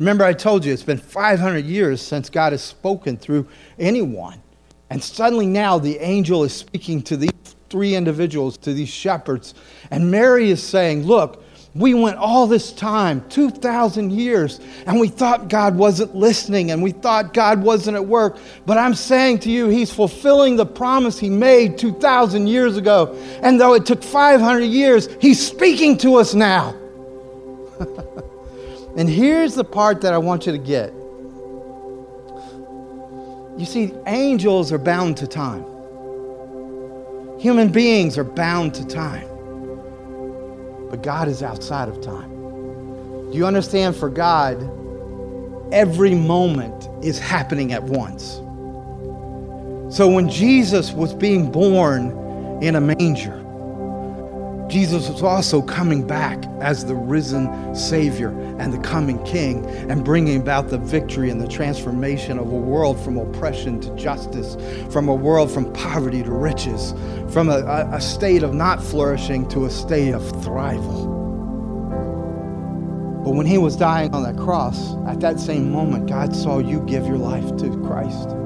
Remember, 0.00 0.24
I 0.24 0.32
told 0.32 0.64
you 0.64 0.72
it's 0.72 0.82
been 0.82 0.96
500 0.96 1.66
years 1.66 2.00
since 2.00 2.30
God 2.30 2.52
has 2.52 2.62
spoken 2.62 3.18
through 3.18 3.46
anyone. 3.78 4.40
And 4.88 5.04
suddenly 5.04 5.46
now 5.46 5.78
the 5.78 5.98
angel 5.98 6.42
is 6.42 6.54
speaking 6.54 7.02
to 7.02 7.18
these 7.18 7.30
three 7.68 7.94
individuals, 7.94 8.56
to 8.58 8.72
these 8.72 8.88
shepherds. 8.88 9.52
And 9.90 10.10
Mary 10.10 10.50
is 10.50 10.62
saying, 10.62 11.04
Look, 11.04 11.44
we 11.74 11.92
went 11.92 12.16
all 12.16 12.46
this 12.46 12.72
time, 12.72 13.28
2,000 13.28 14.10
years, 14.10 14.58
and 14.86 14.98
we 14.98 15.08
thought 15.08 15.48
God 15.48 15.76
wasn't 15.76 16.16
listening 16.16 16.70
and 16.70 16.82
we 16.82 16.92
thought 16.92 17.34
God 17.34 17.62
wasn't 17.62 17.96
at 17.96 18.06
work. 18.06 18.38
But 18.64 18.78
I'm 18.78 18.94
saying 18.94 19.40
to 19.40 19.50
you, 19.50 19.68
He's 19.68 19.92
fulfilling 19.92 20.56
the 20.56 20.64
promise 20.64 21.18
He 21.18 21.28
made 21.28 21.76
2,000 21.76 22.46
years 22.46 22.78
ago. 22.78 23.14
And 23.42 23.60
though 23.60 23.74
it 23.74 23.84
took 23.84 24.02
500 24.02 24.60
years, 24.60 25.10
He's 25.20 25.46
speaking 25.46 25.98
to 25.98 26.14
us 26.14 26.32
now. 26.32 26.74
And 28.96 29.08
here's 29.08 29.54
the 29.54 29.64
part 29.64 30.00
that 30.00 30.12
I 30.12 30.18
want 30.18 30.46
you 30.46 30.52
to 30.52 30.58
get. 30.58 30.92
You 33.58 33.66
see, 33.66 33.92
angels 34.06 34.72
are 34.72 34.78
bound 34.78 35.16
to 35.18 35.26
time. 35.26 35.64
Human 37.38 37.68
beings 37.68 38.18
are 38.18 38.24
bound 38.24 38.74
to 38.74 38.86
time. 38.86 39.28
But 40.90 41.02
God 41.02 41.28
is 41.28 41.42
outside 41.42 41.88
of 41.88 42.00
time. 42.00 43.30
Do 43.30 43.36
you 43.36 43.46
understand? 43.46 43.96
For 43.96 44.08
God, 44.08 44.56
every 45.72 46.14
moment 46.14 46.88
is 47.04 47.18
happening 47.18 47.72
at 47.72 47.82
once. 47.82 48.40
So 49.94 50.08
when 50.08 50.28
Jesus 50.28 50.92
was 50.92 51.14
being 51.14 51.50
born 51.50 52.10
in 52.62 52.76
a 52.76 52.80
manger, 52.80 53.39
Jesus 54.70 55.08
was 55.08 55.20
also 55.20 55.60
coming 55.60 56.06
back 56.06 56.44
as 56.60 56.84
the 56.84 56.94
risen 56.94 57.74
Savior 57.74 58.28
and 58.60 58.72
the 58.72 58.78
coming 58.78 59.20
King 59.24 59.66
and 59.90 60.04
bringing 60.04 60.40
about 60.40 60.68
the 60.68 60.78
victory 60.78 61.28
and 61.28 61.40
the 61.40 61.48
transformation 61.48 62.38
of 62.38 62.52
a 62.52 62.56
world 62.56 62.98
from 63.00 63.18
oppression 63.18 63.80
to 63.80 63.94
justice, 63.96 64.56
from 64.92 65.08
a 65.08 65.14
world 65.14 65.50
from 65.50 65.72
poverty 65.72 66.22
to 66.22 66.30
riches, 66.30 66.94
from 67.32 67.48
a, 67.48 67.88
a 67.92 68.00
state 68.00 68.44
of 68.44 68.54
not 68.54 68.80
flourishing 68.80 69.48
to 69.48 69.64
a 69.64 69.70
state 69.70 70.14
of 70.14 70.22
thrival. 70.22 71.18
But 73.24 73.34
when 73.34 73.46
he 73.46 73.58
was 73.58 73.74
dying 73.74 74.14
on 74.14 74.22
that 74.22 74.36
cross, 74.36 74.94
at 75.08 75.18
that 75.20 75.40
same 75.40 75.72
moment, 75.72 76.08
God 76.08 76.34
saw 76.34 76.58
you 76.58 76.80
give 76.82 77.06
your 77.06 77.18
life 77.18 77.56
to 77.56 77.70
Christ. 77.86 78.39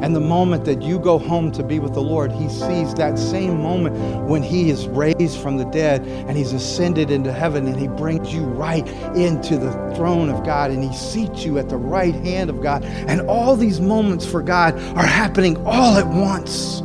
And 0.00 0.14
the 0.14 0.20
moment 0.20 0.64
that 0.64 0.82
you 0.82 0.98
go 0.98 1.18
home 1.18 1.50
to 1.52 1.62
be 1.62 1.78
with 1.78 1.94
the 1.94 2.02
Lord, 2.02 2.30
He 2.30 2.48
sees 2.48 2.94
that 2.94 3.18
same 3.18 3.60
moment 3.60 3.96
when 4.28 4.42
He 4.42 4.70
is 4.70 4.86
raised 4.88 5.40
from 5.40 5.56
the 5.56 5.64
dead 5.66 6.02
and 6.02 6.36
He's 6.36 6.52
ascended 6.52 7.10
into 7.10 7.32
heaven 7.32 7.66
and 7.66 7.76
He 7.76 7.88
brings 7.88 8.32
you 8.32 8.42
right 8.42 8.86
into 9.16 9.58
the 9.58 9.72
throne 9.96 10.30
of 10.30 10.44
God 10.44 10.70
and 10.70 10.84
He 10.84 10.94
seats 10.96 11.44
you 11.44 11.58
at 11.58 11.68
the 11.68 11.76
right 11.76 12.14
hand 12.14 12.48
of 12.48 12.62
God. 12.62 12.84
And 12.84 13.22
all 13.22 13.56
these 13.56 13.80
moments 13.80 14.24
for 14.24 14.42
God 14.42 14.78
are 14.96 15.06
happening 15.06 15.56
all 15.66 15.96
at 15.96 16.06
once. 16.06 16.80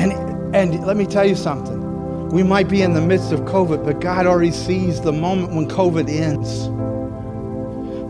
And, 0.00 0.12
and 0.54 0.86
let 0.86 0.96
me 0.96 1.06
tell 1.06 1.26
you 1.26 1.36
something. 1.36 1.80
We 2.30 2.44
might 2.44 2.68
be 2.68 2.82
in 2.82 2.94
the 2.94 3.00
midst 3.00 3.32
of 3.32 3.40
COVID, 3.40 3.84
but 3.84 4.00
God 4.00 4.24
already 4.24 4.52
sees 4.52 5.00
the 5.00 5.12
moment 5.12 5.52
when 5.52 5.68
COVID 5.68 6.08
ends. 6.08 6.68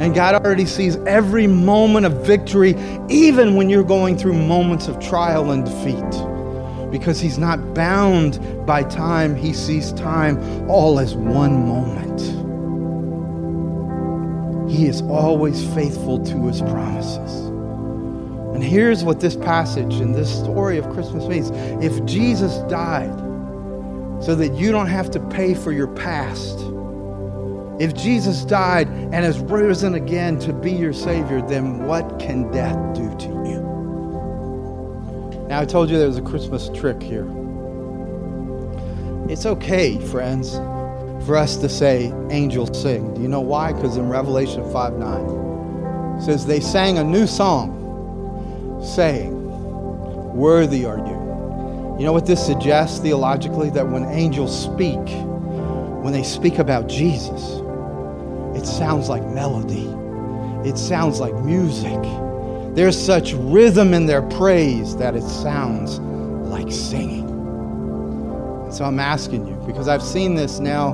And 0.00 0.14
God 0.14 0.34
already 0.34 0.64
sees 0.64 0.96
every 1.06 1.46
moment 1.46 2.06
of 2.06 2.24
victory, 2.24 2.74
even 3.10 3.54
when 3.54 3.68
you're 3.68 3.84
going 3.84 4.16
through 4.16 4.32
moments 4.32 4.88
of 4.88 4.98
trial 4.98 5.50
and 5.50 5.62
defeat. 5.62 6.90
Because 6.90 7.20
He's 7.20 7.36
not 7.36 7.74
bound 7.74 8.40
by 8.66 8.82
time, 8.82 9.36
He 9.36 9.52
sees 9.52 9.92
time 9.92 10.38
all 10.70 10.98
as 10.98 11.14
one 11.14 11.52
moment. 11.68 12.18
He 14.70 14.86
is 14.86 15.02
always 15.02 15.62
faithful 15.74 16.24
to 16.24 16.46
His 16.46 16.62
promises. 16.62 17.48
And 18.54 18.64
here's 18.64 19.04
what 19.04 19.20
this 19.20 19.36
passage 19.36 19.96
and 19.96 20.14
this 20.14 20.34
story 20.34 20.78
of 20.78 20.88
Christmas 20.94 21.26
means. 21.26 21.50
If 21.84 22.02
Jesus 22.06 22.56
died 22.70 23.18
so 24.24 24.34
that 24.34 24.54
you 24.54 24.72
don't 24.72 24.86
have 24.86 25.10
to 25.10 25.20
pay 25.28 25.52
for 25.52 25.72
your 25.72 25.88
past, 25.88 26.58
if 27.80 27.94
Jesus 27.94 28.44
died 28.44 28.88
and 28.88 29.14
has 29.14 29.38
risen 29.38 29.94
again 29.94 30.38
to 30.40 30.52
be 30.52 30.70
your 30.70 30.92
Savior, 30.92 31.40
then 31.40 31.86
what 31.86 32.18
can 32.18 32.50
death 32.52 32.76
do 32.94 33.08
to 33.16 33.28
you? 33.48 33.60
Now, 35.48 35.60
I 35.60 35.64
told 35.64 35.88
you 35.88 35.96
there 35.96 36.06
was 36.06 36.18
a 36.18 36.22
Christmas 36.22 36.68
trick 36.68 37.02
here. 37.02 37.26
It's 39.30 39.46
okay, 39.46 39.98
friends, 40.08 40.56
for 41.24 41.36
us 41.36 41.56
to 41.56 41.70
say, 41.70 42.12
angels 42.28 42.78
sing. 42.82 43.14
Do 43.14 43.22
you 43.22 43.28
know 43.28 43.40
why? 43.40 43.72
Because 43.72 43.96
in 43.96 44.10
Revelation 44.10 44.70
5 44.70 44.98
9, 44.98 46.18
it 46.18 46.22
says, 46.22 46.44
They 46.44 46.60
sang 46.60 46.98
a 46.98 47.04
new 47.04 47.26
song, 47.26 48.82
saying, 48.84 49.32
Worthy 50.36 50.84
are 50.84 50.98
you. 50.98 51.96
You 51.98 52.04
know 52.04 52.12
what 52.12 52.26
this 52.26 52.44
suggests 52.44 53.00
theologically? 53.00 53.70
That 53.70 53.88
when 53.88 54.04
angels 54.04 54.52
speak, 54.64 55.00
when 56.02 56.12
they 56.12 56.22
speak 56.22 56.58
about 56.58 56.86
Jesus, 56.86 57.59
it 58.60 58.66
sounds 58.66 59.08
like 59.08 59.24
melody, 59.24 59.88
it 60.68 60.76
sounds 60.76 61.18
like 61.18 61.34
music. 61.36 61.98
There's 62.74 62.98
such 62.98 63.32
rhythm 63.32 63.94
in 63.94 64.04
their 64.04 64.20
praise 64.20 64.94
that 64.96 65.16
it 65.16 65.22
sounds 65.22 65.98
like 66.50 66.70
singing. 66.70 67.26
And 68.64 68.74
so 68.74 68.84
I'm 68.84 69.00
asking 69.00 69.46
you, 69.46 69.54
because 69.66 69.88
I've 69.88 70.02
seen 70.02 70.34
this 70.34 70.60
now 70.60 70.92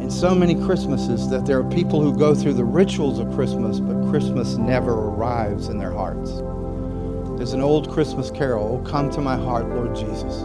in 0.00 0.08
so 0.08 0.36
many 0.36 0.54
Christmases, 0.54 1.28
that 1.30 1.46
there 1.46 1.58
are 1.58 1.68
people 1.68 2.00
who 2.00 2.16
go 2.16 2.32
through 2.32 2.54
the 2.54 2.64
rituals 2.64 3.18
of 3.18 3.28
Christmas, 3.34 3.80
but 3.80 4.08
Christmas 4.08 4.54
never 4.56 4.92
arrives 4.92 5.66
in 5.66 5.78
their 5.78 5.90
hearts. 5.90 6.30
There's 7.36 7.54
an 7.54 7.60
old 7.60 7.90
Christmas 7.90 8.30
carol, 8.30 8.80
Oh, 8.80 8.88
come 8.88 9.10
to 9.10 9.20
my 9.20 9.36
heart, 9.36 9.68
Lord 9.68 9.96
Jesus. 9.96 10.42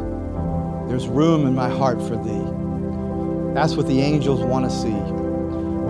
There's 0.90 1.08
room 1.08 1.46
in 1.46 1.54
my 1.54 1.70
heart 1.70 2.02
for 2.02 2.16
thee. 2.16 3.54
That's 3.54 3.76
what 3.76 3.86
the 3.86 4.02
angels 4.02 4.42
want 4.42 4.66
to 4.66 4.72
see. 4.76 5.23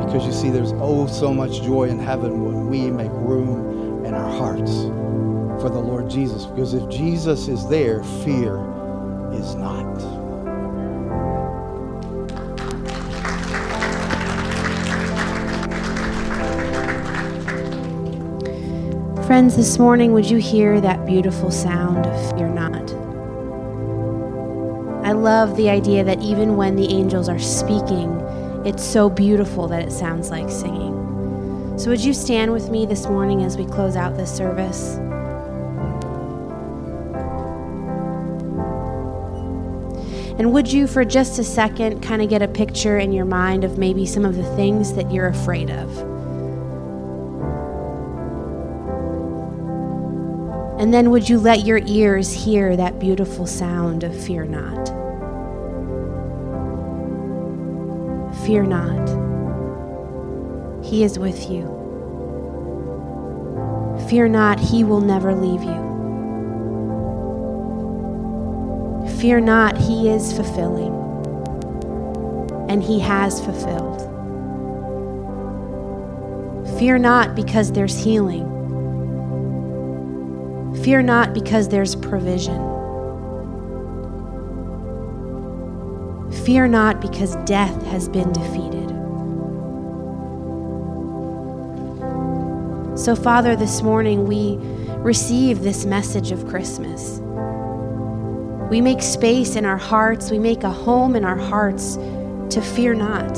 Because 0.06 0.26
you 0.26 0.34
see, 0.34 0.50
there's 0.50 0.74
oh 0.74 1.08
so 1.08 1.34
much 1.34 1.62
joy 1.62 1.86
in 1.86 1.98
heaven 1.98 2.44
when 2.44 2.68
we 2.68 2.92
make 2.92 3.12
room 3.12 4.06
in 4.06 4.14
our 4.14 4.30
hearts 4.30 4.72
for 5.62 5.70
the 5.70 5.80
Lord 5.80 6.10
Jesus. 6.10 6.46
Because 6.46 6.74
if 6.74 6.88
Jesus 6.90 7.48
is 7.48 7.68
there, 7.68 8.04
fear 8.24 8.58
is 9.32 9.56
not. 9.56 9.84
Friends, 19.26 19.56
this 19.56 19.80
morning, 19.80 20.14
would 20.14 20.30
you 20.30 20.38
hear 20.38 20.82
that 20.82 21.06
beautiful 21.06 21.50
sound 21.50 22.06
of 22.06 22.38
fear 22.38 22.50
not? 22.50 22.92
I 25.04 25.14
love 25.14 25.56
the 25.56 25.70
idea 25.70 26.04
that 26.04 26.22
even 26.22 26.56
when 26.56 26.76
the 26.76 26.88
angels 26.94 27.30
are 27.30 27.40
speaking, 27.40 28.12
it's 28.66 28.84
so 28.84 29.10
beautiful 29.10 29.68
that 29.68 29.82
it 29.82 29.92
sounds 29.92 30.30
like 30.30 30.50
singing. 30.50 30.94
So, 31.78 31.90
would 31.90 32.04
you 32.04 32.14
stand 32.14 32.54
with 32.54 32.70
me 32.70 32.86
this 32.86 33.08
morning 33.08 33.44
as 33.44 33.58
we 33.58 33.66
close 33.66 33.96
out 33.96 34.16
this 34.16 34.34
service? 34.34 34.96
And 40.40 40.52
would 40.54 40.72
you, 40.72 40.88
for 40.88 41.04
just 41.06 41.40
a 41.40 41.44
second, 41.44 42.02
kind 42.02 42.22
of 42.22 42.30
get 42.30 42.42
a 42.42 42.48
picture 42.48 42.98
in 42.98 43.12
your 43.12 43.26
mind 43.26 43.64
of 43.64 43.78
maybe 43.78 44.06
some 44.06 44.26
of 44.26 44.36
the 44.36 44.56
things 44.56 44.94
that 44.94 45.12
you're 45.12 45.28
afraid 45.28 45.70
of? 45.70 45.98
And 50.80 50.94
then 50.94 51.12
would 51.12 51.30
you 51.30 51.40
let 51.40 51.66
your 51.66 51.82
ears 51.86 52.34
hear 52.34 52.76
that 52.76 53.00
beautiful 53.00 53.46
sound 53.46 54.04
of 54.04 54.22
fear 54.26 54.46
not? 54.46 55.03
Fear 58.46 58.64
not. 58.64 59.08
He 60.84 61.04
is 61.04 61.18
with 61.18 61.50
you. 61.50 61.64
Fear 64.10 64.28
not, 64.28 64.60
He 64.60 64.84
will 64.84 65.00
never 65.00 65.34
leave 65.34 65.64
you. 65.64 65.82
Fear 69.20 69.40
not, 69.40 69.78
He 69.78 70.10
is 70.10 70.34
fulfilling. 70.34 70.94
And 72.70 72.84
He 72.84 73.00
has 73.00 73.40
fulfilled. 73.40 74.02
Fear 76.78 76.98
not 76.98 77.36
because 77.36 77.72
there's 77.72 78.04
healing. 78.04 78.50
Fear 80.84 81.04
not 81.04 81.34
because 81.34 81.70
there's 81.70 81.96
provision. 81.96 82.73
Fear 86.46 86.68
not 86.68 87.00
because 87.00 87.38
death 87.46 87.82
has 87.84 88.10
been 88.10 88.34
defeated. 88.34 88.90
So, 93.00 93.16
Father, 93.16 93.56
this 93.56 93.82
morning 93.82 94.28
we 94.28 94.58
receive 94.98 95.62
this 95.62 95.86
message 95.86 96.32
of 96.32 96.46
Christmas. 96.50 97.22
We 98.70 98.82
make 98.82 99.02
space 99.02 99.56
in 99.56 99.64
our 99.64 99.78
hearts, 99.78 100.32
we 100.32 100.40
make 100.40 100.64
a 100.64 100.70
home 100.70 101.16
in 101.16 101.24
our 101.24 101.38
hearts 101.38 101.96
to 101.96 102.62
fear 102.62 102.94
not. 102.94 103.34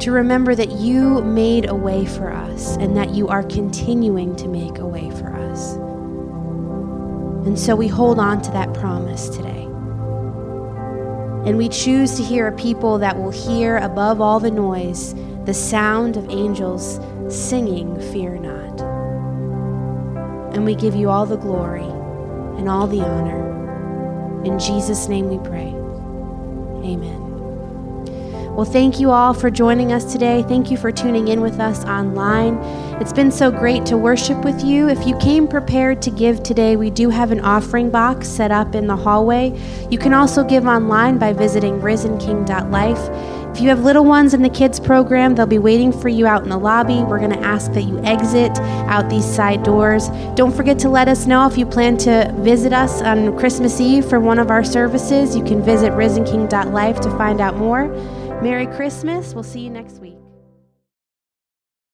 To 0.00 0.12
remember 0.12 0.54
that 0.54 0.72
you 0.72 1.22
made 1.22 1.68
a 1.68 1.74
way 1.74 2.06
for 2.06 2.32
us 2.32 2.76
and 2.76 2.96
that 2.96 3.14
you 3.16 3.26
are 3.26 3.42
continuing 3.42 4.36
to 4.36 4.46
make 4.46 4.78
a 4.78 4.86
way 4.86 5.10
for 5.10 5.34
us. 5.34 5.76
And 7.46 7.58
so 7.58 7.76
we 7.76 7.86
hold 7.86 8.18
on 8.18 8.42
to 8.42 8.50
that 8.50 8.74
promise 8.74 9.28
today. 9.28 9.62
And 11.46 11.56
we 11.56 11.68
choose 11.68 12.16
to 12.16 12.24
hear 12.24 12.48
a 12.48 12.52
people 12.52 12.98
that 12.98 13.16
will 13.16 13.30
hear 13.30 13.76
above 13.76 14.20
all 14.20 14.40
the 14.40 14.50
noise 14.50 15.14
the 15.44 15.54
sound 15.54 16.16
of 16.16 16.28
angels 16.28 16.98
singing, 17.28 18.00
Fear 18.10 18.38
not. 18.38 18.80
And 20.54 20.64
we 20.64 20.74
give 20.74 20.96
you 20.96 21.08
all 21.08 21.24
the 21.24 21.36
glory 21.36 21.84
and 22.58 22.68
all 22.68 22.88
the 22.88 23.00
honor. 23.00 24.42
In 24.44 24.58
Jesus' 24.58 25.06
name 25.06 25.28
we 25.28 25.38
pray. 25.48 25.68
Amen. 26.84 27.25
Well, 28.56 28.64
thank 28.64 28.98
you 29.00 29.10
all 29.10 29.34
for 29.34 29.50
joining 29.50 29.92
us 29.92 30.10
today. 30.10 30.42
Thank 30.44 30.70
you 30.70 30.78
for 30.78 30.90
tuning 30.90 31.28
in 31.28 31.42
with 31.42 31.60
us 31.60 31.84
online. 31.84 32.54
It's 33.02 33.12
been 33.12 33.30
so 33.30 33.50
great 33.50 33.84
to 33.84 33.98
worship 33.98 34.42
with 34.46 34.64
you. 34.64 34.88
If 34.88 35.06
you 35.06 35.14
came 35.18 35.46
prepared 35.46 36.00
to 36.00 36.10
give 36.10 36.42
today, 36.42 36.74
we 36.74 36.88
do 36.88 37.10
have 37.10 37.32
an 37.32 37.40
offering 37.40 37.90
box 37.90 38.26
set 38.26 38.50
up 38.50 38.74
in 38.74 38.86
the 38.86 38.96
hallway. 38.96 39.52
You 39.90 39.98
can 39.98 40.14
also 40.14 40.42
give 40.42 40.64
online 40.64 41.18
by 41.18 41.34
visiting 41.34 41.80
risenking.life. 41.82 43.54
If 43.54 43.60
you 43.60 43.68
have 43.68 43.84
little 43.84 44.06
ones 44.06 44.32
in 44.32 44.40
the 44.40 44.48
kids 44.48 44.80
program, 44.80 45.34
they'll 45.34 45.44
be 45.44 45.58
waiting 45.58 45.92
for 45.92 46.08
you 46.08 46.26
out 46.26 46.42
in 46.42 46.48
the 46.48 46.56
lobby. 46.56 47.02
We're 47.02 47.18
going 47.18 47.32
to 47.32 47.44
ask 47.44 47.72
that 47.72 47.82
you 47.82 48.02
exit 48.04 48.58
out 48.88 49.10
these 49.10 49.26
side 49.26 49.64
doors. 49.64 50.08
Don't 50.34 50.56
forget 50.56 50.78
to 50.78 50.88
let 50.88 51.08
us 51.08 51.26
know 51.26 51.46
if 51.46 51.58
you 51.58 51.66
plan 51.66 51.98
to 51.98 52.34
visit 52.38 52.72
us 52.72 53.02
on 53.02 53.36
Christmas 53.38 53.82
Eve 53.82 54.08
for 54.08 54.18
one 54.18 54.38
of 54.38 54.50
our 54.50 54.64
services. 54.64 55.36
You 55.36 55.44
can 55.44 55.62
visit 55.62 55.92
risenking.life 55.92 57.00
to 57.02 57.10
find 57.18 57.42
out 57.42 57.56
more. 57.56 57.94
Merry 58.42 58.66
Christmas. 58.66 59.34
We'll 59.34 59.42
see 59.42 59.60
you 59.60 59.70
next 59.70 60.00
week. 60.00 60.15